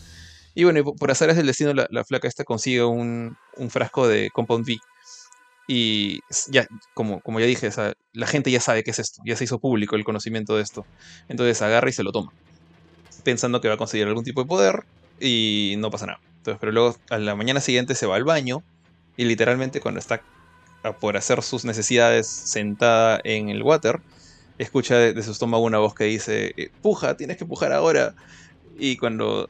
[0.58, 4.66] Y bueno, por hacer del destino, la, flaca esta consigue un, un frasco de Compound
[4.68, 4.80] V
[5.68, 7.70] y ya, como, como ya dije,
[8.14, 10.84] la gente ya sabe qué es esto, ya se hizo público el conocimiento de esto.
[11.28, 12.34] Entonces agarra y se lo toma,
[13.24, 14.86] pensando que va a conseguir algún tipo de poder
[15.20, 16.22] y no pasa nada.
[16.38, 18.64] Entonces, pero luego a la mañana siguiente se va al baño
[19.16, 20.24] y literalmente cuando está
[21.00, 24.02] por hacer sus necesidades sentada en el water,
[24.58, 28.16] escucha de, su estómago una voz que dice, eh, puja, tienes que pujar ahora.
[28.80, 29.50] Y cuando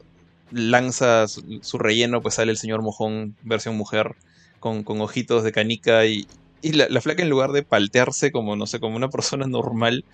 [0.50, 4.16] lanza su relleno, pues sale el señor mojón versión mujer
[4.60, 6.26] con, ojitos de canica y,
[6.62, 10.04] la, flaca en lugar de paltearse como, no sé, como una persona normal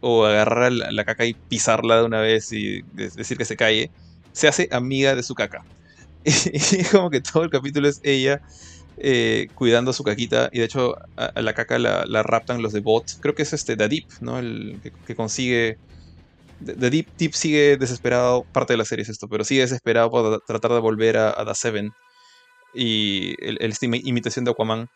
[0.00, 3.90] o agarrar la, caca y pisarla de una vez y decir que se calle,
[4.32, 5.64] se hace amiga de su caca.
[6.24, 8.42] Y, como que todo el capítulo es ella
[8.98, 13.18] eh, cuidando su caquita y de hecho a, la caca la, raptan los de Bot.
[13.20, 14.38] Creo que es este Dadip, ¿no?
[14.38, 15.78] El que, consigue...
[16.64, 20.42] The Deep, Deep sigue desesperado, parte de la serie es esto, pero sigue desesperado por
[20.46, 21.92] tratar de volver a, a The Seven
[22.74, 24.88] y el, esta imitación de Aquaman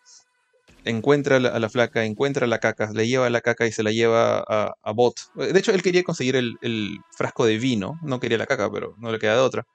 [0.84, 4.44] encuentra a la, flaca, encuentra la caca, le lleva la caca y se la lleva
[4.47, 5.14] a, Bot.
[5.34, 9.10] De hecho, él quería conseguir el, frasco de vino, no quería la caca, pero no
[9.10, 9.66] le queda de otra.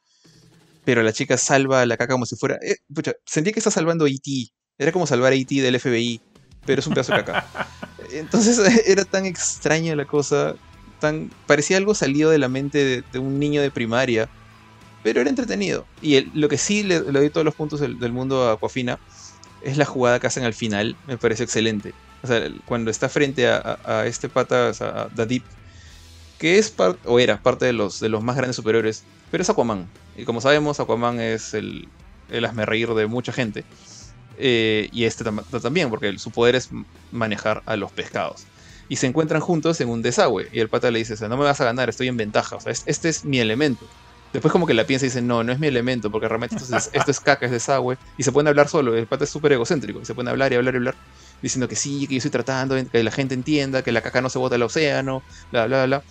[0.86, 2.58] Pero la chica salva a la caca como si fuera...
[2.62, 2.78] Eh,
[3.26, 4.48] sentí que está salvando a E.T.
[4.78, 5.62] Era como salvar a E.T.
[5.62, 6.22] del FBI,
[6.66, 7.48] pero es un pedazo de caca.
[8.12, 10.56] Entonces era tan extraña la cosa,
[11.48, 14.30] parecía algo salido de la mente de un niño de primaria
[15.04, 15.86] pero era entretenido.
[16.02, 19.00] Y lo que sí le, doy todos los puntos del, mundo a Aquafina
[19.62, 21.94] es la jugada que hacen al final, me parece excelente.
[22.24, 25.44] O sea, cuando está frente a, este pata, a Dadip,
[26.38, 26.74] que es
[27.06, 29.88] o era parte de los, de los más grandes superiores, pero es Aquaman.
[30.18, 31.88] Y como sabemos, Aquaman es el,
[32.30, 33.64] el reír de mucha gente.
[34.38, 35.26] Eh, y este
[35.62, 36.70] también, porque su poder es
[37.12, 38.46] manejar a los pescados.
[38.90, 40.50] Y se encuentran juntos en un desagüe.
[40.52, 42.56] Y el pata le dice, o sea, no me vas a ganar, estoy en ventaja.
[42.56, 43.86] O sea, este es mi elemento.
[44.34, 46.76] Después como que la piensa y dice, no, no es mi elemento, porque realmente esto
[46.76, 47.98] es, esto es caca, es desagüe.
[48.18, 50.02] Y se pueden hablar solo, el pata es súper egocéntrico.
[50.02, 50.96] Y se pueden hablar y hablar y hablar,
[51.42, 54.30] diciendo que sí, que yo estoy tratando, que la gente entienda, que la caca no
[54.30, 56.04] se bota al océano, bla, bla, bla.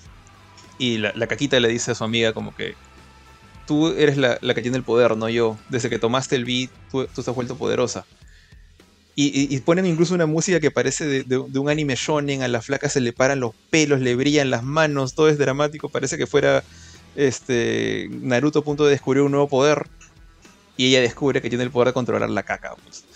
[0.79, 2.75] Y la, caquita le dice a su amiga como que,
[3.67, 5.57] tú eres la, la, que tiene el poder, no yo.
[5.69, 8.05] Desde que tomaste el beat, tú, tú has vuelto poderosa.
[9.21, 13.01] Y, ponen incluso una música que parece de, un anime shonen, a la flaca se
[13.01, 16.63] le paran los pelos, le brillan las manos, todo es dramático, parece que fuera
[17.17, 19.89] este, Naruto a punto de descubrir un nuevo poder.
[20.77, 22.77] Y ella descubre que tiene el poder de controlar la caca.
[22.85, 23.07] Pues.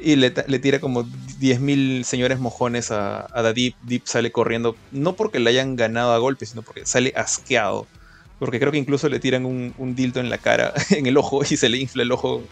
[0.00, 3.76] Y le, tira como 10.000 señores mojones a, a Deep.
[3.82, 7.86] Deep sale corriendo, no porque le hayan ganado a golpes, sino porque sale asqueado.
[8.40, 11.42] Porque creo que incluso le tiran un, un dildo en la cara, en el ojo,
[11.48, 12.42] y se le infla el ojo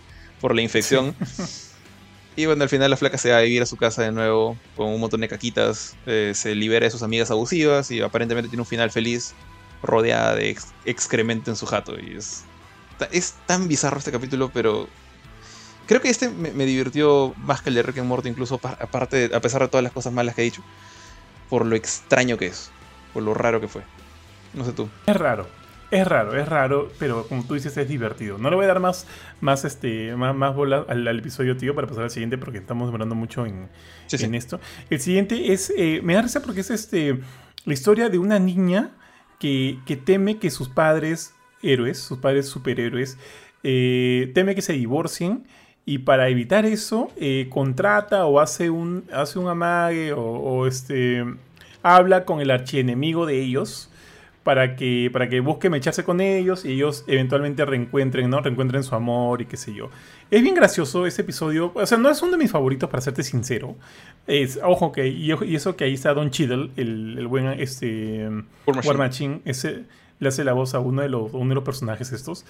[0.40, 1.16] por la infección.
[2.40, 4.56] Y bueno, al final la flaca se va a vivir a su casa de nuevo
[4.74, 5.94] con un montón de caquitas.
[6.06, 9.34] Eh, se libera de sus amigas abusivas y aparentemente tiene un final feliz
[9.82, 11.96] rodeada de ex excremento en su jato.
[12.00, 12.44] Y es,
[13.12, 14.88] es tan bizarro este capítulo, pero
[15.86, 19.30] creo que este me, me, divirtió más que el de Rick and Morty, incluso aparte,
[19.34, 20.62] a pesar de todas las cosas malas que he dicho,
[21.50, 22.70] por lo extraño que es,
[23.12, 23.82] por lo raro que fue.
[24.54, 24.88] No sé tú.
[25.06, 25.46] Es raro,
[25.90, 28.38] es raro, es raro, pero como tú dices, es divertido.
[28.38, 29.06] No le voy a dar más,
[29.40, 32.86] más, este, más, más bola al, al, episodio, tío, para pasar al siguiente, porque estamos
[32.86, 33.68] demorando mucho en,
[34.06, 34.24] sí, sí.
[34.24, 34.60] en esto.
[34.88, 37.20] El siguiente es, eh, me da risa porque es este,
[37.64, 38.90] la historia de una niña
[39.40, 43.18] que, que teme que sus padres héroes, sus padres superhéroes,
[43.62, 45.44] eh, teme que se divorcien
[45.84, 51.24] y para evitar eso eh, contrata o hace un, hace un amague o, o este,
[51.82, 53.89] habla con el archienemigo de ellos
[54.42, 58.40] para que, para que busquen echarse con ellos y ellos eventualmente reencuentren, ¿no?
[58.40, 59.90] Reencuentren su amor y qué sé yo.
[60.30, 61.72] Es bien gracioso ese episodio.
[61.74, 63.76] O sea, no es uno de mis favoritos, para serte sincero.
[64.26, 68.28] Es, ojo, que, y, y eso que ahí está Don Cheadle, el, el buen este,
[68.66, 68.88] War Machine.
[68.88, 69.40] War Machine.
[69.44, 69.84] Ese
[70.20, 72.44] le hace la voz a uno de los, uno de los personajes estos.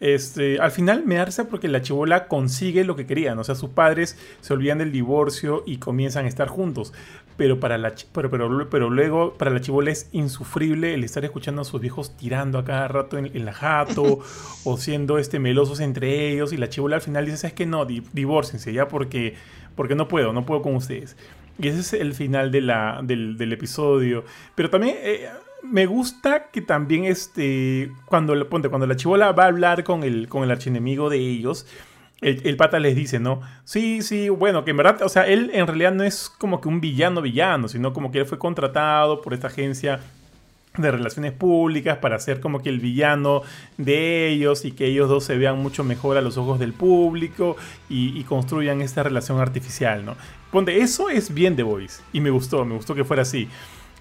[0.00, 3.38] Este, al final me da risa porque la chivola consigue lo que querían.
[3.38, 6.92] O sea, sus padres se olvidan del divorcio y comienzan a estar juntos.
[7.36, 11.62] Pero, para la, pero, pero, pero luego para la chivola es insufrible el estar escuchando
[11.62, 14.18] a sus viejos tirando a cada rato en, en la jato
[14.64, 16.52] o siendo este, melosos entre ellos.
[16.52, 19.36] Y la chivola al final dice, es que no, di, divórcense ya porque,
[19.76, 21.16] porque no puedo, no puedo con ustedes.
[21.60, 24.24] Y ese es el final de la, del, del episodio.
[24.56, 24.96] Pero también...
[25.00, 25.28] Eh,
[25.62, 30.28] me gusta que también este cuando ponte cuando la chivola va a hablar con el
[30.28, 31.66] con el archienemigo de ellos
[32.22, 33.40] el, el, pata les dice, ¿no?
[33.64, 36.68] Sí, sí, bueno, que en verdad, o sea, él en realidad no es como que
[36.68, 39.98] un villano villano, sino como que él fue contratado por esta agencia
[40.76, 43.42] de relaciones públicas para ser como que el villano
[43.76, 47.56] de ellos y que ellos dos se vean mucho mejor a los ojos del público
[47.90, 50.16] y, y construyan esta relación artificial, ¿no?
[50.50, 53.48] Ponte, eso es bien The Voice y me gustó, me gustó que fuera así.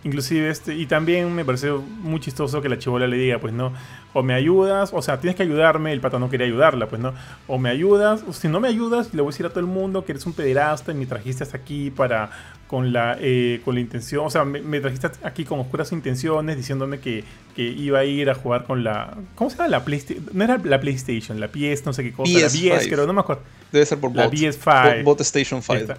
[0.04, 3.72] Inclusive este, y también me pareció muy chistoso que la chivola le diga, pues no,
[4.14, 7.14] o me ayudas, o sea, tienes que ayudarme, el pata no quería ayudarla, pues no,
[7.48, 9.68] o me ayudas, o si no me ayudas, le voy a decir a todo el
[9.68, 12.32] mundo que eres un pederasta y me trajiste hasta aquí para,
[12.66, 16.58] con la, eh, con la intención, o sea, me, me, trajiste aquí con oscuras intenciones
[16.58, 17.24] diciéndome que,
[17.56, 19.70] que, iba a ir a jugar con la, ¿cómo se llama?
[19.70, 22.70] La PlayStation, no era la PlayStation, la PS, no sé qué cosa, PS5.
[22.70, 23.44] la PS, creo, no me acuerdo.
[23.72, 24.34] Debe ser por la bot.
[24.34, 25.04] PS5.
[25.04, 25.94] Bot Station 5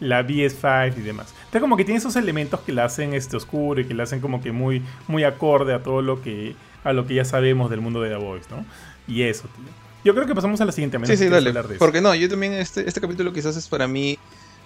[0.00, 1.34] la BS5 y demás.
[1.54, 4.18] Entonces como que tiene esos elementos que la hacen este oscuro y que la hacen
[4.18, 7.80] como que muy, muy acorde a todo lo que a lo que ya sabemos del
[7.80, 8.66] mundo de The Voice, ¿no?
[9.06, 9.64] Y eso, tío.
[10.02, 10.98] Yo creo que pasamos a la siguiente.
[11.06, 11.52] Sí, sí, dale.
[11.78, 14.18] Porque no, yo también, este, este capítulo quizás es para mí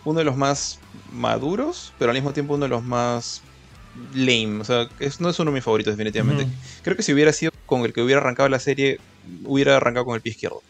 [0.07, 0.81] uno de los más
[1.13, 3.43] maduros, pero al mismo tiempo uno de los más
[4.15, 4.63] lame.
[4.63, 6.47] O sea, es, no es uno de mis favoritos, definitivamente.
[6.47, 6.53] Mm.
[6.85, 8.99] Creo que si hubiera sido con el que hubiera arrancado la serie,
[9.45, 10.63] hubiera arrancado con el pie izquierdo.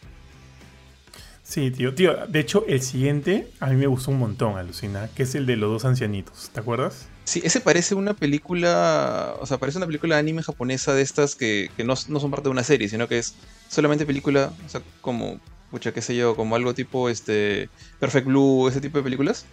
[1.49, 1.95] Sí, tío.
[1.95, 5.47] Tío, de hecho, el siguiente a mí me gustó un montón, alucina, que es el
[5.47, 6.51] de los dos ancianitos.
[6.53, 7.09] ¿Te acuerdas?
[7.25, 9.35] Sí, ese parece una película.
[9.41, 12.31] O sea, parece una película de anime japonesa de estas que, que no, no, son
[12.31, 13.35] parte de una serie, sino que es
[13.71, 15.41] solamente película, o sea, como.
[15.71, 17.71] Pucha, qué sé yo, como algo tipo este.
[17.99, 19.47] Perfect Blue, ese tipo de películas.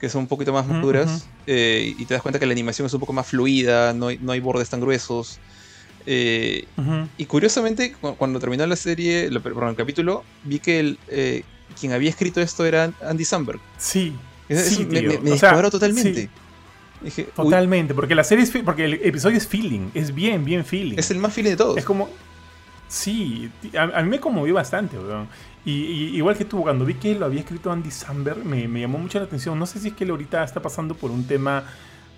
[0.00, 1.10] Que son un poquito más maduras.
[1.10, 1.42] Uh -huh.
[1.46, 4.18] eh, y te das cuenta que la animación es un poco más fluida, no hay,
[4.18, 5.38] no hay bordes tan gruesos.
[6.06, 7.08] Eh, uh -huh.
[7.18, 11.42] Y curiosamente, cuando terminó la serie, perdón, el capítulo, vi que el, eh,
[11.78, 13.60] quien había escrito esto era Andy Samberg.
[13.78, 14.12] Sí.
[14.48, 16.22] Eso, sí, me, me, me descuadró totalmente.
[16.22, 16.28] Sí.
[17.02, 18.50] Dije, totalmente, porque la serie es.
[18.64, 19.90] Porque el episodio es feeling.
[19.94, 20.98] Es bien, bien feeling.
[20.98, 21.76] Es el más feeling de todos.
[21.78, 22.08] Es como.
[22.88, 25.26] Sí, a, a mí me conmovió bastante, weón.
[25.64, 28.80] Y, y, igual que tú, cuando vi que lo había escrito Andy Samberg, me, me
[28.80, 29.58] llamó mucho la atención.
[29.58, 31.64] No sé si es que él ahorita está pasando por un tema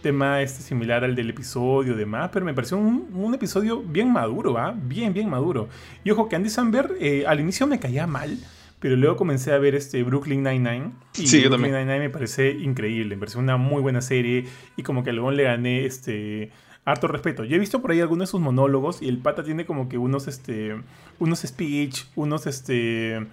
[0.05, 4.59] tema este similar al del episodio demás, pero me pareció un, un episodio bien maduro,
[4.59, 4.75] ¿ah?
[4.77, 5.71] Bien, bien maduro.
[6.05, 8.37] Y ojo que Andy Samberg eh, al inicio me caía mal,
[8.81, 10.91] pero luego comencé a ver este Brooklyn Nine-Nine.
[11.17, 14.45] Y sí, Brooklyn Nine-Nine me parece increíble, me pareció una muy buena serie
[14.77, 16.51] y como que luego le gané este
[16.85, 17.45] harto respeto.
[17.45, 19.97] Yo he visto por ahí algunos de sus monólogos y el pata tiene como que
[19.97, 20.77] unos este
[21.19, 23.27] unos speech, unos este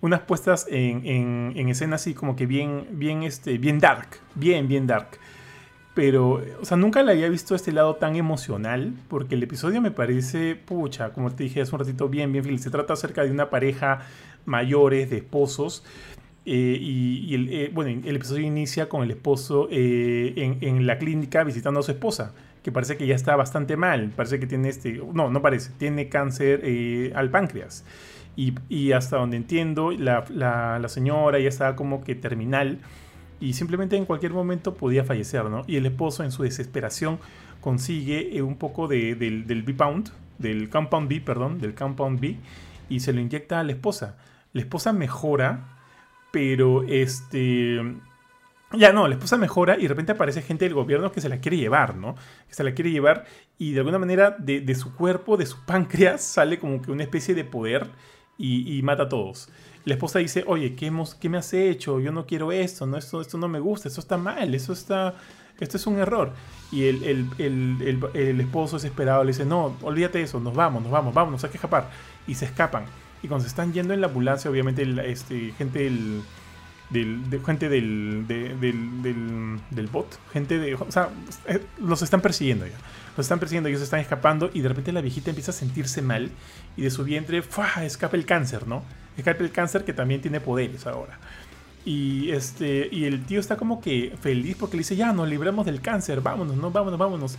[0.00, 4.68] unas puestas en, en, en escena así como que bien bien este bien dark, bien
[4.68, 5.18] bien dark.
[5.94, 9.90] Pero, o sea, nunca la había visto este lado tan emocional, porque el episodio me
[9.90, 12.62] parece, pucha, como te dije hace un ratito, bien, bien feliz.
[12.62, 14.00] Se trata acerca de una pareja
[14.44, 15.84] mayores, de esposos,
[16.50, 21.44] eh, y, el, eh, bueno, el episodio inicia con el esposo eh, en, la clínica
[21.44, 22.32] visitando a su esposa,
[22.62, 26.08] que parece que ya está bastante mal, parece que tiene este, no, no parece, tiene
[26.08, 27.84] cáncer al páncreas.
[28.34, 32.78] Y, y, hasta donde entiendo, la, la, la señora ya está como que terminal
[33.40, 35.62] y simplemente en cualquier momento podía fallecer, ¿no?
[35.66, 37.18] Y el esposo en su desesperación
[37.60, 42.36] consigue eh, un poco de, del, B-Pound, del Compound B, perdón, del Compound B,
[42.88, 44.16] y se lo inyecta a la esposa.
[44.52, 45.78] La esposa mejora,
[46.32, 47.80] pero este...
[48.72, 51.38] Ya no, la esposa mejora y de repente aparece gente del gobierno que se la
[51.38, 52.16] quiere llevar, ¿no?
[52.48, 53.24] Que se la quiere llevar
[53.56, 57.34] y de alguna manera de, su cuerpo, de su páncreas, sale como que una especie
[57.34, 57.88] de poder
[58.36, 59.48] y mata a todos
[59.88, 61.98] la esposa dice, oye, ¿qué, hemos, ¿qué me has hecho?
[61.98, 62.98] Yo no quiero esto, ¿no?
[62.98, 65.14] Esto, esto no me gusta, esto está mal, eso está,
[65.58, 66.32] esto es un error.
[66.70, 70.82] Y el, el, el, el, esposo desesperado le dice, no, olvídate de eso, nos vamos,
[70.82, 71.88] nos vamos, vamos, hay que escapar.
[72.26, 72.84] Y se escapan.
[73.22, 76.22] Y cuando se están yendo en la ambulancia, obviamente, este, gente del,
[76.90, 80.74] del, de, gente del, del, del, bot, gente de...
[80.74, 81.08] O sea,
[81.46, 82.76] eh, los están persiguiendo ya.
[83.16, 86.30] Los están persiguiendo, ellos están escapando y de repente la viejita empieza a sentirse mal
[86.76, 87.84] y de su vientre ¡fua!
[87.84, 88.84] escapa el cáncer, ¿no?
[89.24, 91.18] El cáncer que también tiene poderes ahora.
[91.84, 95.66] Y, este, y el tío está como que feliz porque le dice, ya, nos libramos
[95.66, 97.38] del cáncer, vámonos, no, vámonos, vámonos.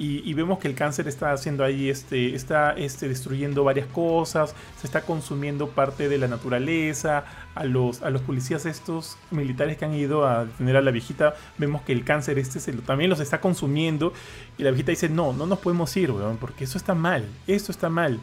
[0.00, 4.86] Y, vemos que el cáncer está haciendo ahí, este, está este, destruyendo varias cosas, se
[4.86, 7.24] está consumiendo parte de la naturaleza,
[7.56, 11.34] a los, a los policías estos militares que han ido a detener a la viejita,
[11.58, 14.12] vemos que el cáncer este se lo, también los está consumiendo
[14.56, 17.72] y la viejita dice, no, no nos podemos ir, weón, porque eso está mal, esto
[17.72, 18.20] está mal.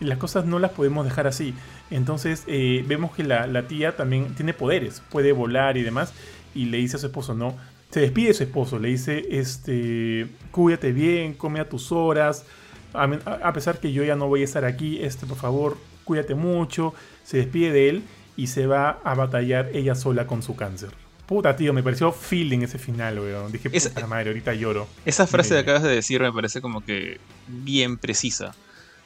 [0.00, 1.54] Las cosas no las podemos dejar así.
[1.90, 6.12] Entonces eh, vemos que la, la tía también tiene poderes, puede volar y demás,
[6.54, 7.54] y le dice a su esposo, no,
[7.94, 12.44] se despide de su esposo, le dice, este, cuídate bien, come a tus horas,
[12.92, 16.92] a, pesar que yo ya no voy a estar aquí, este, por favor, cuídate mucho,
[17.22, 18.02] se despide de él
[18.36, 20.90] y se va a batallar ella sola con su cáncer.
[21.26, 23.52] Puta, tío, me pareció feeling ese final, weón.
[23.52, 24.88] Dije, puta madre, ahorita lloro.
[25.06, 28.56] Esa frase que acabas de decir me parece como que bien precisa.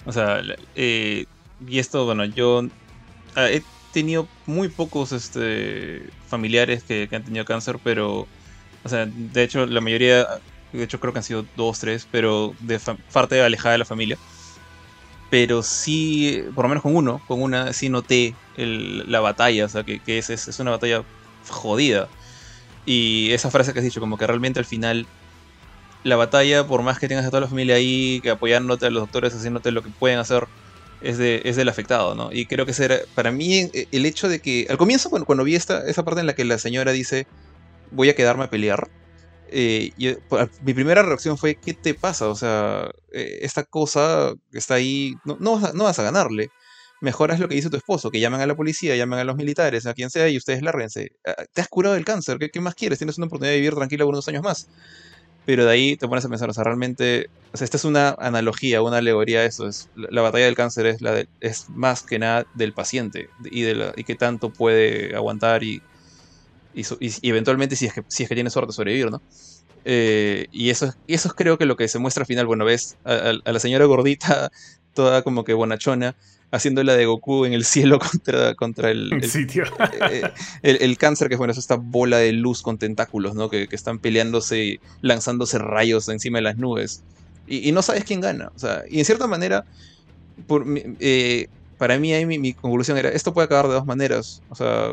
[0.09, 0.43] O sea,
[0.75, 1.27] eh,
[1.69, 2.67] y esto, bueno, yo
[3.37, 3.63] ah, he
[3.93, 8.27] tenido muy pocos este, familiares que han tenido cáncer, pero
[8.85, 10.27] o sea, de hecho, la mayoría,
[10.73, 12.81] de hecho creo que han sido dos, tres, pero de
[13.13, 14.19] parte alejada de la familia.
[15.31, 19.85] Pero sí, por lo menos con uno, con una, sí noté la batalla, o sea,
[19.85, 21.05] que, es, es, una batalla
[21.51, 22.09] jodida.
[22.87, 25.07] Y esa frase que has dicho, como que realmente al final
[26.05, 29.03] la batalla, por más que tengas a toda la familia ahí, que apoyándote a los
[29.03, 30.47] doctores, haciéndote lo que pueden hacer,
[31.01, 32.31] es, de, es del afectado, ¿no?
[32.33, 35.55] Y creo que ese para mí, el hecho de que, al comienzo, cuando, cuando vi
[35.55, 37.27] esta, esa parte en la que la señora dice,
[37.91, 38.89] voy a quedarme a pelear.
[39.51, 39.93] Eh,
[40.29, 42.29] pues, mi primera reacción fue, ¿qué te pasa?
[42.29, 46.51] O sea, eh, esta cosa está ahí, no, no, vas a ganarle.
[47.01, 49.37] Mejor haz lo que dice tu esposo, que llamen a la policía, llamen a los
[49.37, 51.13] militares, a quien sea, y ustedes lárguense.
[51.25, 52.99] Ah, te has curado del cáncer, ¿qué, más quieres?
[52.99, 54.69] Tienes una oportunidad de vivir tranquila por unos años más.
[55.49, 58.11] Pero de ahí te pones a pensar, o sea, realmente, o sea, esta es una
[58.19, 59.67] analogía, una alegoría eso.
[59.67, 63.75] Es, la, batalla del cáncer es, la es más que nada del paciente y, de
[63.75, 65.81] la, y qué tanto puede aguantar y,
[66.75, 66.85] y,
[67.23, 69.23] eventualmente si es, que, si es que tiene suerte sobrevivir, ¿no?
[69.87, 72.99] Eh, y eso, eso es creo que lo que se muestra al final, bueno, ves
[73.05, 74.53] a, la señora gordita,
[74.93, 76.15] toda como que bonachona,
[76.51, 81.35] haciendo la de Goku en el cielo contra, contra el, el, eh, el, cáncer, que
[81.35, 83.51] es bueno, es esta bola de luz con tentáculos, ¿no?
[83.51, 87.03] Que, que están peleándose y lanzándose rayos encima de las nubes.
[87.47, 88.53] Y, no sabes quién gana.
[88.55, 89.65] O sea, y en cierta manera,
[90.47, 90.65] por,
[91.01, 91.49] eh,
[91.79, 94.43] para mí ahí mi, mi, conclusión era, esto puede acabar de dos maneras.
[94.51, 94.93] O sea,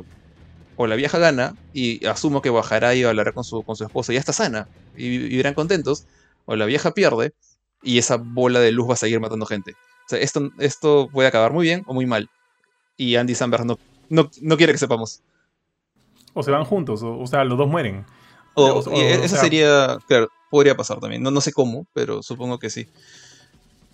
[0.78, 4.12] o la vieja gana y asumo que bajará y hablará con su, con su esposa
[4.12, 6.06] y ya está sana y vivirán contentos,
[6.46, 7.34] o la vieja pierde
[7.84, 9.76] y esa bola de luz va a seguir matando gente.
[10.06, 12.30] O sea, esto, esto puede acabar muy bien o muy mal.
[12.98, 13.78] Y Andy Samberg no,
[14.10, 15.22] no, quiere que sepamos.
[16.34, 18.06] O se van juntos, o, sea, los dos mueren.
[18.56, 21.24] O, eso sería, claro, podría pasar también.
[21.24, 22.88] No, no sé cómo, pero supongo que sí.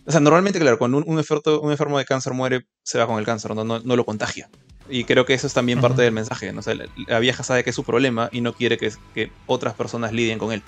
[0.06, 1.24] O sea, normalmente, claro, cuando un, un,
[1.62, 4.50] un enfermo de cáncer muere, se va con el cáncer, no, no, no lo contagia.
[4.90, 6.52] Y creo que eso es también parte del mensaje.
[6.52, 6.62] ¿no?
[7.08, 10.38] la, vieja sabe que es su problema y no quiere que, que otras personas lidien
[10.38, 10.64] con él.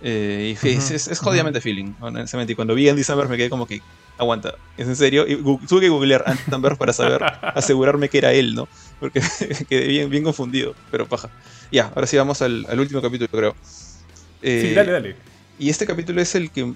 [0.00, 2.52] Eh, y es, es, jodidamente feeling, honestamente.
[2.52, 3.82] Y cuando vi Andy Samberg me quedé como que,
[4.20, 5.26] aguanta, ¿es en serio?
[5.26, 5.36] Y
[5.66, 8.68] tuve que googlear Andy Samberg para saber, asegurarme que era él, ¿no?
[8.98, 9.20] Porque
[9.68, 11.30] quedé bien, bien confundido, pero paja.
[11.72, 13.56] Ya, ahora sí vamos al, último capítulo, creo.
[14.42, 15.16] Eh, sí, dale, dale.
[15.58, 16.72] Y este capítulo es el que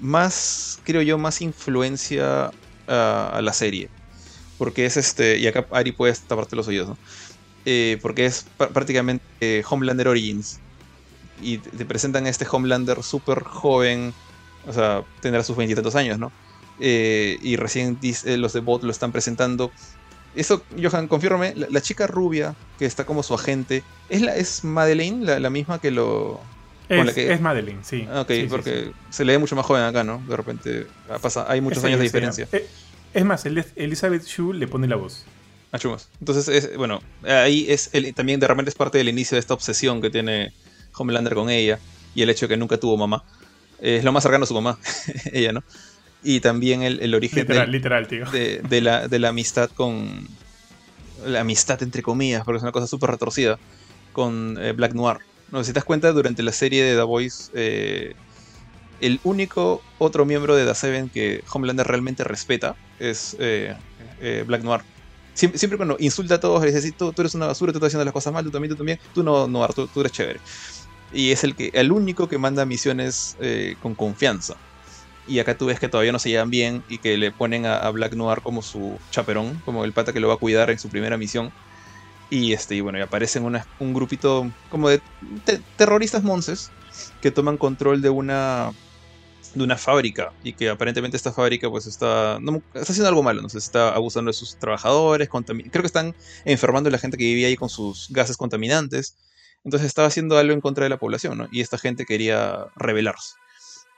[0.00, 2.50] más, creo yo, más influencia
[2.86, 3.88] a la serie
[4.62, 6.96] porque es este, y acá Ari puede taparte los oídos, ¿no?
[7.64, 10.60] Eh, porque es prácticamente Homelander Origins.
[11.40, 14.14] y te presentan a este Homelander súper joven,
[14.64, 16.30] o sea, tendrá sus veintitantos años, ¿no?
[16.80, 19.70] Eh, y recién eh, los de Bot lo están presentando.
[20.34, 25.38] Eso, Johan, confírmame, la, chica rubia que está como su agente, ¿es, la, es Madeleine,
[25.38, 26.40] la, misma que lo...
[26.88, 28.08] Es, es Madeleine, sí.
[28.10, 30.22] Ah, ok, porque se le ve mucho más joven acá, ¿no?
[30.26, 30.86] De repente
[31.20, 32.48] pasa, hay muchos años de diferencia.
[32.50, 32.66] Eh,
[33.12, 35.24] es más, Elizabeth Shue le pone la voz.
[35.70, 35.78] Ah,
[36.20, 40.02] Entonces, es, bueno, ahí es también de repente es parte del inicio de esta obsesión
[40.02, 40.52] que tiene
[40.94, 41.78] Homelander con ella
[42.14, 43.24] y el hecho de que nunca tuvo mamá.
[43.80, 44.78] Es lo más cercano a su mamá,
[45.32, 45.64] ella, ¿no?
[46.24, 48.30] Y también el, origen literal, tío.
[48.30, 50.28] De, la, de la amistad con...
[51.26, 53.58] La amistad entre comillas, porque es una cosa súper retorcida,
[54.12, 55.18] con eh, Black Noir.
[55.50, 58.14] No, si te das cuenta, durante la serie de The Voice, eh,
[59.00, 63.74] el único otro miembro de The Seven que Homelander realmente respeta es eh,
[64.46, 64.80] Black Noir.
[65.34, 68.04] Siempre, cuando insulta a todos, le dice, tú, tú, eres una basura, tú estás haciendo
[68.04, 70.40] las cosas mal, tú también, tú también, tú no, no tú, tú eres chévere.
[71.12, 73.36] Y es el, que, el único que manda misiones
[73.80, 74.56] con confianza.
[75.26, 77.88] Y acá tú ves que todavía no se llevan bien y que le ponen a,
[77.90, 80.88] Black Noir como su chaperón, como el pata que lo va a cuidar en su
[80.88, 81.52] primera misión.
[82.28, 85.00] Y, este, y bueno, y aparecen un grupito como de
[85.76, 86.70] terroristas monces
[87.20, 88.72] que toman control de una
[89.54, 92.38] de una fábrica y que aparentemente esta fábrica pues está,
[92.74, 96.14] está haciendo algo malo, no sé, está abusando de sus trabajadores, creo que están
[96.46, 99.16] enfermando a la gente que vivía ahí con sus gases contaminantes,
[99.64, 101.48] entonces estaba haciendo algo en contra de la población, ¿no?
[101.52, 103.34] Y esta gente quería rebelarse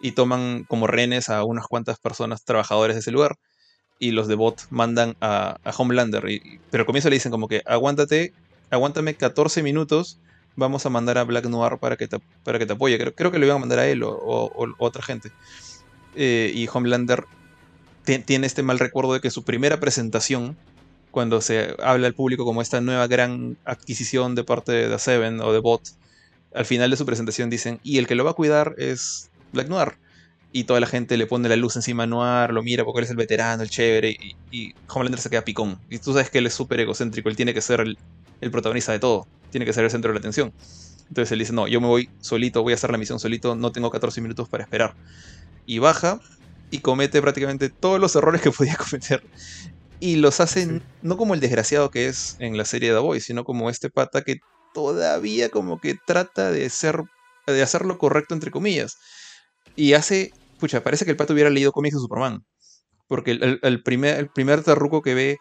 [0.00, 3.36] y toman como rehenes a unas cuantas personas, trabajadores de ese lugar,
[3.98, 7.62] y los de Bot mandan a, Homelander, y, pero al comienzo le dicen como que
[7.64, 8.32] aguántate,
[8.70, 10.18] aguántame 14 minutos
[10.56, 12.98] vamos a mandar a Black Noir para que te, para que te apoye.
[12.98, 15.30] Creo, creo que le iban a mandar a él o, otra gente.
[16.14, 17.24] Eh, y Homelander
[18.04, 20.56] tiene este mal recuerdo de que su primera presentación,
[21.10, 25.52] cuando se habla al público como esta nueva gran adquisición de parte de Seven o
[25.52, 25.82] de Bot,
[26.54, 29.68] al final de su presentación dicen, y el que lo va a cuidar es Black
[29.68, 29.98] Noir.
[30.52, 33.04] Y toda la gente le pone la luz encima a Noir, lo mira porque él
[33.04, 35.80] es el veterano, el chévere, y, y Homelander se queda picón.
[35.90, 37.98] Y tú sabes que él es súper egocéntrico, él tiene que ser el,
[38.40, 40.52] el protagonista de todo tiene que ser el centro de la atención.
[41.08, 43.70] Entonces él dice, no, yo me voy solito, voy a hacer la misión solito, no
[43.70, 44.96] tengo 14 minutos para esperar.
[45.64, 46.20] Y baja
[46.72, 49.22] y comete prácticamente todos los errores que podía cometer.
[50.00, 53.22] Y los hace no como el desgraciado que es en la serie de The Boys,
[53.22, 54.40] sino como este pata que
[54.74, 57.04] todavía como que trata de, ser,
[57.46, 58.98] de hacer lo correcto entre comillas.
[59.76, 62.44] Y hace, pucha, parece que el pato hubiera leído cómics de Superman.
[63.08, 65.38] Porque el, primer, el primer terruco que ve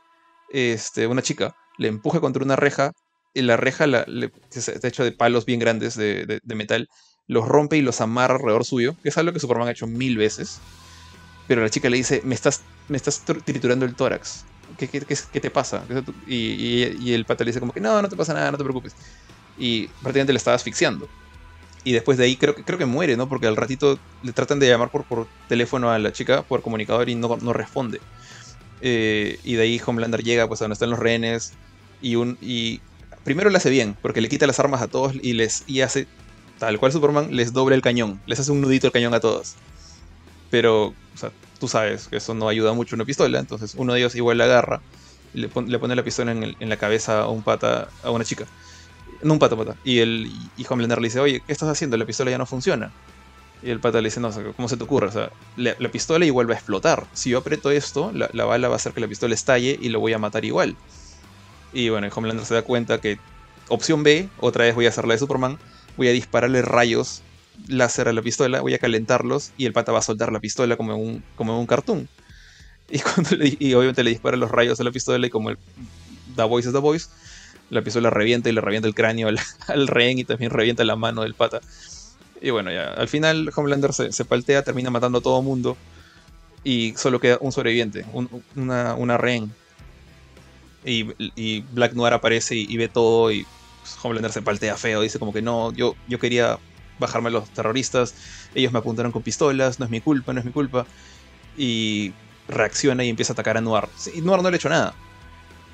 [0.49, 2.91] este, una chica le empuja contra una reja
[3.33, 6.87] y la reja, la, que está hecho de palos bien grandes de, metal,
[7.27, 10.17] los rompe y los amarra alrededor suyo, que es algo que Superman ha hecho mil
[10.17, 10.59] veces.
[11.47, 14.45] Pero la chica le dice, me estás, me estás triturando el tórax.
[14.77, 15.83] ¿Qué, qué, qué, te pasa?
[16.27, 18.63] Y, y, el pata le dice como que no, no te pasa nada, no te
[18.63, 18.95] preocupes.
[19.57, 21.07] Y prácticamente le estaba asfixiando.
[21.83, 23.27] Y después de ahí creo, creo que muere, ¿no?
[23.27, 27.09] Porque al ratito le tratan de llamar por, por teléfono a la chica, por comunicador,
[27.09, 27.99] y no, no responde.
[28.81, 31.53] Eh, y de ahí Homelander llega pues a donde están los rehenes.
[32.01, 32.81] Y, un, y
[33.23, 36.07] primero le hace bien, porque le quita las armas a todos y les y hace
[36.59, 39.55] tal cual Superman, les doble el cañón, les hace un nudito el cañón a todos.
[40.49, 43.99] Pero, o sea, tú sabes que eso no ayuda mucho una pistola, entonces uno de
[43.99, 44.81] ellos igual la agarra
[45.33, 48.45] y le, pone la pistola en, la cabeza a un pata, a una chica.
[49.23, 49.75] No un pata, pata.
[49.83, 51.97] Y el y Homelander le dice, oye, ¿qué estás haciendo?
[51.97, 52.91] La pistola ya no funciona.
[53.61, 55.07] Y el pata le dice, no, ¿cómo se te ocurre?
[55.07, 57.05] O sea, la, pistola igual va a explotar.
[57.13, 59.89] Si yo aprieto esto, la, la, bala va a hacer que la pistola estalle y
[59.89, 60.75] lo voy a matar igual.
[61.71, 63.19] Y bueno, Homelander se da cuenta que
[63.69, 65.57] opción B, otra vez voy a hacer la de Superman,
[65.95, 67.21] voy a dispararle rayos
[67.67, 70.75] láser a la pistola, voy a calentarlos y el pata va a soltar la pistola
[70.75, 72.09] como en un, como un cartoon.
[72.89, 75.57] Y, y obviamente le dispara los rayos a la pistola y como el
[76.35, 77.07] The Voice es The Voice,
[77.69, 79.29] la pistola revienta y le revienta el cráneo
[79.67, 81.61] al, rehén y también revienta la mano del pata.
[82.41, 85.77] Y bueno, ya, al final Homelander se, se paltea, termina matando a todo mundo
[86.63, 88.05] y solo queda un sobreviviente,
[88.55, 89.51] una, una rehén
[90.85, 93.45] y, Black Noir aparece y, ve todo y
[93.81, 96.57] pues, Homelander se paltea feo, dice como que no, yo, yo quería
[96.99, 98.13] bajarme a los terroristas,
[98.53, 100.85] ellos me apuntaron con pistolas, no es mi culpa, no es mi culpa.
[101.57, 102.13] Y
[102.47, 103.85] reacciona y empieza a atacar a Noir.
[104.13, 104.93] Y Noir no le ha hecho nada,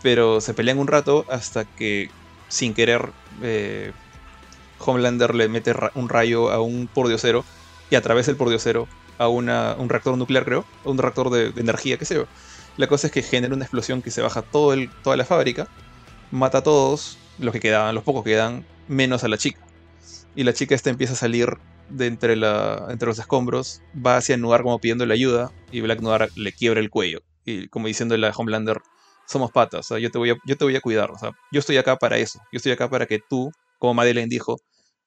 [0.02, 2.10] pero se pelean un rato hasta que
[2.48, 3.10] sin querer
[3.42, 3.92] eh,
[4.80, 7.46] Homelander le mete un rayo a un pordiosero
[7.90, 12.06] y a través del pordiosero a un reactor nuclear, creo, un reactor de, energía, qué
[12.06, 12.26] sé yo.
[12.78, 15.68] La cosa es que genera una explosión que se baja el, toda la fábrica,
[16.32, 19.60] mata a todos, los que quedaban, los pocos que quedan, menos a la chica.
[20.36, 21.58] Y la chica esta empieza a salir
[21.90, 26.30] de entre, la, entre los escombros, va hacia Noir como pidiéndole ayuda, y Black Noir
[26.36, 27.22] le quiebra el cuello.
[27.44, 28.82] Y como diciéndole a Homelander,
[29.30, 31.78] somos patas, yo, te voy a, yo te voy a cuidar, o sea, yo estoy
[31.78, 34.58] acá para eso, yo estoy acá para que tú, como Madeleine dijo,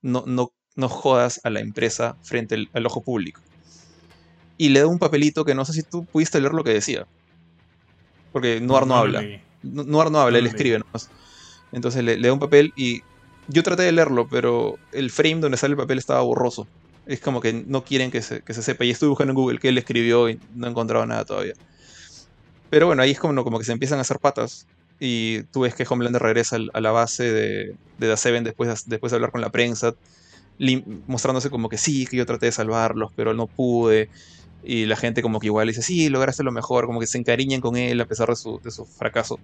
[0.01, 3.40] no, no, no jodas a la empresa frente al, al ojo público.
[4.57, 7.05] Y le da un papelito que no sé si tú pudiste leer lo que decía.
[8.31, 9.20] Porque Noir no, habla.
[9.62, 11.09] No- Noir no habla, él escribe nomás.
[11.73, 13.01] Entonces le, le da un papel y
[13.49, 16.69] yo traté de leerlo, pero el frame donde sale el papel estaba borroso.
[17.07, 18.85] Es como que no quieren que se, que se sepa.
[18.85, 21.55] Y estuve buscando en Google qué él escribió y no he encontrado nada todavía.
[22.73, 24.66] Pero bueno, ahí es como, que se empiezan a hacer patas.
[24.99, 27.66] Y tú ves que Homelander regresa a la base de,
[27.99, 29.93] de The Seven después, de- después de hablar con la prensa,
[31.07, 34.11] mostrándose como que sí, que yo traté de salvarlos, pero no pude.
[34.62, 37.61] Y la gente como que igual dice, sí, lograste lo mejor, como que se encariñan
[37.61, 39.43] con él a pesar de su, de su fracaso.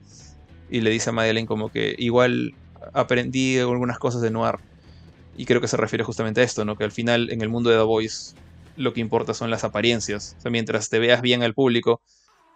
[0.69, 2.53] Y le dice a Madeleine como que igual
[2.95, 4.57] aprendí algunas cosas de Noir.
[5.33, 6.77] Y creo que se refiere justamente a esto, ¿no?
[6.77, 8.35] Que al final en el mundo de The Voice
[8.75, 10.35] lo que importa son las apariencias.
[10.39, 12.03] O sea, mientras te veas bien al público,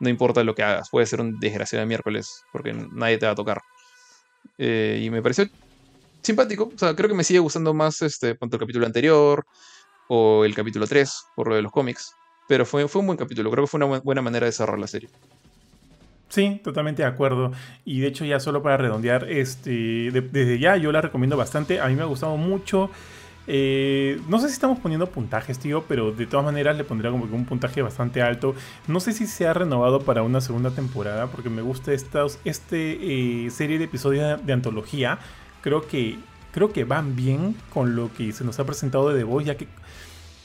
[0.03, 0.91] no importa lo que hagas.
[0.91, 3.61] Puede ser un desgraciado de miércoles porque nadie te va a tocar.
[4.59, 5.47] Eh, y me pareció
[6.23, 6.71] simpático.
[6.75, 9.45] O sea, creo que me sigue gustando más este, tanto el capítulo anterior
[10.09, 12.13] o el capítulo 3 por lo de los cómics.
[12.49, 13.51] Pero fue, fue un buen capítulo.
[13.51, 15.09] Creo que fue una bu- buena manera de cerrar la serie.
[16.29, 17.53] Sí, totalmente de acuerdo.
[17.85, 19.71] Y de hecho, ya solo para redondear, este,
[20.11, 21.81] de- desde ya yo la recomiendo bastante.
[21.81, 22.91] A mí me ha gustado mucho.
[23.47, 27.29] Eh, no sé si estamos poniendo puntajes, tío, pero de todas maneras le pondría como
[27.29, 28.55] que un puntaje bastante alto.
[28.87, 33.47] No sé si se ha renovado para una segunda temporada, porque me gusta esta este,
[33.47, 35.19] eh, serie de episodios de, antología.
[35.61, 36.19] Creo que,
[36.53, 39.57] creo que van bien con lo que se nos ha presentado de The Voice, ya
[39.57, 39.67] que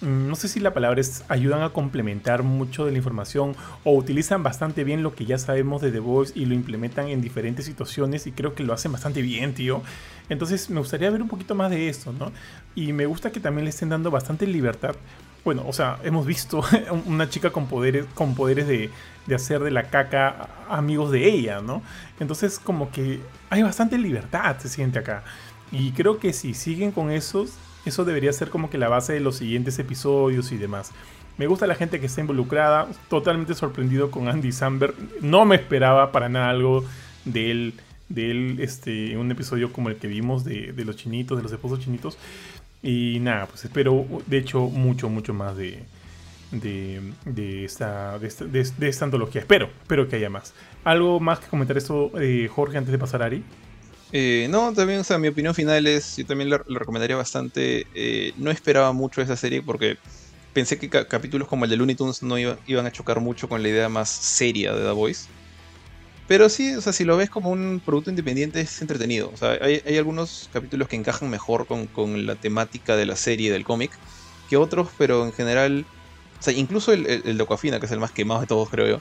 [0.01, 4.43] no sé si la palabra es ayudan a complementar mucho de la información o utilizan
[4.43, 8.27] bastante bien lo que ya sabemos de The Voice y lo implementan en diferentes situaciones
[8.27, 9.81] y creo que lo hacen bastante bien, tío.
[10.29, 12.31] Entonces me gustaría ver un poquito más de esto, ¿no?
[12.75, 14.95] Y me gusta que también le estén dando bastante libertad.
[15.43, 16.61] Bueno, o sea, hemos visto
[17.05, 18.91] una chica con poderes, con poderes de,
[19.25, 21.81] de hacer de la caca amigos de ella, ¿no?
[22.19, 23.19] Entonces como que
[23.49, 25.23] hay bastante libertad, se siente acá.
[25.71, 27.53] Y creo que si siguen con esos,
[27.87, 30.91] eso debería ser como que la base de los siguientes episodios y demás.
[31.37, 32.87] Me gusta la gente que está involucrada.
[33.09, 34.95] Totalmente sorprendido con Andy Samberg.
[35.21, 36.83] No me esperaba para nada algo
[37.25, 37.73] de él.
[38.09, 41.51] De él, este, en un episodio como el que vimos de, los chinitos, de los
[41.51, 42.17] esposos chinitos.
[42.81, 45.83] Y nada, pues espero, de hecho, mucho, mucho más de,
[46.51, 49.41] de, esta, de, esta, de- de esta antología.
[49.41, 50.53] Espero, espero que haya más.
[50.83, 53.43] ¿Algo más que comentar esto, eh, Jorge, antes de pasar a Ari?
[54.11, 57.85] Eh, no, también, o sea, mi opinión final es, yo también la recomendaría bastante.
[57.93, 59.95] eh, no esperaba mucho esa serie porque
[60.53, 63.47] pensé que ca- capítulos como el de Looney Tunes no iba- iban a chocar mucho
[63.49, 65.27] con la idea más seria de The Voice.
[66.25, 69.31] Pero sí, o sea, si lo ves como un producto independiente es entretenido.
[69.31, 73.15] O sea, hay, hay algunos capítulos que encajan mejor con, con la temática de la
[73.15, 73.95] serie del cómic
[74.47, 75.89] que otros, pero en general,
[76.39, 78.69] o sea, incluso el, el, el de Aquafina, que es el más quemado de todos,
[78.69, 78.99] creo yo,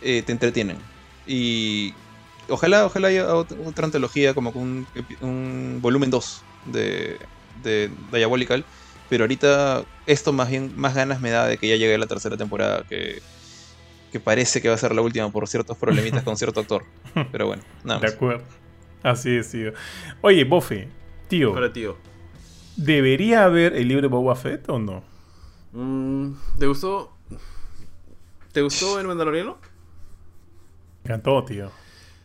[0.00, 0.90] eh, te entretienen.
[1.24, 2.03] Y
[2.48, 4.88] ojalá, ojalá haya ot- otra antología como con un,
[5.20, 7.18] un volumen 2 de,
[7.62, 8.64] de Diabolical.
[9.08, 12.36] Pero ahorita esto más bien, más ganas me da de que ya llegue la tercera
[12.36, 13.20] temporada, que,
[14.12, 16.84] que parece que va a ser la última por ciertos problemitas con cierto actor.
[17.32, 18.14] Pero bueno, nada De más.
[18.14, 18.44] acuerdo.
[19.02, 19.72] Así es, tío.
[20.22, 20.88] Oye, Bofe,
[21.28, 21.96] tío, Ahora, tío.
[22.76, 25.02] ¿debería haber el libro de Boba Fett o no?
[25.72, 27.12] mm, ¿Te gustó?
[28.52, 29.58] ¿Te gustó el Mandaloriano?
[31.04, 31.70] Me encantó, tío.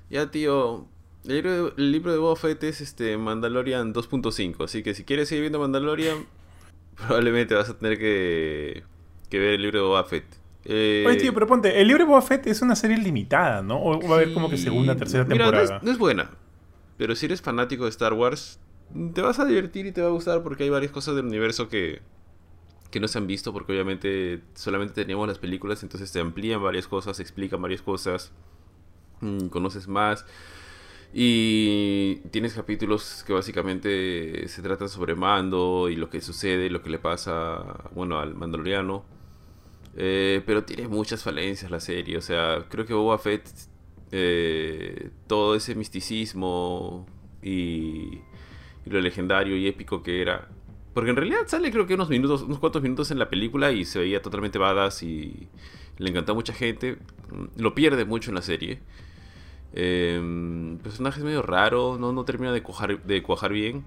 [0.09, 0.87] Ya, tío.
[1.25, 4.63] El libro, de, el libro de Boba Fett es este Mandalorian 2.5.
[4.63, 6.25] Así que si quieres seguir viendo Mandalorian,
[6.95, 8.83] probablemente vas a tener que,
[9.29, 10.25] que ver el libro de Boba Fett.
[10.65, 13.81] Eh, Oye, tío, pero ponte, el libro de Boba Fett es una serie limitada, ¿no?
[13.81, 15.81] O va a haber como que segunda, tercera mira, no es- temporada.
[15.83, 16.31] no es buena.
[16.97, 18.59] Pero si eres fanático de Star Wars,
[19.13, 21.69] te vas a divertir y te va a gustar porque hay varias cosas del universo
[21.69, 22.01] que,
[22.91, 26.87] que no se han visto porque obviamente solamente teníamos las películas, entonces te amplían varias
[26.87, 28.31] cosas, explican varias cosas,
[29.49, 30.25] conoces más.
[31.13, 36.91] Y tienes capítulos que básicamente se tratan sobre Mando y lo que sucede, lo que
[36.91, 39.05] le pasa, bueno, al Mandaloriano.
[39.95, 43.49] Eh, pero tiene muchas falencias la serie, o sea, creo que Boba Fett,
[44.11, 47.05] eh, todo ese misticismo
[47.41, 48.19] y,
[48.85, 50.47] y lo legendario y épico que era.
[50.93, 53.85] Porque en realidad sale creo que unos minutos, unos cuantos minutos en la película y
[53.85, 55.47] se veía totalmente badass y
[55.97, 56.97] le encantó a mucha gente.
[57.31, 58.79] Mm, Lo pierde mucho en la serie.
[59.73, 63.83] Eh, el personaje es medio raro, no, no termina de cuajar, de cuajar bien.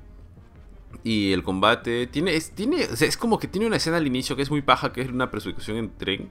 [1.05, 4.43] Y el combate tiene es, tiene, es como que tiene una escena al inicio que
[4.43, 6.29] es muy paja, que es una persecución en tren.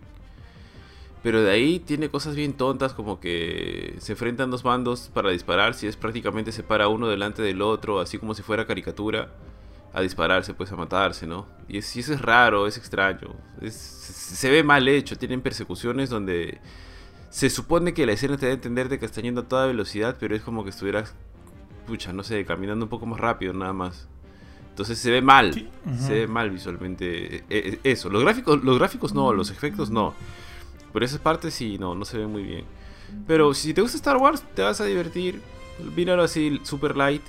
[1.23, 5.75] Pero de ahí tiene cosas bien tontas como que se enfrentan dos bandos para disparar,
[5.75, 9.29] si es prácticamente se para uno delante del otro, así como si fuera caricatura,
[9.93, 11.45] a dispararse, pues a matarse, ¿no?
[11.67, 13.35] Y, es- eso es raro, es extraño,
[13.69, 16.59] se ve mal hecho, tienen persecuciones donde
[17.31, 19.65] se supone que la escena te da a entender de que están yendo a toda
[19.65, 21.15] velocidad, pero es como que estuvieras,
[21.87, 24.09] pucha, no sé, caminando un poco más rápido nada más.
[24.69, 25.53] Entonces se ve mal.
[25.53, 25.69] Sí.
[25.97, 27.37] Se ve mal visualmente.
[27.37, 30.13] eh, eh, eso, los gráficos, los gráficos no, los efectos no.
[30.91, 32.65] Por esas partes sí, no, no se ven muy bien.
[33.27, 35.41] Pero si te gusta Star Wars, te vas a divertir.
[35.95, 37.23] Míralo así, super light.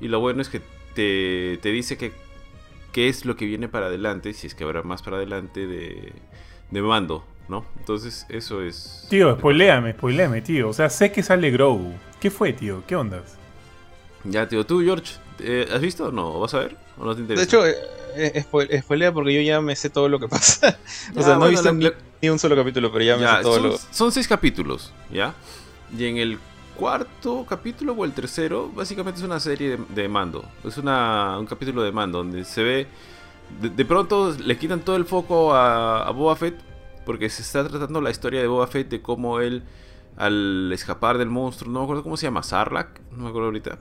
[0.00, 0.62] Y lo bueno es que
[0.94, 2.12] te, te dice que
[2.92, 6.12] qué es lo que viene para adelante, si es que habrá más para adelante de,
[6.70, 7.64] de mando, ¿no?
[7.78, 9.06] Entonces, eso es.
[9.08, 10.70] Tío, spoileame, spoileame, tío.
[10.70, 11.92] O sea, sé que sale Grogu.
[12.18, 12.82] ¿Qué fue, tío?
[12.86, 13.36] ¿Qué ondas?
[14.24, 16.40] Ya, tío, tú, George, eh, ¿has visto o no?
[16.40, 16.76] ¿Vas a ver?
[16.98, 17.40] ¿O no te interesa?
[17.40, 17.74] De hecho, eh,
[18.34, 20.78] eh, spoil- spoilea porque yo ya me sé todo lo que pasa.
[21.12, 21.92] o Ya, sea, no bueno, he visto la-
[22.22, 23.78] ni, un solo capítulo, pero ya me sé todo son, lo.
[23.90, 25.34] son seis capítulos, ¿ya?
[25.96, 26.38] Y en el
[26.76, 30.44] cuarto capítulo o el tercero, básicamente es una serie de, de mando.
[30.64, 32.86] Es una, un capítulo de mando donde se ve.
[33.60, 36.54] De, de pronto le quitan todo el foco a, a Boba Fett
[37.04, 39.62] porque se está tratando la historia de Boba Fett de cómo él,
[40.16, 43.78] al escapar del monstruo, no me acuerdo cómo se llama, Sarlacc, no me acuerdo ahorita.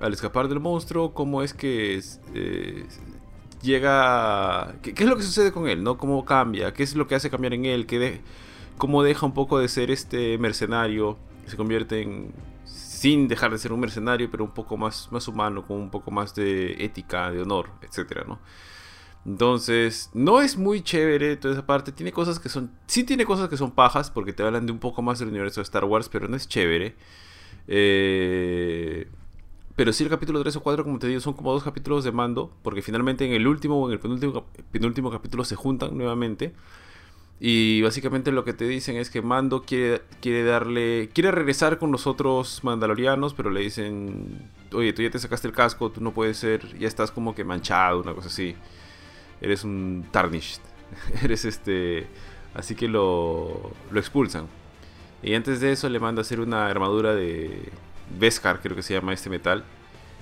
[0.00, 2.00] Al escapar del monstruo, cómo es que
[2.34, 2.86] eh,
[3.62, 4.74] llega.
[4.82, 5.82] ¿qué, es lo que sucede con él?
[5.82, 5.98] ¿no?
[5.98, 6.72] ¿Cómo cambia?
[6.72, 7.86] ¿Qué es lo que hace cambiar en él?
[7.86, 8.20] ¿Qué de-
[8.76, 11.18] ¿Cómo deja un poco de ser este mercenario?
[11.46, 12.32] Se convierte en.
[12.64, 16.10] Sin dejar de ser un mercenario, pero un poco más, más humano, con un poco
[16.10, 18.40] más de ética, de honor, etcétera, ¿no?
[19.26, 21.92] Entonces, no es muy chévere toda esa parte.
[21.92, 22.70] Tiene cosas que son.
[22.86, 25.60] Sí, tiene cosas que son pajas, porque te hablan de un poco más del universo
[25.60, 26.94] de Star Wars, pero no es chévere.
[27.66, 29.08] Eh,
[29.76, 32.12] pero sí, el capítulo 3 o 4, como te digo, son como dos capítulos de
[32.12, 36.54] mando, porque finalmente en el último o en el penúltimo, penúltimo capítulo se juntan nuevamente.
[37.40, 41.10] Y básicamente lo que te dicen es que Mando quiere, quiere darle.
[41.12, 44.50] Quiere regresar con los otros mandalorianos, pero le dicen.
[44.72, 46.76] Oye, tú ya te sacaste el casco, tú no puedes ser.
[46.78, 48.56] Ya estás como que manchado, una cosa así.
[49.40, 50.60] Eres un tarnished.
[51.22, 52.06] Eres este.
[52.54, 54.46] Así que lo, lo expulsan.
[55.22, 57.70] Y antes de eso le manda a hacer una armadura de
[58.18, 59.64] Beskar, creo que se llama este metal.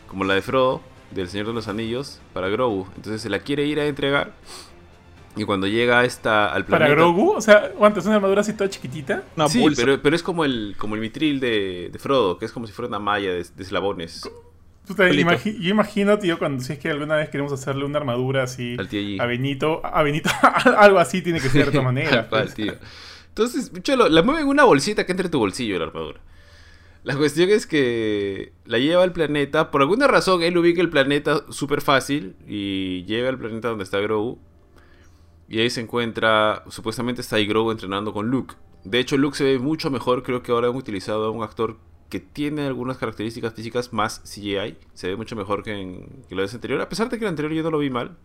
[0.09, 0.81] Como la de Frodo,
[1.11, 2.87] del Señor de los Anillos, para Grogu.
[2.97, 4.33] Entonces se la quiere ir a entregar.
[5.37, 6.89] Y cuando llega esta, al planeta...
[6.89, 7.33] ¿Para Grogu?
[7.33, 8.01] O sea, ¿cuánto?
[8.01, 9.25] ¿Es una armadura así toda chiquitita?
[9.37, 9.83] Una sí, bolsa.
[9.83, 12.73] pero, pero es como el, como el mitril de, de Frodo, que es como si
[12.73, 14.27] fuera una malla de, de eslabones
[14.87, 15.31] Puta, Pelito.
[15.31, 18.77] imagi- yo imagino, tío, cuando si es que alguna vez queremos hacerle una armadura así
[19.19, 20.31] a Benito, a Benito,
[20.79, 22.55] algo así tiene que ser de pues.
[22.55, 22.75] tío.
[23.29, 26.21] Entonces, cholo, la mueve en una bolsita que entre tu bolsillo la armadura.
[27.03, 29.71] La cuestión es que la lleva al planeta.
[29.71, 34.01] Por alguna razón, él ubica el planeta súper fácil y llega al planeta donde está
[34.01, 34.39] Grogu.
[35.49, 38.55] Y ahí se encuentra, supuestamente está ahí Grogu entrenando con Luke.
[38.83, 40.23] De hecho, Luke se ve mucho mejor.
[40.25, 41.77] Creo que ahora han utilizado a un actor
[42.09, 44.77] que tiene algunas características físicas más CGI.
[44.95, 46.81] Se ve mucho mejor que en que la anterior.
[46.81, 48.17] A pesar de que el anterior yo no lo vi mal.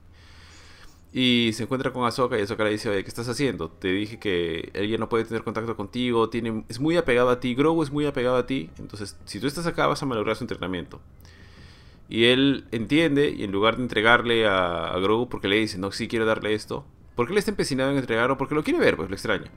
[1.13, 3.69] Y se encuentra con Ahsoka y Ahsoka le dice, oye, ¿qué estás haciendo?
[3.69, 7.53] Te dije que ella no puede tener contacto contigo, tiene, es muy apegado a ti,
[7.53, 10.45] Grogu es muy apegado a ti, entonces si tú estás acá vas a malograr su
[10.45, 11.01] entrenamiento.
[12.07, 15.91] Y él entiende y en lugar de entregarle a, a Grogu porque le dice, no,
[15.91, 16.85] sí quiero darle esto,
[17.15, 19.51] porque él está empecinado en entregarlo, porque lo quiere ver, pues lo extraña.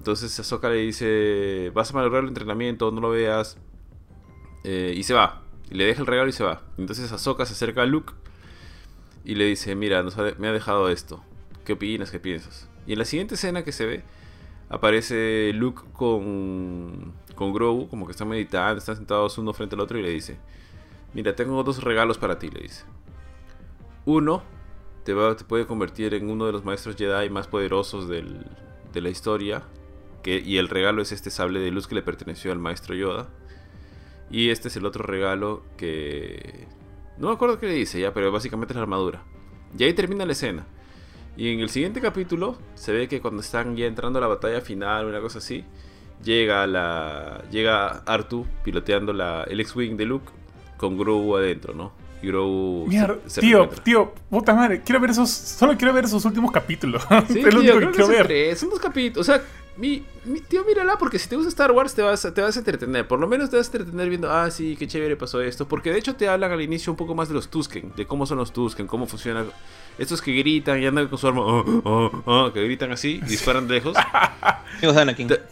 [0.00, 3.58] Entonces Ahsoka le dice, vas a malograr el entrenamiento, no lo veas,
[4.64, 5.42] eh, y se va.
[5.70, 6.62] Y le deja el regalo y se va.
[6.78, 8.14] Entonces Ahsoka se acerca a Luke
[9.26, 10.02] y le dice, mira,
[10.38, 11.22] me ha dejado esto.
[11.66, 12.10] ¿Qué opinas?
[12.10, 12.66] ¿Qué piensas?
[12.86, 14.02] Y en la siguiente escena que se ve,
[14.70, 19.98] aparece Luke con, con Grogu, como que están meditando, están sentados uno frente al otro
[19.98, 20.38] y le dice,
[21.12, 22.84] mira, tengo dos regalos para ti, le dice.
[24.06, 24.42] Uno,
[25.04, 28.22] te, va, te puede convertir en uno de los maestros Jedi más poderosos de
[28.94, 29.62] la historia.
[30.22, 33.28] Que, y el regalo es este sable de luz que le perteneció al maestro Yoda.
[34.30, 36.66] Y este es el otro regalo que...
[37.18, 39.22] No me acuerdo qué le dice ya, pero básicamente es la armadura.
[39.78, 40.66] Y ahí termina la escena.
[41.36, 44.60] Y en el siguiente capítulo se ve que cuando están ya entrando a la batalla
[44.60, 45.64] final, una cosa así,
[46.22, 50.30] llega la llega Artu piloteando la, el X-Wing de Luke
[50.76, 51.92] con Grogu adentro, ¿no?
[52.22, 52.84] Y Grogu...
[52.84, 56.50] se- Mierda, se tío, tío, puta madre, quiero ver esos, solo quiero ver esos últimos
[56.52, 57.02] capítulos.
[57.28, 58.26] Sí, es lo único que quiero ver.
[58.26, 59.26] tres, son dos capítulos.
[59.28, 59.42] O sea,
[59.76, 62.58] mi, mi- tío, mírala, porque si te gusta Star Wars te vas, te vas a
[62.58, 63.06] entretener.
[63.08, 65.66] Por lo menos te vas a entretener viendo, ah, sí, qué chévere pasó esto.
[65.66, 68.26] Porque de hecho te hablan al inicio un poco más de los Tusken, de cómo
[68.26, 69.44] son los Tusken, cómo funciona.
[70.00, 73.68] Estos que gritan y andan con su arma, oh, oh, oh, que gritan así, disparan
[73.68, 73.94] de lejos.
[74.78, 75.28] Amigos de Anakin.
[75.28, 75.42] Te-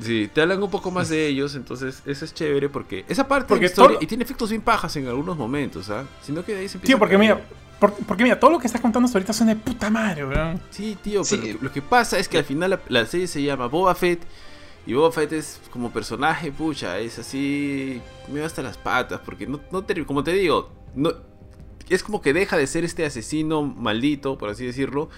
[0.00, 3.46] Sí, te hablan un poco más de ellos, entonces eso es chévere porque esa parte
[3.48, 6.04] Porque de la historia, todo- y tiene efectos bien pajas en algunos momentos, ¿ah?
[6.22, 7.40] Sino que de ahí se empieza Tío, porque mira,
[7.80, 10.60] por- porque mira, todo lo que estás contando hasta ahorita suena de puta madre, weón.
[10.70, 11.36] Sí, tío, Sí.
[11.36, 13.66] pero lo que- lo que pasa es que al final la, la serie se llama
[13.68, 14.22] Boba Fett
[14.86, 18.00] y Boba Fett es como personaje, pucha, es así,
[18.30, 21.12] me va hasta las patas, porque no, no te- como te digo, no,
[21.88, 25.08] es como que deja de ser este asesino maldito, por así decirlo,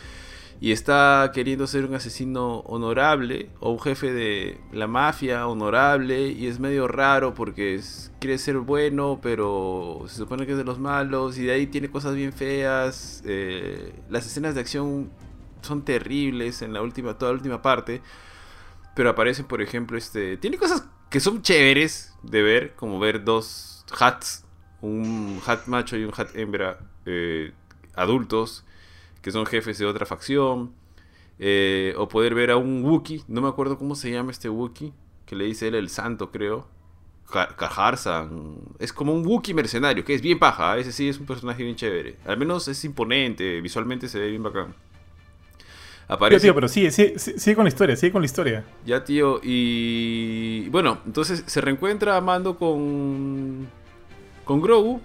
[0.60, 6.46] y está queriendo ser un asesino honorable o un jefe de la mafia honorable y
[6.46, 7.80] es medio raro porque
[8.18, 11.90] quiere ser bueno pero se supone que es de los malos y de ahí tiene
[11.90, 15.10] cosas bien feas eh, las escenas de acción
[15.62, 18.02] son terribles en la última toda la última parte
[18.96, 23.84] pero aparecen por ejemplo este tiene cosas que son chéveres de ver como ver dos
[23.96, 24.44] hats
[24.80, 27.52] un hat macho y un hat hembra eh,
[27.94, 28.64] adultos
[29.22, 30.72] que son jefes de otra facción.
[31.40, 34.92] Eh, o poder ver a un Wookiee, no me acuerdo cómo se llama este Wookiee,
[35.24, 36.66] que le dice él el santo, creo.
[37.30, 38.56] Kaharsan.
[38.78, 40.76] Es como un Wookiee mercenario, que es bien paja.
[40.76, 40.80] ¿eh?
[40.80, 42.16] Ese sí es un personaje bien chévere.
[42.26, 44.74] Al menos es imponente, visualmente se ve bien bacán.
[46.08, 46.46] Aparece...
[46.46, 48.64] tío, pero sigue, sigue, con la historia, sigue con la historia.
[48.86, 50.66] Ya, tío, y...
[50.70, 53.68] Bueno, entonces se reencuentra Amando con...
[54.48, 55.02] Con Grogu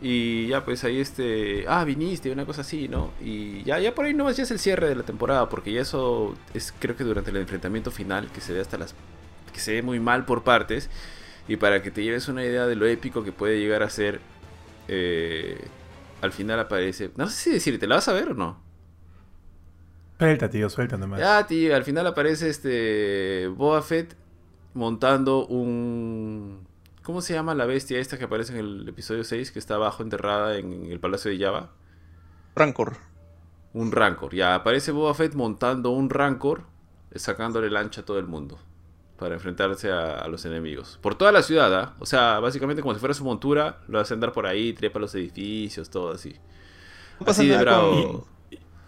[0.00, 3.10] y ya pues ahí este, ah, viniste, una cosa así, ¿no?
[3.20, 5.80] Y ya, ya por ahí nomás ya es el cierre de la temporada, porque ya
[5.80, 8.94] eso es creo que durante el enfrentamiento final, que se ve hasta las...
[9.52, 10.90] que se ve muy mal por partes,
[11.48, 14.20] y para que te lleves una idea de lo épico que puede llegar a ser,
[14.86, 15.58] eh,
[16.22, 17.10] al final aparece...
[17.16, 18.60] No sé si decirte, ¿la vas a ver o no?
[20.20, 21.18] Suelta, tío, suelta nomás.
[21.18, 24.14] Ya, tío, al final aparece este Boba Fett
[24.72, 26.73] montando un
[27.04, 30.02] ¿Cómo se llama la bestia esta que aparece en el episodio 6 que está abajo
[30.02, 31.70] enterrada en el Palacio de Java?
[32.56, 32.96] Rancor.
[33.74, 34.34] Un Rancor.
[34.34, 36.62] Ya aparece Boba Fett montando un Rancor,
[37.14, 38.58] sacándole lancha a todo el mundo
[39.18, 40.98] para enfrentarse a, los enemigos.
[41.02, 41.94] Por toda la ciudad, ¿ah?
[41.98, 45.14] O sea, básicamente como si fuera su montura, lo hace andar por ahí, trepa los
[45.14, 46.34] edificios, todo así.
[47.20, 47.44] No pasa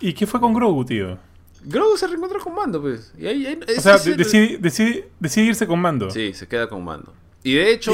[0.00, 1.18] ¿Y, qué fue con Grogu, tío?
[1.64, 3.12] Grogu se reencuentra con Mando, pues.
[3.14, 6.10] o sea, decide, decide, irse con Mando.
[6.10, 7.12] Sí, se queda con Mando.
[7.46, 7.92] Y de hecho.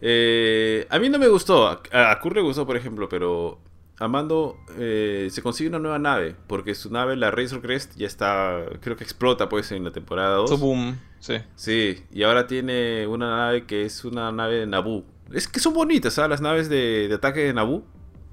[0.00, 1.68] Eh, a mí no me gustó.
[1.68, 3.60] A, a Kurt le gustó, por ejemplo, pero.
[4.00, 6.34] Amando eh, se consigue una nueva nave.
[6.46, 8.64] Porque su nave, la Razor Crest, ya está.
[8.80, 10.58] Creo que explota, pues, en la temporada 2.
[10.60, 10.98] boom.
[11.20, 11.34] Sí.
[11.56, 12.02] Sí.
[12.10, 15.04] Y ahora tiene una nave que es una nave de Naboo.
[15.30, 16.30] Es que son bonitas, ¿sabes?
[16.30, 17.84] Las naves de, de ataque de Naboo.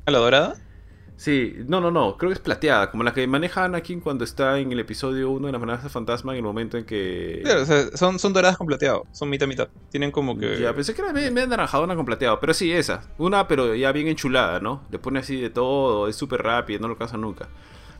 [0.05, 0.55] ¿A la dorada?
[1.17, 4.59] Sí, no, no, no, creo que es plateada, como la que maneja Anakin cuando está
[4.59, 7.39] en el episodio 1 de la amenaza fantasma en el momento en que...
[7.41, 10.59] Claro, o sea, son, son doradas con plateado, son mitad mitad, tienen como que...
[10.59, 13.93] Ya, pensé que era medio anaranjada una con plateado, pero sí, esa, una pero ya
[13.93, 14.83] bien enchulada, ¿no?
[14.91, 17.47] Le pone así de todo, es súper rápida, no lo cansa nunca.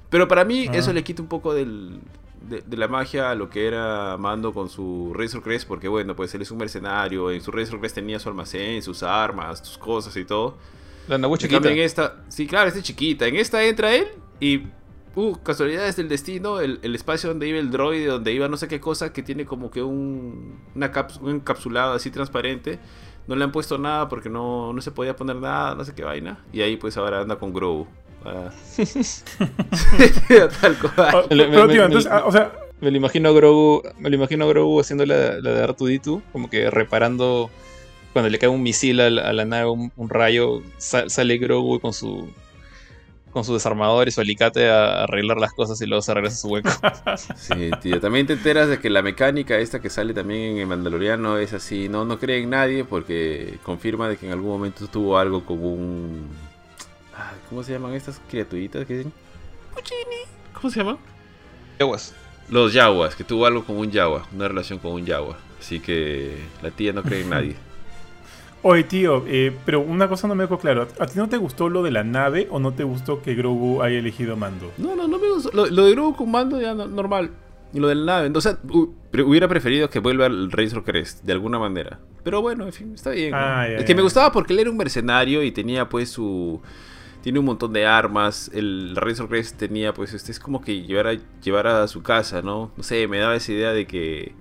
[0.10, 0.94] Pero para mí eso ah.
[0.94, 2.02] le quita un poco del,
[2.50, 6.34] de, la magia a lo que era Mando con su Razor Crest, porque bueno, pues
[6.36, 10.16] él es un mercenario, en su Razor Crest tenía su almacén, sus armas, sus cosas
[10.18, 10.58] y todo.
[11.08, 11.70] La Naboo chiquita.
[11.70, 13.28] En esta, sí, claro, esta chiquita.
[13.28, 14.08] En esta entra él
[14.40, 14.64] y.
[15.18, 18.82] Uh, casualidades del destino, el, espacio donde iba el droide, donde iba no sé qué
[18.82, 20.92] cosa, que tiene como que un, una
[21.22, 22.80] un encapsulado así transparente.
[23.26, 26.04] No le han puesto nada porque no, no se podía poner nada, no sé qué
[26.04, 26.44] vaina.
[26.52, 27.88] Y ahí pues ahora anda con Grogu.
[28.26, 28.52] Ah.
[30.62, 31.28] Tal cual.
[31.30, 36.22] Me lo imagino a Grogu, me lo imagino a Grogu haciendo la, la de Artuditu,
[36.34, 37.50] como que reparando
[38.16, 42.30] cuando le cae un misil a la, nave, un, rayo, sale Grogu con su
[43.32, 46.40] con su desarmador y su alicate a arreglar las cosas y luego se regresa a
[46.40, 46.70] su hueco.
[47.36, 48.00] Sí, tío.
[48.00, 51.52] También te enteras de que la mecánica esta que sale también en el Mandaloriano es
[51.52, 51.90] así.
[51.90, 55.62] No, no cree en nadie porque confirma de que en algún momento tuvo algo con
[55.62, 56.30] un...
[57.18, 59.12] Ah, ¿Cómo se llaman estas criaturitas que dicen?
[60.54, 61.00] ¿Cómo se llaman?
[61.82, 62.16] Yaguas.
[62.48, 65.38] Los yaguas, que tuvo algo con un yagua, una relación con un yagua.
[65.60, 67.65] Así que la tía no cree en nadie.
[68.68, 70.88] Oye, tío, eh, pero una cosa no me dejó claro.
[70.98, 73.84] ¿A ti no te gustó lo de la nave o no te gustó que Grogu
[73.84, 74.72] haya elegido mando?
[74.80, 75.52] No, no, no me gustó.
[75.54, 77.30] Lo, de Grogu con mando ya normal.
[77.74, 78.26] Y lo de la nave.
[78.26, 82.00] Entonces, hubiera preferido que vuelva el Razor Crest, de alguna manera.
[82.24, 83.36] Pero bueno, en fin, está bien.
[83.36, 86.60] Ah, es que me gustaba porque él era un mercenario y tenía pues su...
[87.22, 88.50] Tiene un montón de armas.
[88.52, 92.42] El Razor Crest tenía pues este es como que llevar a, llevar a su casa,
[92.42, 92.72] ¿no?
[92.76, 94.34] No sé, me daba esa idea de que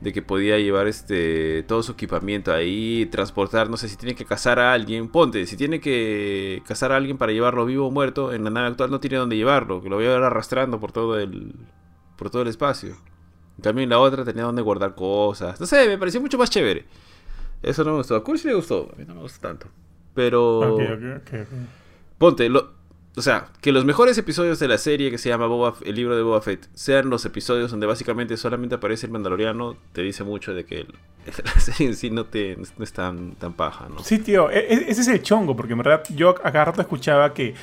[0.00, 4.24] de que podía llevar este todo su equipamiento ahí, transportar, no sé si tiene que
[4.24, 8.32] cazar a alguien, ponte, si tiene que cazar a alguien para llevarlo vivo o muerto,
[8.32, 10.92] en la nave actual no tiene dónde llevarlo, que lo voy a ir arrastrando por
[10.92, 11.54] todo el
[12.16, 12.96] por todo el espacio.
[13.56, 15.58] En cambio en la otra tenía donde guardar cosas.
[15.60, 16.84] No sé, me pareció mucho más chévere.
[17.60, 18.14] Eso no me gustó.
[18.14, 19.66] A Kurt sí le gustó, a mí no me gustó tanto.
[20.14, 20.76] Pero
[22.18, 22.77] Ponte, lo,
[23.18, 26.16] o sea, que los mejores episodios de la serie que se llama Boba, el libro
[26.16, 30.54] de Boba Fett sean los episodios donde básicamente solamente aparece el Mandaloriano, te dice mucho
[30.54, 30.86] de que
[31.44, 34.02] la serie en sí no, te, no es tan, tan paja, ¿no?
[34.02, 36.80] Sí, tío, e, e, ese es el chongo, porque en verdad yo a cada rato
[36.80, 37.54] escuchaba que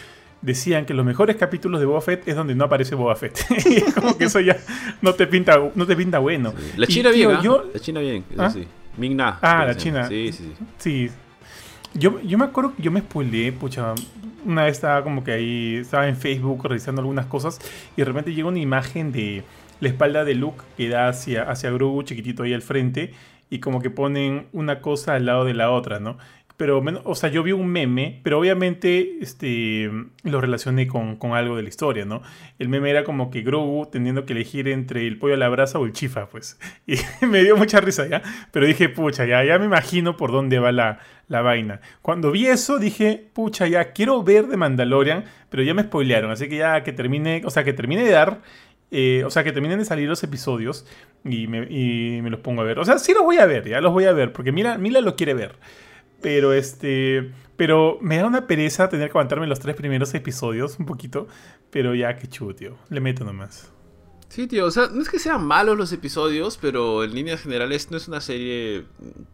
[0.41, 3.39] decían que los mejores capítulos de Boba Fett es donde no aparece Boba Fett.
[3.65, 4.57] y es como que eso ya
[5.01, 6.53] no te pinta, no te pinta bueno.
[6.77, 7.63] La China bien, ¿ah?
[7.73, 8.49] La China bien, eso ¿Ah?
[8.51, 8.67] sí.
[8.97, 9.39] Ming-Na.
[9.41, 10.07] Ah, la China.
[10.07, 10.65] Sí, sí, sí.
[10.77, 11.09] Sí.
[11.93, 13.93] Yo, yo me acuerdo que yo me spoileé, pucha,
[14.45, 17.59] una vez estaba como que ahí, estaba en Facebook revisando algunas cosas
[17.95, 19.43] y de repente llega una imagen de
[19.79, 23.13] la espalda de Luke que da hacia, hacia Grogu chiquitito ahí al frente
[23.49, 26.17] y como que ponen una cosa al lado de la otra, ¿no?
[26.57, 29.91] Pero, o sea, yo vi un meme, pero obviamente este,
[30.23, 32.21] lo relacioné con, algo de la historia, ¿no?
[32.59, 35.79] El meme era como que Grogu teniendo que elegir entre el pollo a la brasa
[35.79, 36.57] o el chifa, pues.
[36.87, 38.21] Y me dio mucha risa, ¿ya?
[38.51, 41.81] Pero dije, pucha, ya, ya me imagino por dónde va la, la vaina.
[42.01, 46.47] Cuando vi eso, dije, pucha, ya, quiero ver de Mandalorian, pero ya me spoilearon, así
[46.47, 48.41] que ya que termine, o sea, que termine de dar
[48.91, 50.85] eh, o sea, que terminen de salir los episodios
[51.23, 52.79] y me, y me, los pongo a ver.
[52.79, 55.01] O sea, sí los voy a ver, ya los voy a ver, porque Mila, Mila
[55.01, 55.55] lo quiere ver.
[56.21, 57.31] Pero este.
[57.57, 61.27] Pero me da una pereza tener que aguantarme los tres primeros episodios, un poquito.
[61.69, 62.75] Pero ya, qué chulo, tío.
[62.89, 63.71] Le meto nomás.
[64.29, 67.89] Sí, tío, o sea, no es que sean malos los episodios, pero en líneas generales
[67.89, 68.83] no es una serie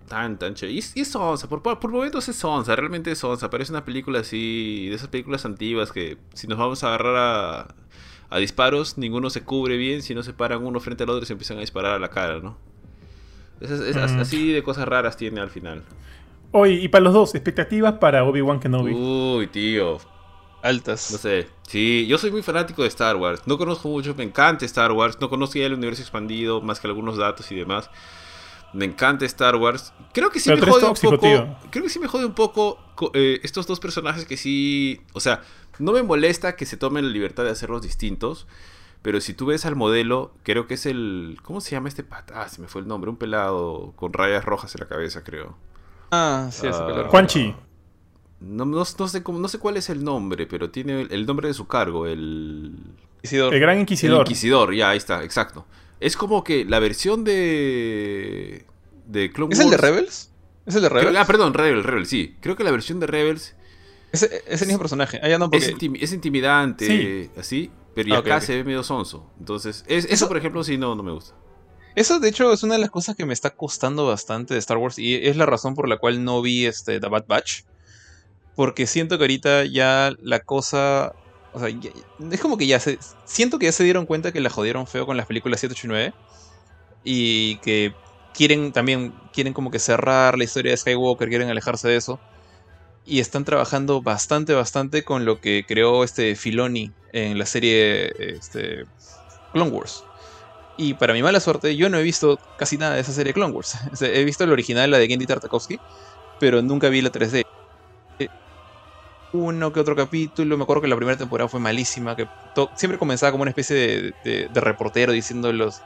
[0.08, 0.76] tan, tan chévere.
[0.76, 3.50] Y, es onza, por, por, momentos es onza, realmente es onza.
[3.50, 7.76] Parece una película así, de esas películas antiguas que si nos vamos a agarrar a,
[8.30, 11.26] a disparos, ninguno se cubre bien, si no se paran uno frente al otro y
[11.26, 12.58] se empiezan a disparar a la cara, ¿no?
[13.60, 14.20] Es, mm.
[14.20, 15.84] Así de cosas raras tiene al final.
[16.52, 18.94] Oye, y para los dos, expectativas para Obi-Wan Kenobi.
[18.94, 20.00] Uy, tío.
[20.62, 21.12] Altas.
[21.12, 21.48] No sé.
[21.68, 23.42] Sí, yo soy muy fanático de Star Wars.
[23.46, 25.18] No conozco mucho, me encanta Star Wars.
[25.20, 27.90] No conozco ya el universo expandido, más que algunos datos y demás.
[28.74, 29.94] Me encanta Star Wars.
[30.14, 31.58] Creo que sí me jode un poco.
[31.72, 32.80] Creo que sí me jode un poco
[33.14, 35.02] eh, estos dos personajes que sí.
[35.14, 35.42] O sea,
[35.80, 38.48] no me molesta que se tomen la libertad de hacerlos distintos.
[39.02, 41.40] Pero si tú ves al modelo, creo que es el.
[41.42, 42.42] ¿Cómo se llama este pata?
[42.42, 43.10] Ah, se me fue el nombre.
[43.10, 45.58] Un pelado con rayas rojas en la cabeza, creo.
[46.12, 47.56] Ah, sí, ese uh, Juanchi.
[48.42, 51.54] No, no, sé cómo, no sé cuál es el nombre, pero tiene el, nombre de
[51.54, 52.76] su cargo, el...
[53.18, 53.54] Inquisidor.
[53.54, 54.16] El Gran Inquisidor.
[54.16, 55.66] El Inquisidor, ya, ahí está, exacto.
[56.00, 58.66] Es como que la versión de...
[59.06, 60.32] de Clone ¿Es el de Rebels?
[60.66, 61.18] ¿Es el de Rebels?
[61.18, 62.36] ah, perdón, Rebels, Rebels, sí.
[62.42, 63.56] Creo que la versión de Rebels...
[64.12, 65.22] Es, el mismo personaje.
[65.24, 69.32] Ah, no, es, intimidante, así, pero ah, acá se ve medio sonso.
[69.40, 71.36] Entonces, eso, eso, por ejemplo, sí, no, no me gusta.
[71.96, 74.78] Eso, de hecho, es una de las cosas que me está costando bastante de Star
[74.78, 77.64] Wars y es la razón por la cual no vi este The Bad Batch.
[78.56, 81.14] Porque siento que ahorita ya la cosa.
[81.54, 82.98] O sea, es como que ya se.
[83.26, 85.88] Siento que ya se dieron cuenta que la jodieron feo con las películas 7, 8
[85.88, 86.14] y 9.
[87.04, 87.94] Y que
[88.34, 89.14] quieren también.
[89.34, 92.20] Quieren como que cerrar la historia de Skywalker, quieren alejarse de eso.
[93.06, 98.86] Y están trabajando bastante, bastante con lo que creó este Filoni en la serie este,
[99.54, 100.04] Clone Wars.
[100.82, 103.54] Y para mi mala suerte, yo no he visto casi nada de esa serie Clone
[103.54, 103.78] Wars.
[104.02, 105.78] he visto el original, la de Gendy Tartakovsky,
[106.40, 107.44] pero nunca vi la 3D.
[109.34, 112.26] Uno que otro capítulo, me acuerdo que la primera temporada fue malísima, que
[112.76, 115.82] siempre comenzaba como una especie de, reportero diciendo los,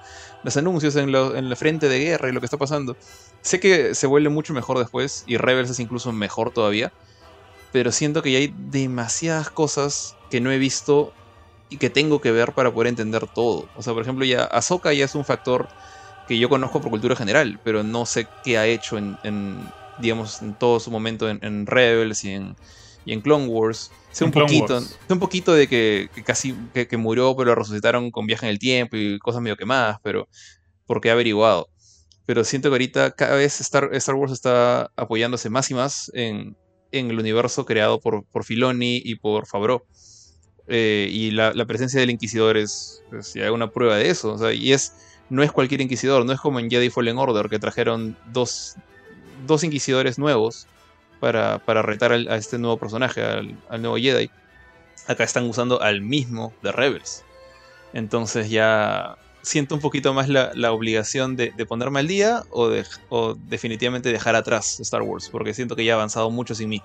[0.55, 2.95] anuncios en, en la frente de guerra y lo que está pasando.
[3.41, 6.93] Sé que se vuelve mucho mejor después, y Rebels es incluso mejor todavía,
[7.73, 11.11] pero siento que ya hay demasiadas cosas que no he visto
[11.69, 13.67] y que tengo que ver para poder entender todo.
[13.75, 15.67] O sea, por ejemplo, ya Ahsoka ya es un factor
[16.27, 19.17] que yo conozco por cultura general, pero no sé qué ha hecho en,
[19.99, 22.55] digamos, en todo su momento en, Rebels y en,
[23.05, 23.91] y en Clone Wars.
[24.11, 28.25] Sé un poquito, sé un poquito de que, casi que, murió, pero lo resucitaron con
[28.25, 30.27] viaje en el tiempo y cosas medio quemadas, pero
[30.85, 31.69] porque he averiguado.
[32.25, 36.57] Pero siento que ahorita cada vez Star, Star Wars está apoyándose más y más en,
[36.91, 39.83] en el universo creado por, por Filoni y por Favreau.
[40.67, 44.51] Eh, y la, presencia del Inquisidor es, ya una prueba de eso.
[44.51, 44.93] y es,
[45.29, 48.75] no es cualquier Inquisidor, no es como en Jedi Fallen Order, que trajeron dos,
[49.45, 50.67] dos Inquisidores nuevos
[51.19, 54.29] para, para retar a este nuevo personaje, al, nuevo Jedi.
[55.07, 57.23] Acá están usando al mismo de Rebels.
[57.93, 63.35] Entonces ya siento un poquito más la, obligación de, ponerme al día o, de, o
[63.35, 66.81] definitivamente dejar atrás Star Wars, porque siento que ya ha avanzado mucho sin mí.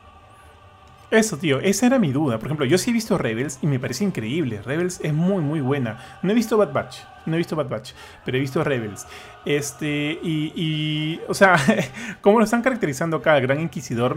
[1.11, 2.39] Eso, tío, esa era mi duda.
[2.39, 4.63] Por ejemplo, yo sí he visto Rebels y me parece increíble.
[4.63, 5.99] Rebels es muy, muy buena.
[6.23, 7.93] No he visto Bad Batch, no he visto Bad Batch,
[8.25, 9.07] pero he visto Rebels.
[9.45, 11.57] Este, y, o sea,
[12.21, 14.17] como lo están caracterizando acá, el Gran Inquisidor,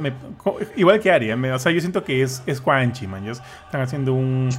[0.75, 3.27] igual que Aria, o sea, yo siento que es, es Quanchi, man.
[3.27, 4.49] están haciendo un,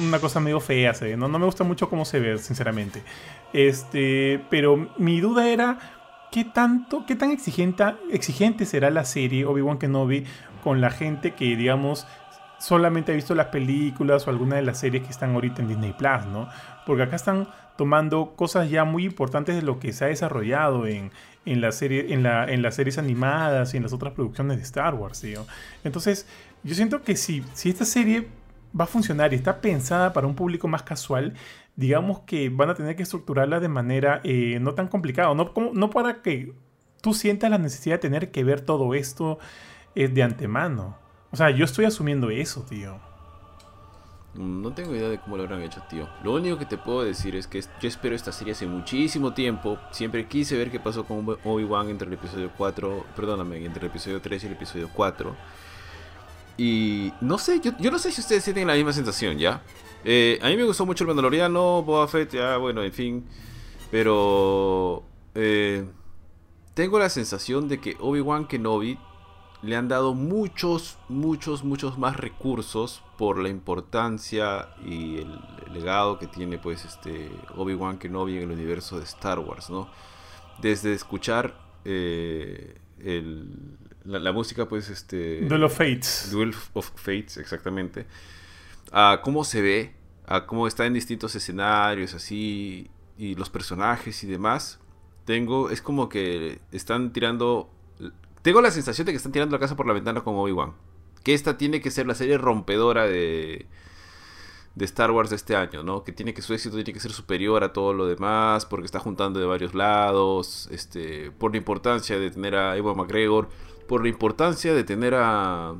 [0.00, 1.28] una cosa medio fea, ¿no?
[1.28, 3.02] no me gusta mucho cómo se ve, sinceramente.
[3.52, 5.78] Este, pero mi duda era.
[6.30, 10.26] ¿Qué tanto, qué tan exigente, exigente será la serie Obi-Wan Kenobi
[10.62, 12.06] con la gente que, digamos,
[12.58, 15.92] solamente ha visto las películas o alguna de las series que están ahorita en Disney
[15.92, 16.48] Plus, ¿no?
[16.86, 21.12] Porque acá están tomando cosas ya muy importantes de lo que se ha desarrollado en,
[21.46, 24.64] en, la serie, en, la, en las series animadas y en las otras producciones de
[24.64, 25.34] Star Wars, ¿sí?
[25.84, 26.26] Entonces,
[26.64, 28.28] yo siento que si, si esta serie
[28.78, 31.34] va a funcionar y está pensada para un público más casual,
[31.76, 35.90] digamos que van a tener que estructurarla de manera eh, no tan complicada, no, no
[35.90, 36.52] para que
[37.00, 39.38] tú sientas la necesidad de tener que ver todo esto
[40.06, 40.96] de antemano.
[41.32, 42.98] O sea, yo estoy asumiendo eso, tío.
[44.34, 46.08] No tengo idea de cómo lo habrán hecho, tío.
[46.22, 49.78] Lo único que te puedo decir es que yo espero esta serie hace muchísimo tiempo.
[49.90, 54.20] Siempre quise ver qué pasó con Obi-Wan entre el episodio 4, perdóname, entre el episodio
[54.20, 55.34] 3 y el episodio 4.
[56.58, 59.62] Y no sé, yo, no sé si ustedes sienten la misma sensación, ¿ya?
[60.04, 63.26] Eh, a mí me gustó mucho el Mandaloriano, Boba Fett, ya, bueno, en fin.
[63.90, 65.02] Pero...
[65.34, 65.84] Eh,
[66.74, 68.98] tengo la sensación de que Obi-Wan Kenobi
[69.62, 75.40] le han dado muchos, muchos, muchos más recursos por la importancia y el,
[75.72, 79.90] legado que tiene pues este Obi-Wan Kenobi en el universo de Star Wars, ¿no?
[80.62, 82.78] Desde escuchar eh,
[84.04, 85.42] la, música pues este...
[85.42, 86.30] Duel of Fates.
[86.30, 88.06] Duel of Fates, exactamente.
[88.92, 89.94] A cómo se ve,
[90.26, 94.78] a cómo está en distintos escenarios así y los personajes y demás.
[95.24, 97.70] Tengo, es como que están tirando
[98.48, 100.72] tengo la sensación de que están tirando la casa por la ventana con Obi-Wan.
[101.22, 103.66] Que esta tiene que ser la serie rompedora de,
[104.74, 106.02] de Star Wars de este año, ¿no?
[106.02, 109.00] Que tiene que su éxito tiene que ser superior a todo lo demás, porque está
[109.00, 113.50] juntando de varios lados, este, por la importancia de tener a Ewan McGregor,
[113.86, 115.74] por la importancia de tener a,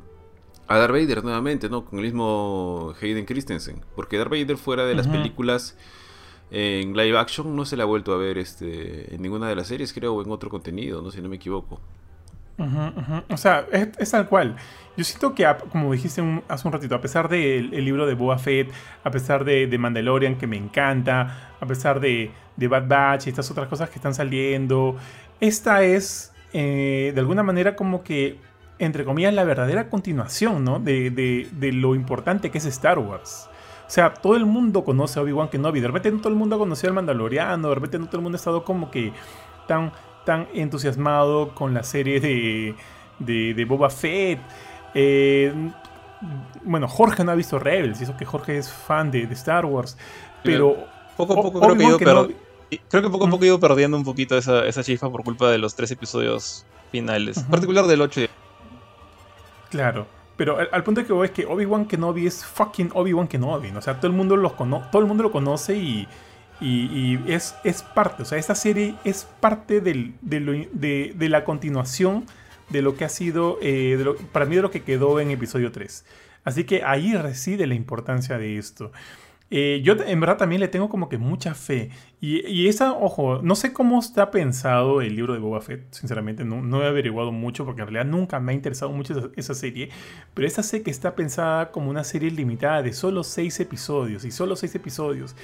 [0.67, 1.87] a Darth Vader nuevamente, ¿no?
[1.87, 5.75] Con el mismo Hayden Christensen, porque Darth Vader fuera de las películas
[6.51, 9.69] en live action no se le ha vuelto a ver este, en ninguna de las
[9.69, 11.81] series, creo, o en otro contenido, no si no me equivoco.
[13.29, 14.57] O sea, es, tal cual.
[14.97, 18.71] Yo siento que, como dijiste hace un ratito, a pesar del libro de Boba Fett,
[19.05, 23.69] a pesar de, Mandalorian, que me encanta, a pesar de, Bad Batch y estas otras
[23.69, 24.97] cosas que están saliendo,
[25.41, 28.39] esta es, eh, de alguna manera, como que,
[28.81, 30.81] entre comillas, la verdadera continuación, ¿no?
[30.81, 33.49] De, de, lo importante que es Star Wars.
[33.87, 35.81] O sea, todo el mundo conoce a Obi-Wan Kenobi.
[35.81, 37.71] De repente no todo el mundo ha conocido al Mandaloriano.
[37.71, 39.15] De repente no todo el mundo ha estado como que
[39.67, 39.93] tan
[40.29, 42.75] tan entusiasmado con la serie de,
[43.19, 44.39] de, Boba Fett.
[44.93, 45.51] Eh,
[46.65, 49.97] bueno, Jorge no ha visto Rebels, y eso que Jorge es fan de, Star Wars.
[50.43, 50.85] Pero
[51.17, 54.05] poco a poco creo que, yo creo que poco a poco he ido perdiendo un
[54.05, 58.27] poquito esa, esa chispa por culpa de los tres episodios finales, en particular del 8.
[59.71, 60.07] Claro.
[60.37, 63.71] Pero al, punto que voy es que Obi-Wan Kenobi es fucking Obi-Wan Kenobi.
[63.71, 66.07] O sea, todo el mundo, los todo el mundo lo conoce y,
[66.61, 72.25] y, es, es, parte, o sea, esta serie es parte del, de, la continuación
[72.71, 74.03] de lo que ha sido, eh,
[74.33, 76.05] para mí de lo que quedó en episodio 3.
[76.45, 78.93] Así que ahí reside la importancia de esto.
[79.51, 81.91] Eh, yo en verdad también le tengo como que mucha fe.
[82.21, 86.61] Y, esa, ojo, no sé cómo está pensado el libro de Boba Fett, sinceramente, no,
[86.63, 89.91] no, he averiguado mucho porque en realidad nunca me ha interesado mucho esa, serie.
[90.35, 94.31] Pero esta sé que está pensada como una serie limitada de solo seis episodios y
[94.33, 95.37] solo seis episodios.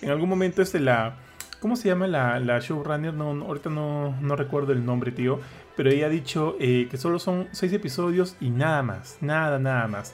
[0.00, 1.16] En algún momento es de la...
[1.60, 3.14] ¿Cómo se llama la, la showrunner?
[3.14, 5.38] No, ahorita no, no, recuerdo el nombre, tío.
[5.76, 9.18] Pero ella ha dicho eh, que solo son seis episodios y nada más.
[9.20, 10.12] Nada, nada más.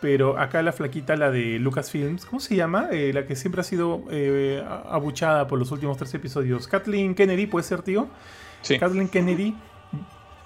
[0.00, 2.88] Pero acá la flaquita, la de Lucasfilms, ¿cómo se llama?
[2.92, 6.68] Eh, la que siempre ha sido eh, abuchada por los últimos tres episodios.
[6.68, 8.08] Kathleen Kennedy, ¿puede ser, tío?
[8.62, 8.78] Sí.
[8.78, 9.56] Kathleen Kennedy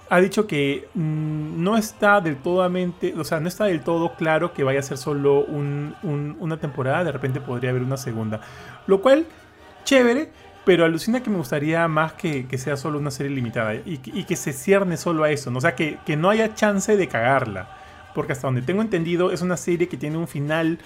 [0.09, 2.71] ha dicho que mm, no está del todo,
[3.17, 7.13] o sea, no está del todo claro que vaya a ser solo una temporada, de
[7.13, 8.41] repente podría haber una segunda.
[8.87, 9.27] Lo cual,
[9.85, 10.31] chévere,
[10.65, 14.53] pero alucina que me gustaría más que, sea solo una serie limitada y, que se
[14.53, 15.59] cierne solo a eso, ¿no?
[15.59, 17.82] o sea, que, que no haya chance de cagarla
[18.15, 20.79] porque hasta donde tengo entendido es una serie que tiene un final,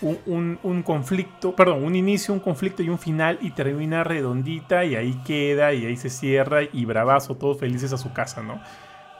[0.00, 5.20] un, conflicto, perdón, un inicio, un conflicto y un final y termina redondita y ahí
[5.24, 8.60] queda y ahí se cierra y bravazo, todos felices a su casa, ¿no?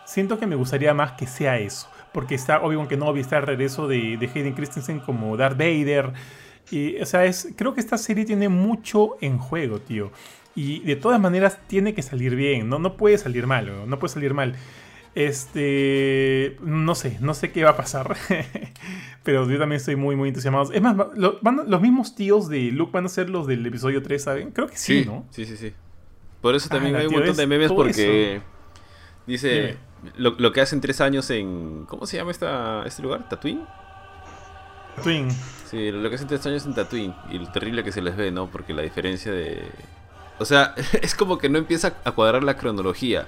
[0.04, 3.46] Siento que me gustaría más que sea eso, porque está, obvio que no, está el
[3.46, 6.12] regreso de, de Hayden Christensen como Darth Vader.
[6.70, 10.10] Y, o sea, es, creo que esta serie tiene mucho en juego, tío.
[10.54, 14.12] Y de todas maneras tiene que salir bien, no, no puede salir mal, no puede
[14.12, 14.56] salir mal.
[15.14, 18.16] Este, no sé, no sé qué va a pasar.
[19.22, 20.72] Pero yo también estoy muy, muy entusiasmado.
[20.72, 24.50] Es más, los mismos tíos de Luke van a ser los del episodio 3, ¿saben?
[24.50, 25.26] Creo que sí, ¿no?
[25.30, 25.72] Sí, sí, sí.
[26.40, 28.40] Por eso también ah, hay un montón de memes porque
[29.26, 29.76] dice
[30.16, 31.84] lo, que hacen tres años en...
[31.88, 33.28] ¿Cómo se llama esta, este lugar?
[33.28, 33.64] ¿Tatooine?
[34.96, 35.30] Tatooine.
[35.70, 38.30] Sí, lo que hacen tres años en Tatooine y lo terrible que se les ve,
[38.30, 38.48] ¿no?
[38.48, 39.62] Porque la diferencia de...
[40.38, 43.26] O sea, es como que no empieza a cuadrar la cronología.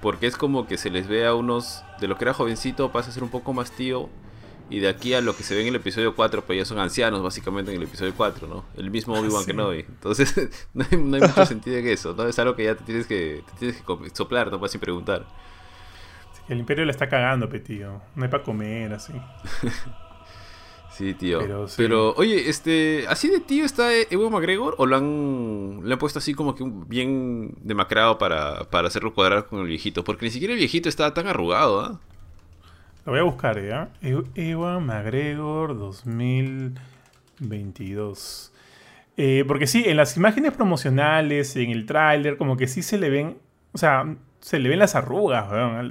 [0.00, 3.10] Porque es como que se les ve a unos, de lo que era jovencito pasa
[3.10, 4.08] a ser un poco más tío.
[4.70, 6.78] Y de aquí a lo que se ve en el episodio 4, pues ya son
[6.78, 8.64] ancianos básicamente en el episodio 4, ¿no?
[8.76, 9.80] El mismo Obi-Wan que Kenobi.
[9.80, 10.32] Entonces
[10.74, 12.26] no hay, mucho sentido en eso, ¿no?
[12.28, 15.26] Es algo que ya te tienes que, te tienes que soplar, no puedes sin preguntar.
[16.48, 18.00] el imperio le está cagando, petío.
[18.14, 19.12] No hay para comer, así.
[21.00, 21.38] Sí, tío.
[21.78, 24.74] Pero, oye, este, ¿así de tío está Ewan McGregor?
[24.76, 29.46] ¿O lo han, le han puesto así como que bien demacrado para, para hacerlo cuadrar
[29.46, 30.04] con el viejito?
[30.04, 32.00] Porque ni siquiera el viejito estaba tan arrugado, ¿ah?
[33.06, 33.88] Lo voy a buscar, ¿ya?
[34.02, 35.74] E- Ewan McGregor
[37.40, 38.52] 2022.
[39.16, 43.10] Eh, porque sí, en las imágenes promocionales, en el tráiler, como que sí se le
[43.10, 43.38] ven,
[43.72, 45.46] o sea, se le ven las arrugas.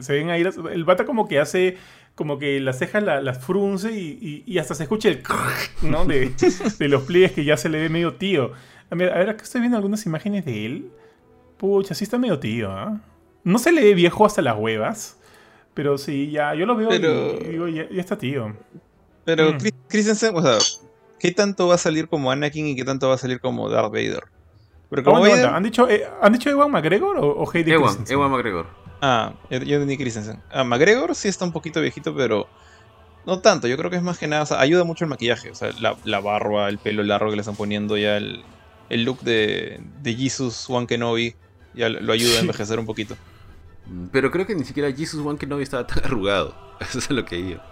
[0.06, 1.78] Se ven ahí, las- el bata como que hace,
[2.20, 5.24] como que las cejas la- las frunce y, y- y hasta se escucha el
[5.82, 6.04] ¿no?
[6.04, 6.34] De,
[6.78, 8.52] de los pliegues que ya se le ve medio tío.
[8.90, 10.92] A ver, a ver, acá estoy viendo algunas imágenes de él.
[11.58, 13.00] Pucha, sí está medio tío, ¿ah?
[13.46, 15.18] No se le ve viejo hasta las huevas.
[15.74, 18.54] Pero sí, ya, yo lo veo Pero- y digo, ya, ya está tío.
[19.24, 19.58] Pero Mm.
[19.58, 20.58] Chris- Christensen, o sea,
[21.20, 23.94] ¿qué tanto va a salir como Anakin y qué tanto va a salir como Darth
[23.94, 24.24] Vader?
[25.06, 25.56] Como aguanta.
[25.56, 28.14] ¿Han, dicho, eh, ¿Han dicho Ewan McGregor o, o Hayden Ewan, Christensen?
[28.18, 28.66] Ewan McGregor.
[29.02, 30.42] Ah, entendí Christensen.
[30.52, 32.50] Ah, McGregor sí está un poquito viejito, pero
[33.26, 33.68] no tanto.
[33.68, 35.52] Yo creo que es más que nada, o sea, ayuda mucho el maquillaje.
[35.52, 38.44] O sea, la, la barba, el pelo largo que le están poniendo, ya el,
[38.90, 41.36] el look de, de Jesus One Kenobi,
[41.74, 43.16] ya lo lo ayuda a envejecer un poquito.
[43.86, 46.56] Mm, Pero creo que ni siquiera Jesus One Kenobi estaba tan arrugado.
[46.80, 47.66] Eso es lo que iba.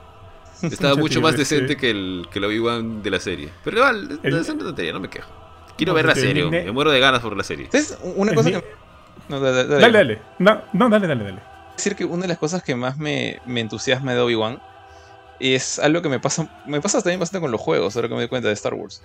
[0.64, 1.40] Estaba Mucho más sí.
[1.40, 3.50] decente que el que lo Obi-Wan de la serie.
[3.64, 5.30] Pero igual, El- es una tontería, no me quejo.
[5.78, 7.66] Quiero No, ver la serie, me muero de ganas por la serie.
[7.66, 8.87] Entonces, una Es cosa que...
[9.28, 9.82] No, da- da- dale.
[9.82, 10.26] Dale, dale.
[10.40, 11.44] No, no, dale, dale, dale.
[11.76, 14.60] decir que una de las cosas que más me, me entusiasma de Obi-Wan
[15.40, 18.22] es algo que me pasa, me pasa también bastante con los juegos, ahora que me
[18.22, 19.04] doy cuenta de Star Wars.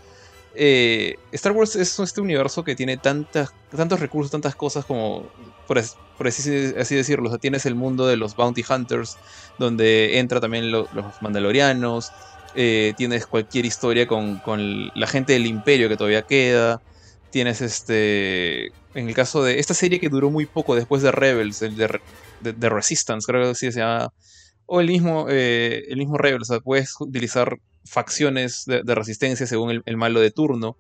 [0.54, 5.32] Eh, Star Wars es este universo que tiene tantas, tantos recursos, tantas cosas como,
[5.66, 5.82] por,
[6.16, 9.18] por así, así decirlo, o sea, tienes el mundo de los bounty hunters,
[9.58, 12.14] donde entra también lo- los mandalorianos,
[12.54, 14.60] eh, tienes cualquier historia con, con
[14.94, 16.82] la gente del imperio que todavía queda,
[17.30, 21.62] tienes este, en el caso de esta serie que duró muy poco después de Rebels,
[21.62, 22.00] el de,
[22.40, 24.12] de, Resistance, creo que así se llama,
[24.66, 29.82] o el mismo, eh, el mismo Rebels, o sea, puedes utilizar facciones de, resistencia según
[29.84, 30.76] el, malo de turno.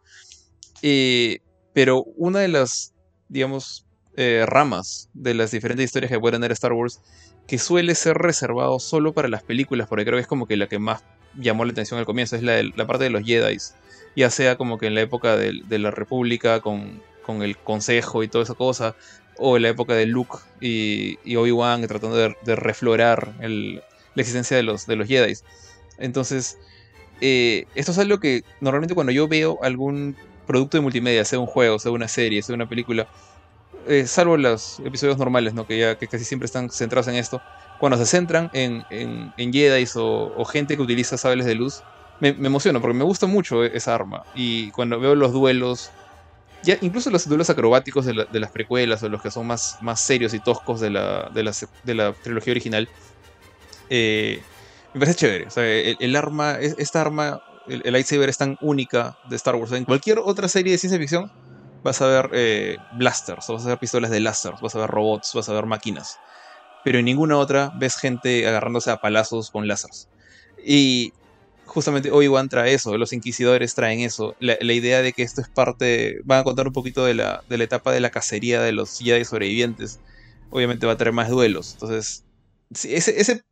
[0.82, 1.40] Eh,
[1.72, 2.94] pero una de las,
[3.28, 3.86] digamos,
[4.16, 7.00] eh, ramas de las diferentes historias que puede tener Star Wars,
[7.46, 10.68] que suele ser reservado solo para las películas, porque creo que es como que la
[10.68, 11.02] que más
[11.36, 13.56] llamó la atención al comienzo, es la, la parte de los Jedi.
[14.14, 18.28] Ya sea como que en la época de, la República, con, con el Consejo y
[18.28, 18.94] toda esa cosa,
[19.38, 23.82] o en la época de Luke y, Obi-Wan tratando de, de reflorar la
[24.16, 25.34] existencia de los, de los Jedi.
[25.98, 26.58] Entonces,
[27.20, 30.16] eh, esto es algo que normalmente cuando yo veo algún
[30.46, 33.06] producto de multimedia, sea un juego, sea una serie, sea una película,
[33.86, 35.66] eh, salvo los episodios normales, ¿no?
[35.66, 37.40] que, ya, que casi siempre están centrados en esto,
[37.78, 41.82] cuando se centran en, en, en Jedi o, gente que utiliza sables de luz,
[42.20, 44.24] me, me emociono porque me gusta mucho esa arma.
[44.34, 45.90] Y cuando veo los duelos,
[46.80, 50.00] incluso los duelos acrobáticos de, la- de las precuelas o los que son más, más
[50.02, 51.42] serios y toscos de la, de
[51.94, 52.90] la, trilogía original,
[53.88, 54.44] eh,
[54.92, 55.46] me parece chévere.
[55.46, 59.72] O sea, el, arma, es- esta arma, el, lightsaber es tan única de Star Wars.
[59.72, 61.30] En cualquier otra serie de ciencia ficción
[61.82, 65.32] vas a ver eh, blasters, vas a ver pistolas de láser, vas a ver robots,
[65.34, 66.20] vas a ver máquinas.
[66.82, 70.08] Pero en ninguna otra ves gente agarrándose a palazos con láseres.
[70.64, 71.12] Y
[71.72, 74.36] justamente Obi-Wan trae eso, los inquisidores traen eso.
[74.40, 76.20] La, idea de que esto es parte.
[76.24, 78.98] Van a contar un poquito de la, de la etapa de la cacería de los
[78.98, 79.98] Jedi sobrevivientes.
[80.50, 81.72] Obviamente va a traer más duelos.
[81.72, 82.24] Entonces,
[82.74, 83.44] si, ese, ese,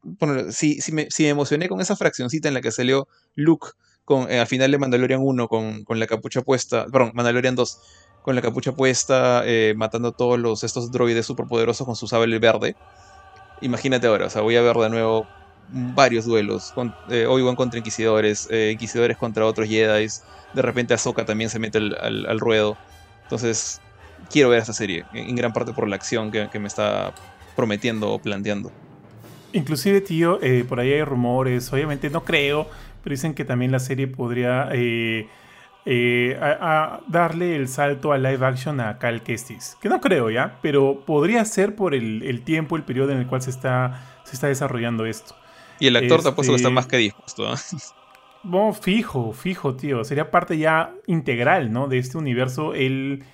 [0.51, 3.69] si, si, me, si me emocioné con esa fraccioncita en la que salió Luke
[4.05, 6.87] con, eh, al final de Mandalorian 1 con, con la capucha puesta.
[6.93, 7.79] Perdón, Mandalorian 2
[8.23, 12.39] con la capucha puesta, eh, matando a todos los, estos droides superpoderosos con su sable
[12.39, 12.77] verde.
[13.63, 15.27] Imagínate ahora, o sea, voy a ver de nuevo
[15.73, 16.73] varios duelos.
[16.75, 20.07] Con, eh, Obi-Wan contra Inquisidores, eh, Inquisidores contra otros Jedi.
[20.55, 22.77] De repente Ahsoka también se mete al, ruedo.
[23.23, 23.81] Entonces,
[24.31, 27.15] quiero ver esta serie, en, gran parte por la acción que, me está
[27.55, 28.73] prometiendo o planteando.
[29.53, 32.69] Inclusive, tío, eh, por ahí hay rumores, obviamente no creo,
[33.03, 35.29] pero dicen que también la serie podría eh,
[35.87, 36.39] eh,
[37.09, 39.77] darle el salto a live action a Cal Kestis.
[39.81, 43.27] Que no creo ya, pero podría ser por el, el tiempo, el periodo en el
[43.27, 45.35] cual se está, se está desarrollando esto.
[45.81, 47.49] Y el actor te apuesto que está Este- más que dispuesto.
[47.49, 47.57] ¿ah?
[48.43, 50.05] Bueno, fijo, fijo, tío.
[50.05, 51.89] Sería parte ya integral, ¿no?
[51.89, 53.25] De este universo, el,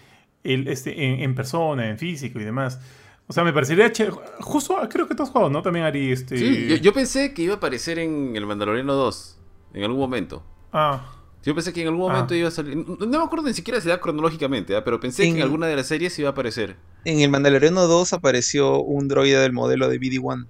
[0.45, 2.81] el, este, en, en persona, en físico y demás.
[3.29, 4.11] O sea, me parecería che-
[4.41, 5.61] Justo, creo que tú has jugado, ¿no?
[5.63, 6.37] También Ari, este.
[6.39, 9.39] Sí, yo, yo pensé que iba a aparecer en el Mandaloriano 2,
[9.75, 10.45] en algún momento.
[10.73, 11.13] Ah,
[11.43, 12.15] Yo pensé que en algún Ah.
[12.15, 12.77] momento iba a salir.
[12.77, 14.83] No, no me acuerdo ni siquiera si era cronológicamente, ¿ah?
[14.85, 16.77] pero pensé que En- en alguna de las series iba a aparecer.
[17.05, 20.47] En el Mandaloriano 2 apareció un droide del modelo de BD-1.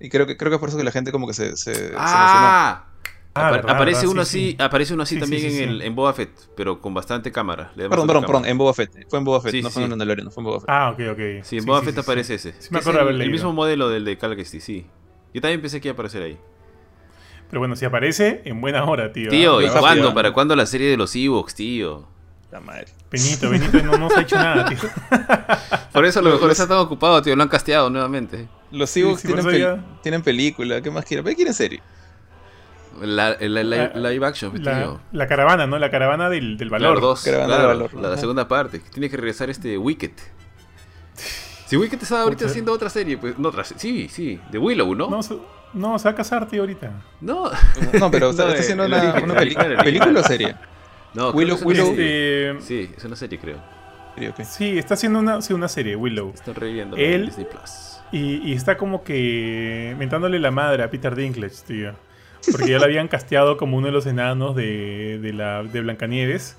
[0.00, 1.74] Y creo que, creo que es por eso que la gente como que se, se,
[1.74, 1.98] se emocionó.
[1.98, 2.84] ¡Ah!
[3.36, 4.62] Ah, Apar- verdad, aparece verdad, uno sí, así, sí.
[4.62, 5.74] aparece uno así Sí, también sí, sí, en, sí.
[5.74, 7.72] el, en Boba Fett, pero con bastante cámara.
[7.74, 9.08] le Perdón, perdón, perdón, en Boba Fett.
[9.08, 9.90] Fue en Boba Fett, Sí, no sí, fue en sí.
[9.90, 10.70] Mandaloriano, fue en Boba Fett.
[10.70, 11.18] ah, ok, ok.
[11.44, 12.52] Sí, en Boba Fett sí, aparece ese.
[12.52, 14.86] Sí, me Que es acuerdo el, mismo modelo del de Cal Kestis, sí.
[15.32, 16.38] Yo también pensé que iba a aparecer ahí.
[17.50, 19.30] Pero bueno, si aparece, en buena hora, tío.
[19.30, 19.64] Tío, ¿ah?
[19.64, 20.10] ¿y cuándo?
[20.10, 20.14] ¿no?
[20.14, 22.06] ¿Para cuándo la serie de los Ewoks, tío?
[22.52, 22.86] La madre.
[23.10, 24.78] Benito, Benito no nos ha hecho nada, tío.
[25.92, 27.34] Por eso a lo mejor está tan ocupado, tío.
[27.34, 28.46] Lo han casteado nuevamente.
[28.74, 31.24] Los sí, por tienen, pel- ya- tienen película, ¿qué más quieren?
[31.24, 31.80] ¿Qué quieren serie?
[33.00, 35.78] La, la- la- Eh, live action, La, la caravana, ¿no?
[35.78, 36.92] La caravana del, del valor.
[36.92, 37.24] Claro, dos.
[37.24, 38.78] Caravana claro, del valor, la, la segunda parte.
[38.78, 40.12] Tiene que regresar este Wicked.
[41.66, 43.38] Si Wicked está ahorita haciendo otra serie, pues.
[43.38, 44.38] No, otra sí, sí.
[44.50, 45.08] De Willow, ¿no?
[45.10, 45.36] No, se,
[45.72, 46.92] no, se va a casar, tío, ahorita.
[47.20, 47.50] No.
[47.98, 50.54] No, pero está, está haciendo una, el película o serie.
[51.14, 52.50] No, Willow- creo que es Willow- serie.
[52.50, 53.56] Este, Sí, es una serie, creo.
[54.16, 54.40] Sí, ok.
[54.44, 56.32] sí, está haciendo una, sí, una serie, Willow.
[56.34, 57.93] Están reviviendo Él- Disney Plus.
[58.14, 61.92] Y, y está como que mentándole la madre a Peter Dinklage, tío.
[62.52, 66.56] Porque ya lo habían casteado como uno de los enanos de, de, la, de Blancanieves.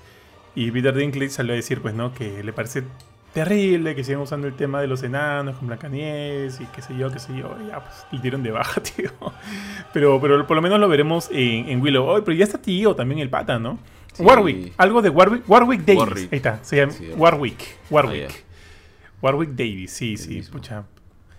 [0.54, 2.12] Y Peter Dinklage salió a decir, pues, ¿no?
[2.12, 2.82] Que le parece
[3.32, 7.10] terrible que sigan usando el tema de los enanos con Blancanieves y qué sé yo,
[7.10, 7.56] qué sé yo.
[7.64, 9.10] Y ya, pues, le dieron de baja, tío.
[9.94, 12.04] Pero, pero por lo menos lo veremos en, en Willow.
[12.06, 13.78] Oh, pero ya está tío también el pata, ¿no?
[14.12, 14.22] Sí.
[14.22, 16.00] Warwick, algo de Warwick, Warwick Davis.
[16.00, 16.32] Warwick.
[16.32, 17.62] Ahí está, se llama Sí, Warwick.
[17.90, 18.30] Warwick.
[18.30, 18.34] Ah.
[19.22, 20.52] Warwick Davis, sí, El sí, mismo.
[20.52, 20.84] pucha.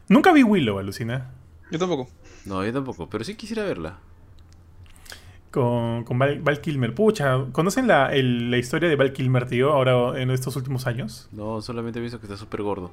[0.09, 1.31] Nunca vi Willow, alucina.
[1.71, 2.07] Yo tampoco.
[2.45, 3.97] No, yo tampoco, pero sí quisiera verla.
[5.51, 6.93] Con, con Val, Val Kilmer.
[6.93, 9.71] Pucha, ¿conocen la, el- la historia de Val Kilmer, tío?
[9.73, 11.29] Ahora en estos últimos años.
[11.31, 12.91] No, solamente he visto que está súper gordo.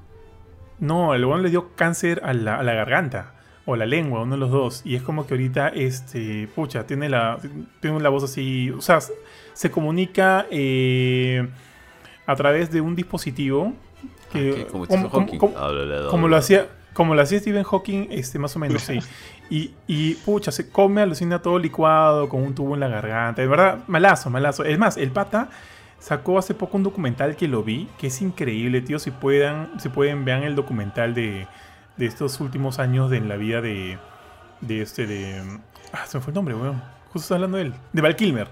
[0.79, 3.35] No, el weón le dio cáncer a la, a la garganta.
[3.67, 4.83] O la lengua, uno de los dos.
[4.85, 7.39] Y es como que ahorita, este, pucha, tiene la,
[7.81, 8.71] tiene la voz así.
[8.71, 8.99] O sea,
[9.53, 11.49] se comunica eh,
[12.27, 13.73] a través de un dispositivo.
[14.33, 14.71] Que, Ah.
[14.71, 15.39] Como como-
[16.11, 18.99] como- lo hacía, como lo hacía Stephen Hawking, este, más o menos, sí.
[19.51, 23.43] Y, y pucha, se come, alucina todo licuado, con un tubo en la garganta.
[23.43, 24.65] De verdad, malazo, malazo.
[24.65, 25.51] Es más, el pata
[25.99, 28.99] sacó hace poco un documental que lo vi, que es increíble, tío.
[28.99, 31.47] Si puedan, si pueden, vean el documental de,
[31.97, 33.99] de estos últimos años de en la vida de,
[34.61, 35.43] de este, de...
[35.93, 36.83] Ah, se me fue el nombre, weón.
[37.13, 37.75] Justo estoy hablando de él.
[37.93, 38.49] De Val Kilmer.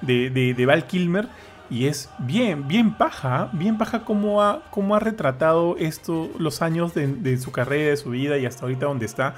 [0.00, 1.28] De, de, de Val Kilmer.
[1.68, 6.94] Y es bien, bien paja, bien paja cómo ha, cómo ha retratado esto, los años
[6.94, 9.34] de, de su carrera, de su vida y hasta ahorita donde está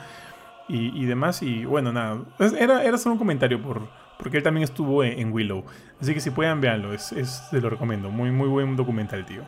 [0.69, 1.43] y, y demás.
[1.43, 2.19] Y bueno, nada,
[2.59, 3.89] era, era solo un comentario por,
[4.19, 5.65] porque él también estuvo en, en Willow.
[6.01, 8.11] Así que si puedan, véanlo, es, es- se lo recomiendo.
[8.11, 9.43] Muy, muy buen documental, tío.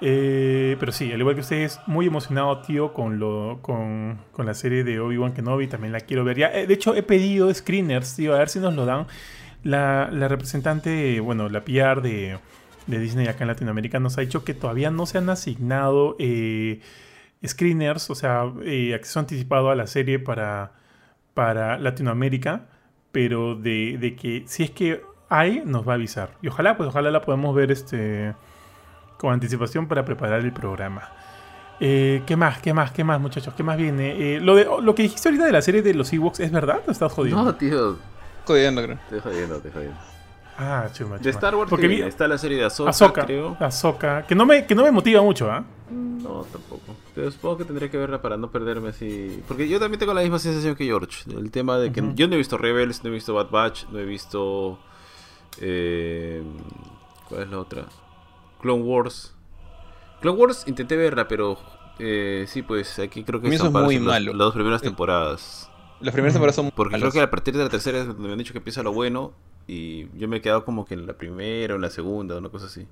[0.00, 4.52] Eh, pero sí, al igual que ustedes, muy emocionado, tío, con, lo, con, con la
[4.54, 5.68] serie de Obi-Wan Kenobi.
[5.68, 6.36] También la quiero ver.
[6.36, 9.06] Ya, eh, de hecho, he pedido screeners, tío, a ver si nos lo dan.
[9.66, 12.38] La, la representante, bueno, la PR de,
[12.86, 16.80] de Disney acá en Latinoamérica nos ha dicho que todavía no se han asignado eh,
[17.44, 20.72] screeners, o sea, eh, acceso anticipado a la serie para,
[21.34, 22.66] para Latinoamérica,
[23.10, 26.30] pero de, de que si es que hay, nos va a avisar.
[26.42, 28.34] Y ojalá, pues ojalá la podamos ver este
[29.18, 31.10] con anticipación para preparar el programa.
[31.80, 32.60] Eh, ¿Qué más?
[32.60, 32.92] ¿Qué más?
[32.92, 33.52] ¿Qué más, muchachos?
[33.54, 34.36] ¿Qué más viene?
[34.36, 36.82] Eh, lo, de, lo que dijiste ahorita de la serie de los Ewoks, ¿es verdad
[36.86, 37.42] o estás jodiendo?
[37.42, 37.96] No, tío.
[38.46, 38.98] Jodiendo, creo.
[39.10, 39.96] Te jodiendo, te jodiendo.
[40.58, 41.28] Ah, chuma, De.
[41.30, 43.56] Star Wars Porque vi está la serie de Ahsoka, Ahsoka, creo.
[43.60, 45.62] Ahsoka, que no me, que no me motiva mucho, ¿ah?
[45.90, 46.96] No, tampoco.
[47.14, 49.42] Pero supongo que tendré que verla para no perderme así.
[49.46, 51.30] Porque yo también tengo la misma sensación que George.
[51.30, 53.98] El tema de que yo no he visto Rebels, no he visto Bad Batch, no
[53.98, 54.78] he visto.
[55.60, 56.42] eh,
[57.28, 57.84] ¿Cuál es la otra?
[58.60, 59.34] Clone Wars.
[60.20, 61.58] Clone Wars intenté verla, pero.
[61.98, 64.32] eh, sí, pues aquí creo que están es muy para las- malo.
[64.32, 65.70] las dos primeras El- temporadas.
[66.00, 67.10] Las primeras temporadas son Porque malas.
[67.10, 68.92] creo que a partir de la tercera es donde me han dicho que empieza lo
[68.92, 69.32] bueno.
[69.68, 72.48] Y yo me he quedado como que en la primera o en la segunda, una
[72.50, 72.86] cosa así.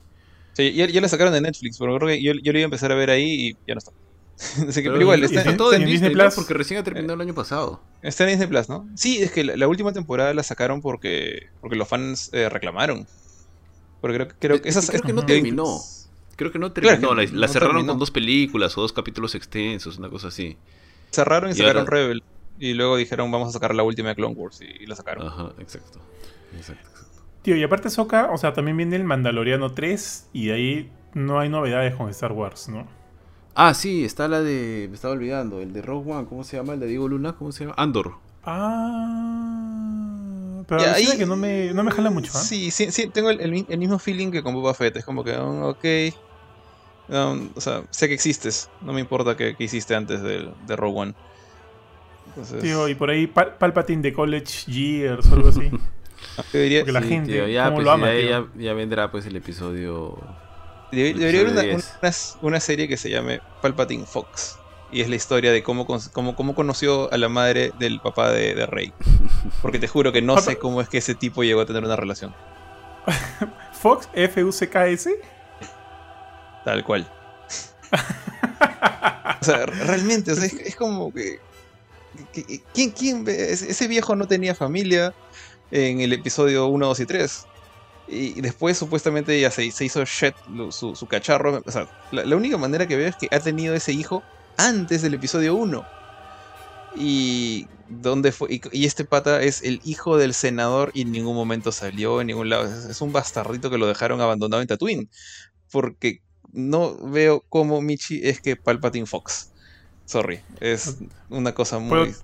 [0.55, 2.67] Sí, ya, ya la sacaron de Netflix, pero creo que yo, yo lo iba a
[2.67, 3.93] empezar a ver ahí y ya no está.
[4.69, 7.21] Así que, pero, igual, está, todo en en Disney, Plus porque recién ha terminado el
[7.21, 7.81] año pasado.
[8.03, 8.89] está en Disney Plus, ¿no?
[8.97, 13.07] Sí, es que la, la última temporada la sacaron porque, porque los fans eh, reclamaron.
[14.01, 15.79] Porque creo, creo que Es esas que creo que no eh, terminó.
[16.35, 17.11] Creo que no Claro terminó.
[17.17, 17.93] que la la no cerraron terminó.
[17.93, 20.57] con dos películas o dos capítulos extensos, una cosa así.
[21.13, 22.23] Cerraron y, Y sacaron ahora- Rebel.
[22.59, 24.61] Y luego dijeron, vamos a sacar la última de Clone Wars.
[24.61, 25.27] Y, y la sacaron.
[25.27, 26.01] Ajá, exacto.
[26.57, 27.23] Exacto, exacto.
[27.43, 31.39] Tío, y aparte Ahsoka, o sea, también viene el Mandaloriano 3 y de ahí no
[31.41, 32.87] hay novedades con Star Wars, ¿no?
[33.55, 34.87] Ah, sí, está la de.
[34.89, 35.61] Me estaba olvidando.
[35.61, 36.73] El de Rogue One, ¿cómo se llama?
[36.75, 37.75] El de Diego Luna, ¿cómo se llama?
[37.77, 38.15] Andor.
[39.35, 42.39] Ah, pero Y alucina ahí- que no me, no me jala mucho, ¿ah?
[42.41, 44.97] Sí, sí, sí, tengo el, el mi- el mismo feeling que con Boba Fett.
[44.97, 45.85] Es como que, um, ok.
[47.11, 48.71] um, o sea, sé que existes.
[48.81, 51.15] No me importa qué, qué hiciste antes de, de Rogue One.
[52.37, 55.71] Entonces, Tío, y por ahí Pal- Palpatine de College Years o algo así.
[56.53, 58.29] yo diría- porque la Sí, gente, tío, ya, ¿cómo pues, lo ama, ya, tío?
[58.57, 60.19] ya- ya vendrá pues el episodio.
[60.91, 61.63] debe- el debería haber una,
[62.03, 62.11] una,
[62.43, 64.59] una serie que se llame Palpatine Fox.
[64.93, 68.55] Y es la historia de cómo, cómo, cómo conoció a la madre del papá de,
[68.55, 68.93] de Rey.
[69.63, 71.97] Porque te juro que no sé cómo es que ese tipo llegó a tener una
[71.97, 72.33] relación.
[73.73, 75.11] Fox, F-U-C-K-S.
[76.65, 77.11] Tal cual.
[79.41, 81.39] o sea, realmente, o sea, es, es como que.
[82.35, 83.25] Que- ¿quién, quién?
[83.29, 85.15] Ese viejo no tenía familia
[85.71, 87.47] en el episodio 1, 2 y 3.
[88.07, 90.35] Y después supuestamente ya se, hizo Shed,
[90.71, 91.63] su, cacharro.
[91.65, 94.23] O sea, la, única manera que veo es que ha tenido ese hijo
[94.57, 95.85] antes del episodio 1.
[96.97, 101.73] Y dónde fue y, este pata es el hijo del senador y en ningún momento
[101.73, 102.65] salió en ningún lado.
[102.65, 105.09] Es, un bastardito que lo dejaron abandonado en Tatooine.
[105.73, 106.21] Porque
[106.53, 109.53] no veo cómo Michi es que Palpatine Fox.
[110.05, 110.99] Sorry, es
[111.31, 112.15] una cosa muy.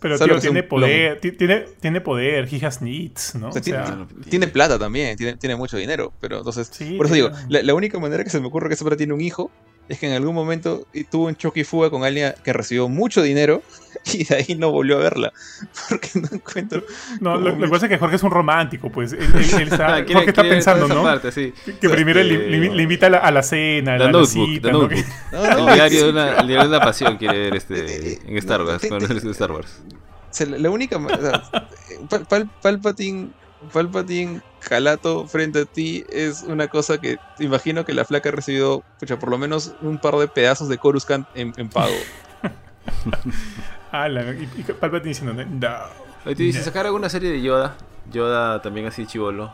[0.00, 3.48] Pero Solo tío, tiene poder, ti- tiene, tiene poder, he has needs, ¿no?
[3.48, 6.94] O sea, O sea, tiene, tiene plata también, tiene, tiene mucho dinero, pero entonces, Sí,
[6.96, 9.20] por eso digo, la, la única manera que se me ocurre que ese tiene un
[9.20, 9.50] hijo
[9.88, 13.22] es que en algún momento tuvo un choque y fuga con alguien que recibió mucho
[13.22, 13.62] dinero
[14.12, 15.32] y de ahí no volvió a verla,
[15.88, 16.82] porque no encuentro...
[17.20, 19.12] no, lo, que pasa es que Jorge es un romántico, pues.
[19.14, 21.02] Él, él- él está- Ah, quiere- Jorge está quiere pensando, ¿no?
[21.02, 21.52] parte, sí.
[21.80, 24.48] Que, primero le, Este, le- le invita a la, a la cena, a la, Notebook,
[24.48, 24.82] cita, ¿no?
[24.82, 25.04] Notebook.
[25.32, 28.36] No, no, El diario, de una, el diario de una pasión quiere ver este, en
[28.36, 29.82] Star Wars, Star Wars.
[30.46, 30.96] la, la única...
[30.98, 31.42] o sea,
[32.08, 33.30] Pal- Pal- Palpatine...
[33.72, 38.82] Palpatine calato frente a ti es una cosa que imagino que la flaca ha recibido,
[39.00, 41.94] pucha, por lo menos un par de pedazos de Coruscant en, en pago.
[43.90, 45.68] Ah, la- y, y Palpatine diciendo, no.
[46.24, 46.64] Ahí te dice, No.
[46.64, 47.74] sacar alguna serie de Yoda.
[48.12, 49.52] Yoda también así chivolo.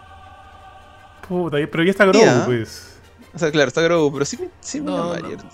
[1.28, 2.98] Puta, pero ya está Grogu, pues.
[3.32, 5.36] O sea, claro, está Grogu, pero sí, me- sí me No, llamaría.
[5.36, 5.44] no.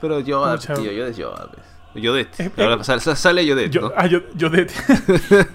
[0.00, 0.74] Pero Yoda, Pucha.
[0.74, 1.66] tío, Yoda es Yoda, pues.
[1.94, 2.28] Yodet.
[2.40, 3.92] Eh, Ahora eh, sale, sale Yodet, Yo, ¿no?
[3.96, 4.62] ah, yo, yo de...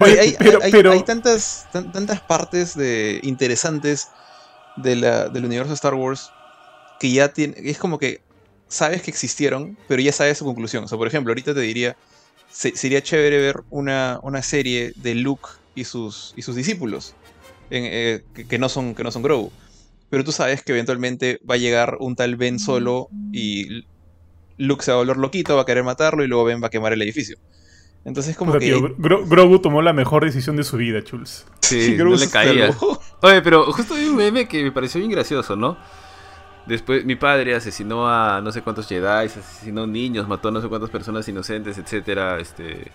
[0.00, 4.12] Oye, Oye, hay, pero, hay- pero- hay tantas, tan- tantas partes de, interesantes
[4.76, 6.32] de la- del universo de Star Wars
[6.98, 7.54] que ya tiene.
[7.58, 8.20] Es como que
[8.68, 10.84] sabes que existieron, pero ya sabes su conclusión.
[10.84, 11.96] O sea, por ejemplo, ahorita te diría.
[12.50, 17.14] se- sería chévere ver una, una serie de Luke y sus, y sus discípulos.
[17.70, 19.52] en, eh, que, que no son, que no son Grogu.
[20.10, 23.84] Pero tú sabes que eventualmente va a llegar un tal Ben solo y
[24.58, 26.70] Luke se va a volver loquito, va a querer matarlo y luego Ben va a
[26.70, 27.38] quemar el edificio.
[28.04, 28.60] Entonces como que...
[28.60, 31.46] tío, Gro- Grogu tomó la mejor decisión de su vida, Chuls.
[31.62, 32.70] Sí, Grogu no le caía.
[33.22, 35.76] Oye, pero justo vi un meme que me pareció bien gracioso, ¿no?
[36.66, 40.68] Después mi padre asesinó a no sé cuántos Jedi, asesinó niños, mató a no sé
[40.68, 42.92] cuántas personas inocentes, etcétera, este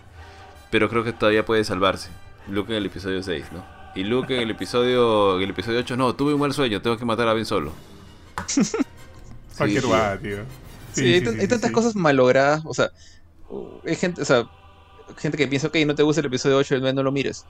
[0.69, 2.09] pero creo que todavía puede salvarse.
[2.47, 3.65] Luke en el episodio 6, ¿no?
[3.95, 6.97] Y Luke en el episodio en el episodio 8, no, tuve un mal sueño, tengo
[6.97, 7.71] que matar a Ben solo.
[9.57, 9.89] Cualquier sí.
[9.89, 10.37] va, tío.
[10.93, 11.73] Sí, hay, tan- hay tantas sí.
[11.73, 12.89] cosas malogradas, o sea,
[13.85, 14.45] hay gente, o sea,
[15.17, 17.47] gente que piensa, ok, no te gusta el episodio 8, no lo mires.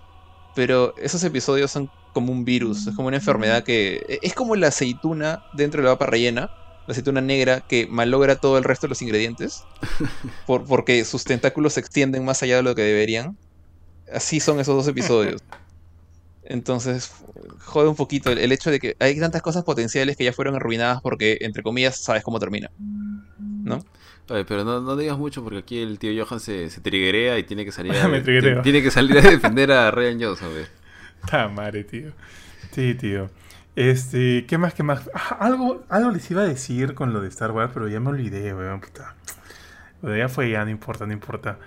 [0.53, 3.97] Pero esos episodios son como un virus, es como una enfermedad que...
[4.07, 6.49] e- Es como la aceituna dentro de la papa rellena,
[6.85, 9.67] la aceituna negra que malogra todo el resto de los ingredientes,
[10.45, 13.37] por, porque sus tentáculos se extienden más allá de lo que deberían.
[14.11, 15.41] Así son esos dos episodios.
[16.43, 17.09] Entonces,
[17.65, 20.55] jode un poquito el, el hecho de que hay tantas cosas potenciales que ya fueron
[20.55, 22.67] arruinadas porque, entre comillas, sabes cómo termina.
[23.63, 23.79] ¿No?
[24.29, 27.43] Oye, pero no, no digas mucho porque aquí el tío Johan se, se triguea y
[27.43, 30.49] tiene que salir a, tiene que salir a defender a Ryan Johnson.
[31.29, 32.11] Ta madre, tío.
[32.71, 33.29] Sí, tío.
[33.75, 35.09] Este, ¿qué más, qué más?
[35.13, 38.09] Ah, algo, algo les iba a decir con lo de Star Wars, pero ya me
[38.09, 39.15] olvidé, weón, puta.
[40.03, 41.57] Ya fue, ya no importa, no importa.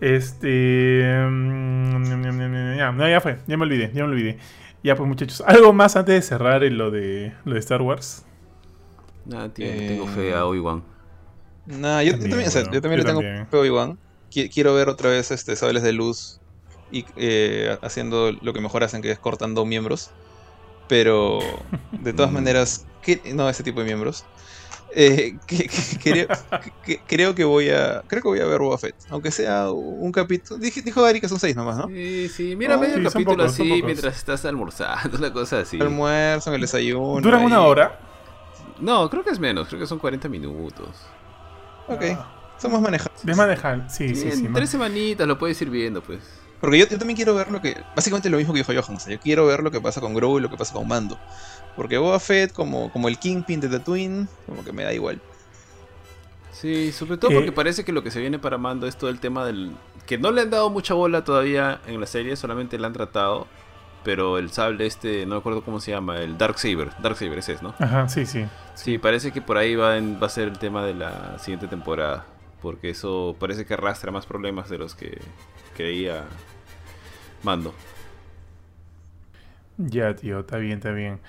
[0.00, 1.14] Este.
[1.28, 4.38] mm, Ya, no, ya fue, ya me olvidé, ya me olvidé.
[4.82, 8.24] Ya, pues, muchachos, ¿algo más antes de cerrar en lo de, lo de Star Wars?
[9.24, 10.82] Nada, tío, no Eh, tengo fe a Obi-Wan.
[11.66, 13.46] Nah, yo yo También, o sea, yo también yo le tengo también.
[13.50, 13.98] a Obi-Wan.
[14.32, 16.40] Qui- Quiero ver otra vez este sables de luz
[16.90, 20.10] y eh, haciendo lo que mejor hacen, que es cortando miembros.
[20.88, 21.38] Pero
[21.92, 22.34] de todas Mm.
[22.34, 23.20] maneras, ¿qué?
[23.34, 24.24] no ese tipo de miembros.
[24.94, 26.26] Eh, que- que- creo,
[26.84, 30.12] que- creo que voy a creo que voy a ver Boba Fett, aunque sea un
[30.12, 30.60] capítulo.
[30.60, 31.86] Dije, dijo Dari que son seis nomás, ¿no?
[31.88, 35.80] Sí, sí, mira Oh, medio sí, capítulo pocos, así mientras estás almorzando, una cosa así.
[35.80, 37.22] Almuerzo, en el desayuno.
[37.22, 37.46] ¿Duran ahí.
[37.46, 37.98] una hora?
[38.80, 40.88] No, creo que es menos, creo que son 40 minutos.
[41.94, 42.04] Ok,
[42.58, 43.24] son más manejables.
[43.24, 46.20] De manejar, sí, sí, Sí, en tres semanitas lo puedes ir viendo, pues.
[46.60, 47.76] Porque yo, yo también quiero ver lo que.
[47.96, 48.96] Básicamente lo mismo que dijo Johan.
[48.96, 50.86] o sea, yo quiero ver lo que pasa con Grogu y lo que pasa con
[50.86, 51.18] Mando.
[51.74, 55.20] Porque Boba Fett, como, como el Kingpin de Tatooine, como que me da igual.
[56.52, 59.10] Sí, sobre todo Eh, porque parece que lo que se viene para Mando es todo
[59.10, 59.72] el tema del...
[60.06, 63.48] Que no le han dado mucha bola todavía en la serie, solamente la han tratado.
[64.04, 66.90] Pero el sable este, no me acuerdo cómo se llama, el Dark Saber.
[67.00, 67.74] Dark Saber ese es, ¿no?
[67.78, 68.46] Ajá, sí, sí.
[68.74, 71.68] Sí, parece que por ahí va, en- va a ser el tema de la siguiente
[71.68, 72.26] temporada.
[72.60, 75.18] Porque eso parece que arrastra más problemas de los que
[75.76, 76.24] creía
[77.42, 77.74] Mando.
[79.78, 81.20] Ya, tío, está bien, está bien.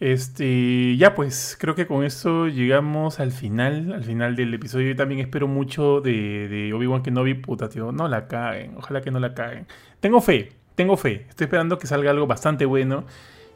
[0.00, 4.88] Este, ya pues, creo que con esto llegamos al final, al final del episodio.
[4.88, 9.10] Yo también espero mucho de, de Obi-Wan Kenobi, puta, tío, no la caguen, ojalá que
[9.10, 9.66] no la caguen.
[10.00, 13.04] Tengo fe, tengo fe, estoy esperando que salga algo bastante bueno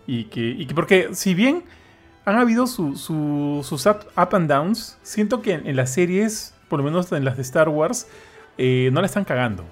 [0.06, 1.64] y que, y que porque si bien
[2.24, 6.84] han habido su- su- sus up, and downs, siento que en, las series, por lo
[6.84, 8.06] menos en las de Star Wars,
[8.58, 9.64] eh, no la están cagando.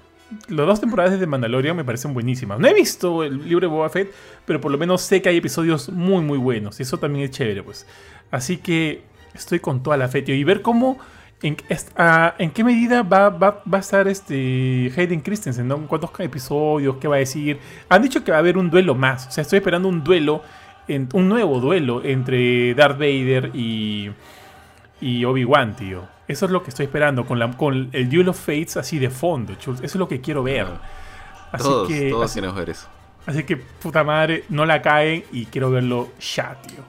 [0.49, 2.59] Las dos temporadas de Mandalorian me parecen buenísimas.
[2.59, 4.11] No he visto el libro de Boba Fett,
[4.45, 7.31] pero por lo menos sé que hay episodios muy muy buenos y eso también es
[7.31, 7.85] chévere pues
[8.31, 9.03] así que
[9.33, 10.97] estoy con toda la fe tío y ver cómo
[11.41, 11.55] ¿En,
[11.97, 15.67] ah, ¿En, qué medida va, va, va, a estar este Hayden Christensen?
[15.67, 15.87] ¿no?
[15.87, 16.97] ¿Cuántos episodios?
[16.97, 17.59] ¿Qué va a decir?
[17.89, 19.27] Han dicho que va a haber un duelo más.
[19.27, 20.41] O sea, estoy esperando un duelo,
[20.87, 24.09] en, un nuevo duelo entre Darth Vader y,
[24.99, 26.07] y Obi-Wan, tío.
[26.27, 29.09] Eso es lo que estoy esperando, con, la, con el Duel of Fates así de
[29.09, 30.67] fondo, Eso es lo que quiero ver.
[31.51, 32.87] Así todos, que, todos quieren ver eso.
[33.27, 36.83] Así que, puta madre, no la caen y quiero verlo ya, tío.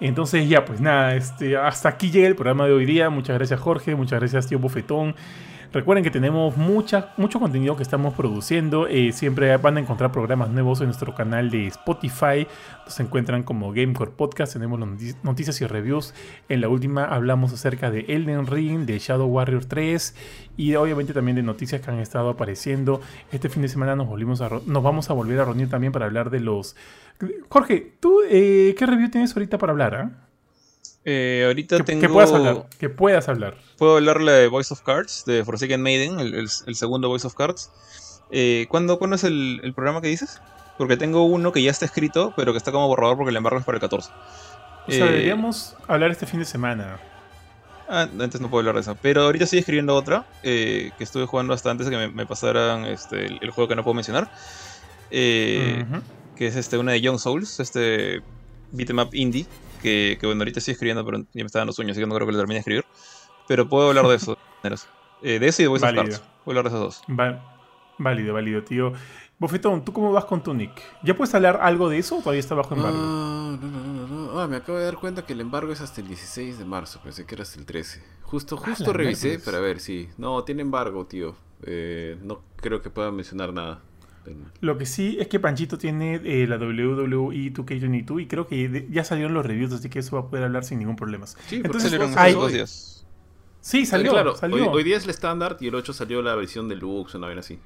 [0.00, 3.10] Entonces ya, pues nada, este, hasta aquí llega el programa de hoy día.
[3.10, 5.14] Muchas gracias Jorge, muchas gracias tío Bofetón.
[5.72, 7.04] Recuerden que tenemos mucho
[7.38, 8.88] contenido que estamos produciendo.
[8.88, 12.48] Eh, siempre van a encontrar programas nuevos en nuestro canal de Spotify.
[12.84, 14.54] Nos encuentran como Gamecore Podcast.
[14.54, 14.80] Tenemos
[15.22, 16.12] noticias y reviews.
[16.48, 20.16] En la última hablamos acerca de Elden Ring, de Shadow Warrior 3
[20.56, 23.00] y obviamente también de noticias que han estado apareciendo.
[23.30, 26.30] Este fin de semana nos, volvimos nos vamos a volver a reunir también para hablar
[26.30, 26.74] de los...
[27.48, 29.94] Jorge, ¿tú eh, qué review tienes ahorita para hablar?
[29.94, 30.29] Ah?
[31.04, 32.00] Eh, ahorita que, tengo.
[32.00, 32.66] Que puedas hablar.
[32.78, 33.56] Que puedas hablar.
[33.78, 37.70] Puedo hablarle de Voice of Cards, de Forsaken Maiden, el, segundo Voice of Cards.
[38.30, 40.40] Eh, ¿cuándo, es el, programa que dices?
[40.78, 43.58] Porque tengo uno que ya está escrito, pero que está como borrador porque el embargo
[43.58, 44.10] es para el 14.
[44.88, 46.98] O sea, deberíamos hablar este fin de semana.
[47.88, 48.96] Ah, antes no puedo hablar de eso.
[49.00, 53.26] Pero ahorita estoy escribiendo otra, que estuve jugando hasta antes de que me, pasaran este,
[53.26, 54.30] el, juego que no puedo mencionar.
[55.10, 55.86] Que
[56.38, 58.22] es este, una de Young Souls, este
[58.72, 59.46] beatmap indie
[59.80, 62.26] que, bueno, ahorita estoy escribiendo, pero ya me están dando sueños, así que no creo
[62.26, 62.84] que lo termine de escribir.
[63.48, 64.38] Pero puedo hablar de eso.
[65.22, 66.22] eh, de eso y de Voice of Cards.
[66.44, 67.36] Puedo hablar de esos dos.
[67.98, 68.92] válido, válido, tío.
[69.38, 70.70] Bofetón, ¿tú cómo vas con tu nick?
[71.02, 72.96] ¿Ya puedes hablar algo de eso o todavía está bajo embargo?
[72.98, 76.00] No, no, no, no, Ah, me acabo de dar cuenta que el embargo es hasta
[76.02, 77.00] el 16 de marzo.
[77.02, 78.02] Pensé que era hasta el 13.
[78.22, 80.08] Justo, justo revisé para ver, sí.
[80.18, 81.34] No, tiene embargo, tío.
[81.64, 83.80] Eh, no creo que pueda mencionar nada.
[84.60, 89.04] Lo que sí es que Panchito tiene eh, la WWE 2K22 y creo que ya
[89.04, 91.26] salieron los reviews, así que eso va a poder hablar sin ningún problema.
[91.26, 92.34] Sí, Entonces, salieron hay...
[92.34, 93.06] dos días.
[93.60, 94.12] Sí, salió.
[94.12, 94.34] Claro,
[94.70, 97.58] Hoy, día es el estándar y el 8 salió la versión deluxe, una vez así.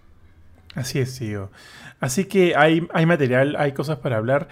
[0.74, 1.50] Así es, tío.
[2.00, 4.48] Así que hay, hay material, hay cosas para hablar.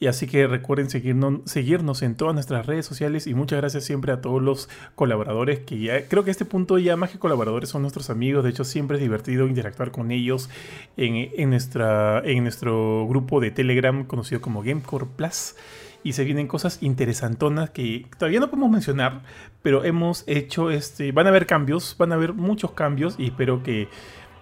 [0.00, 4.12] Y así que recuerden seguirnos, seguirnos en todas nuestras redes sociales y muchas gracias siempre
[4.12, 7.68] a todos los colaboradores que ya creo que a este punto ya más que colaboradores
[7.68, 8.42] son nuestros amigos.
[8.42, 10.50] De hecho siempre es divertido interactuar con ellos
[10.96, 15.54] en, nuestra, en nuestro grupo de Telegram conocido como Gamecore Plus.
[16.02, 19.22] Y se vienen cosas interesantonas que todavía no podemos mencionar,
[19.62, 21.12] pero hemos hecho este.
[21.12, 23.88] Van a haber cambios, van a haber muchos cambios y espero que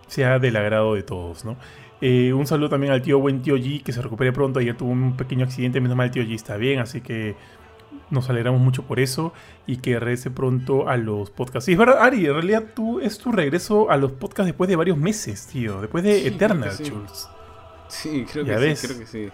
[0.09, 1.57] sea del agrado de todos, ¿no?
[2.05, 4.59] Eh, un saludo también al tío buen tío G, que se recupere pronto.
[4.59, 7.37] Ayer tuvo un pequeño accidente, menos mal el tío G está bien, así que
[8.11, 9.33] nos alegramos mucho por eso
[9.69, 11.67] y que regrese pronto a los podcasts.
[11.67, 14.75] Sí, es verdad, Ari, en realidad tú es tu regreso a los podcasts después de
[14.75, 16.93] varios meses, tío, después de Eternal, sí.
[17.87, 19.29] Sí, creo que sí, creo que sí.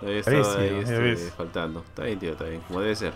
[0.00, 1.80] Todavía estaba ahí este, faltando.
[1.80, 3.12] Está bien, tío, está bien, como debe ser.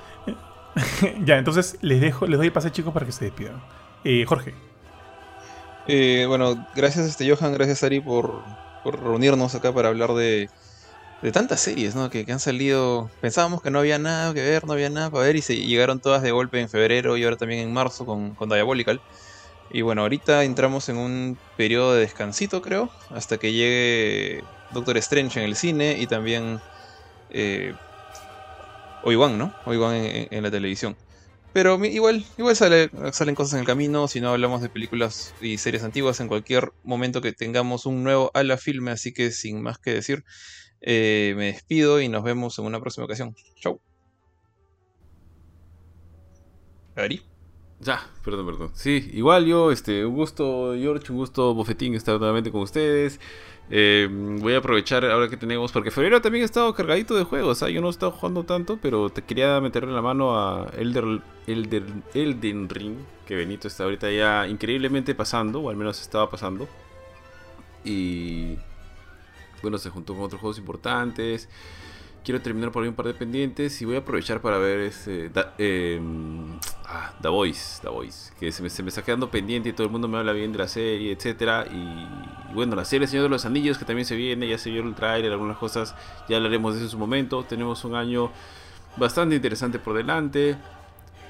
[1.25, 3.61] ya, entonces les dejo, les doy el pase, chicos, para que se despidan.
[4.05, 4.55] Eh, Jorge.
[5.87, 8.45] Eh, bueno, gracias este Johan, gracias Ari por,
[8.85, 10.49] reunirnos acá para hablar de,
[11.33, 12.09] tantas series ¿no?
[12.11, 13.11] que, han salido.
[13.21, 16.01] Pensábamos que no había nada que ver, no había nada para ver y se llegaron
[16.01, 19.01] todas de golpe en febrero y ahora también en marzo con, con Diabolical.
[19.71, 25.41] Y bueno, ahorita entramos en un periodo de descansito, creo, hasta que llegue Doctor Strange
[25.41, 26.61] en el cine y también
[27.31, 27.75] eh,
[29.05, 29.53] ¿no?
[29.65, 30.97] Obi-Wan en la televisión.
[31.53, 35.83] Pero igual, igual salen cosas en el camino, si no hablamos de películas y series
[35.83, 39.79] antiguas en cualquier momento que tengamos un nuevo a la filme, así que sin más
[39.79, 40.25] que decir,
[40.81, 43.35] eh, me despido y nos vemos en una próxima ocasión.
[43.61, 43.81] Chau.
[46.97, 47.23] Ari.
[47.81, 48.71] Ya, perdón, perdón.
[48.75, 53.19] Sí, igual yo, este, un gusto, George, un gusto, Bofetín, estar nuevamente con ustedes.
[53.75, 57.63] Eh, voy a aprovechar ahora que tenemos, porque febrero también he estado cargadito de juegos.
[57.63, 57.71] ¿ah?
[57.71, 61.83] Yo no he estado jugando tanto, pero te quería meterle la mano a Elder, Elder,
[62.13, 66.69] Elden Ring, que Benito está ahorita ya increíblemente pasando, o al menos estaba pasando.
[67.83, 68.59] Y
[69.63, 71.49] bueno, se juntó con otros juegos importantes
[72.25, 75.31] quiero terminar por ahí un par de pendientes y voy a aprovechar para ver ese
[75.59, 79.93] em, ah, The Voice, The Voice, que se me, está quedando pendiente y todo el
[79.93, 83.45] mundo me habla bien de la serie, etcétera y, bueno, la serie Señor de los
[83.45, 85.95] Anillos que también se viene, ya se vio el trailer, algunas cosas,
[86.29, 87.45] ya hablaremos de eso en su momento.
[87.45, 88.31] Tenemos un año
[88.97, 90.57] bastante interesante por delante.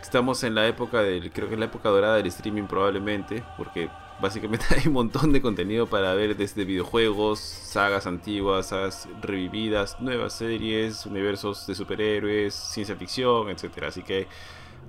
[0.02, 3.88] Estamos en la época del, creo que es la época dorada del streaming probablemente, porque
[4.22, 10.34] Básicamente hay un montón de contenido para ver desde videojuegos, sagas antiguas, sagas revividas, nuevas
[10.34, 13.82] series, universos de superhéroes, ciencia ficción, etc.
[13.88, 14.28] Así que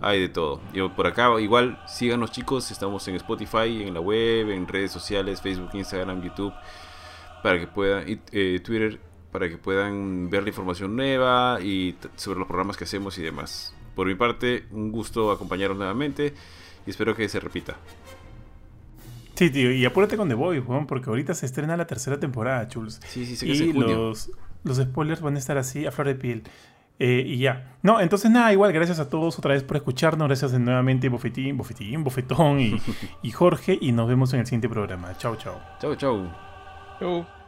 [0.01, 0.61] hay de todo.
[0.71, 5.41] Y por acá igual síganos chicos, estamos en Spotify, en la web, en redes sociales,
[5.41, 6.53] Facebook, Instagram, YouTube,
[7.41, 8.99] para que puedan, eh, Twitter,
[9.31, 13.73] para que puedan ver la información nueva y sobre los programas que hacemos y demás.
[13.95, 16.33] Por mi parte, un gusto acompañaros nuevamente.
[16.85, 17.77] y espero que se repita.
[19.35, 22.67] Sí, tío, y apúrate con The Boys, weón, porque ahorita se estrena la tercera temporada,
[22.67, 22.99] Chuls.
[23.07, 24.31] Sí, sí, sí, y los,
[24.63, 26.43] los spoilers van a estar así a flor de piel.
[26.99, 27.75] Eh, y ya.
[27.81, 30.27] No, entonces nada, igual, gracias a todos otra vez por escucharnos.
[30.27, 32.79] Gracias nuevamente, Bofetín, Bofetín, Bofetón y,
[33.23, 33.77] y Jorge.
[33.81, 35.17] Y nos vemos en el siguiente programa.
[35.17, 35.59] Chao, chao.
[35.81, 36.31] Chao, chao.
[36.99, 37.42] Chau.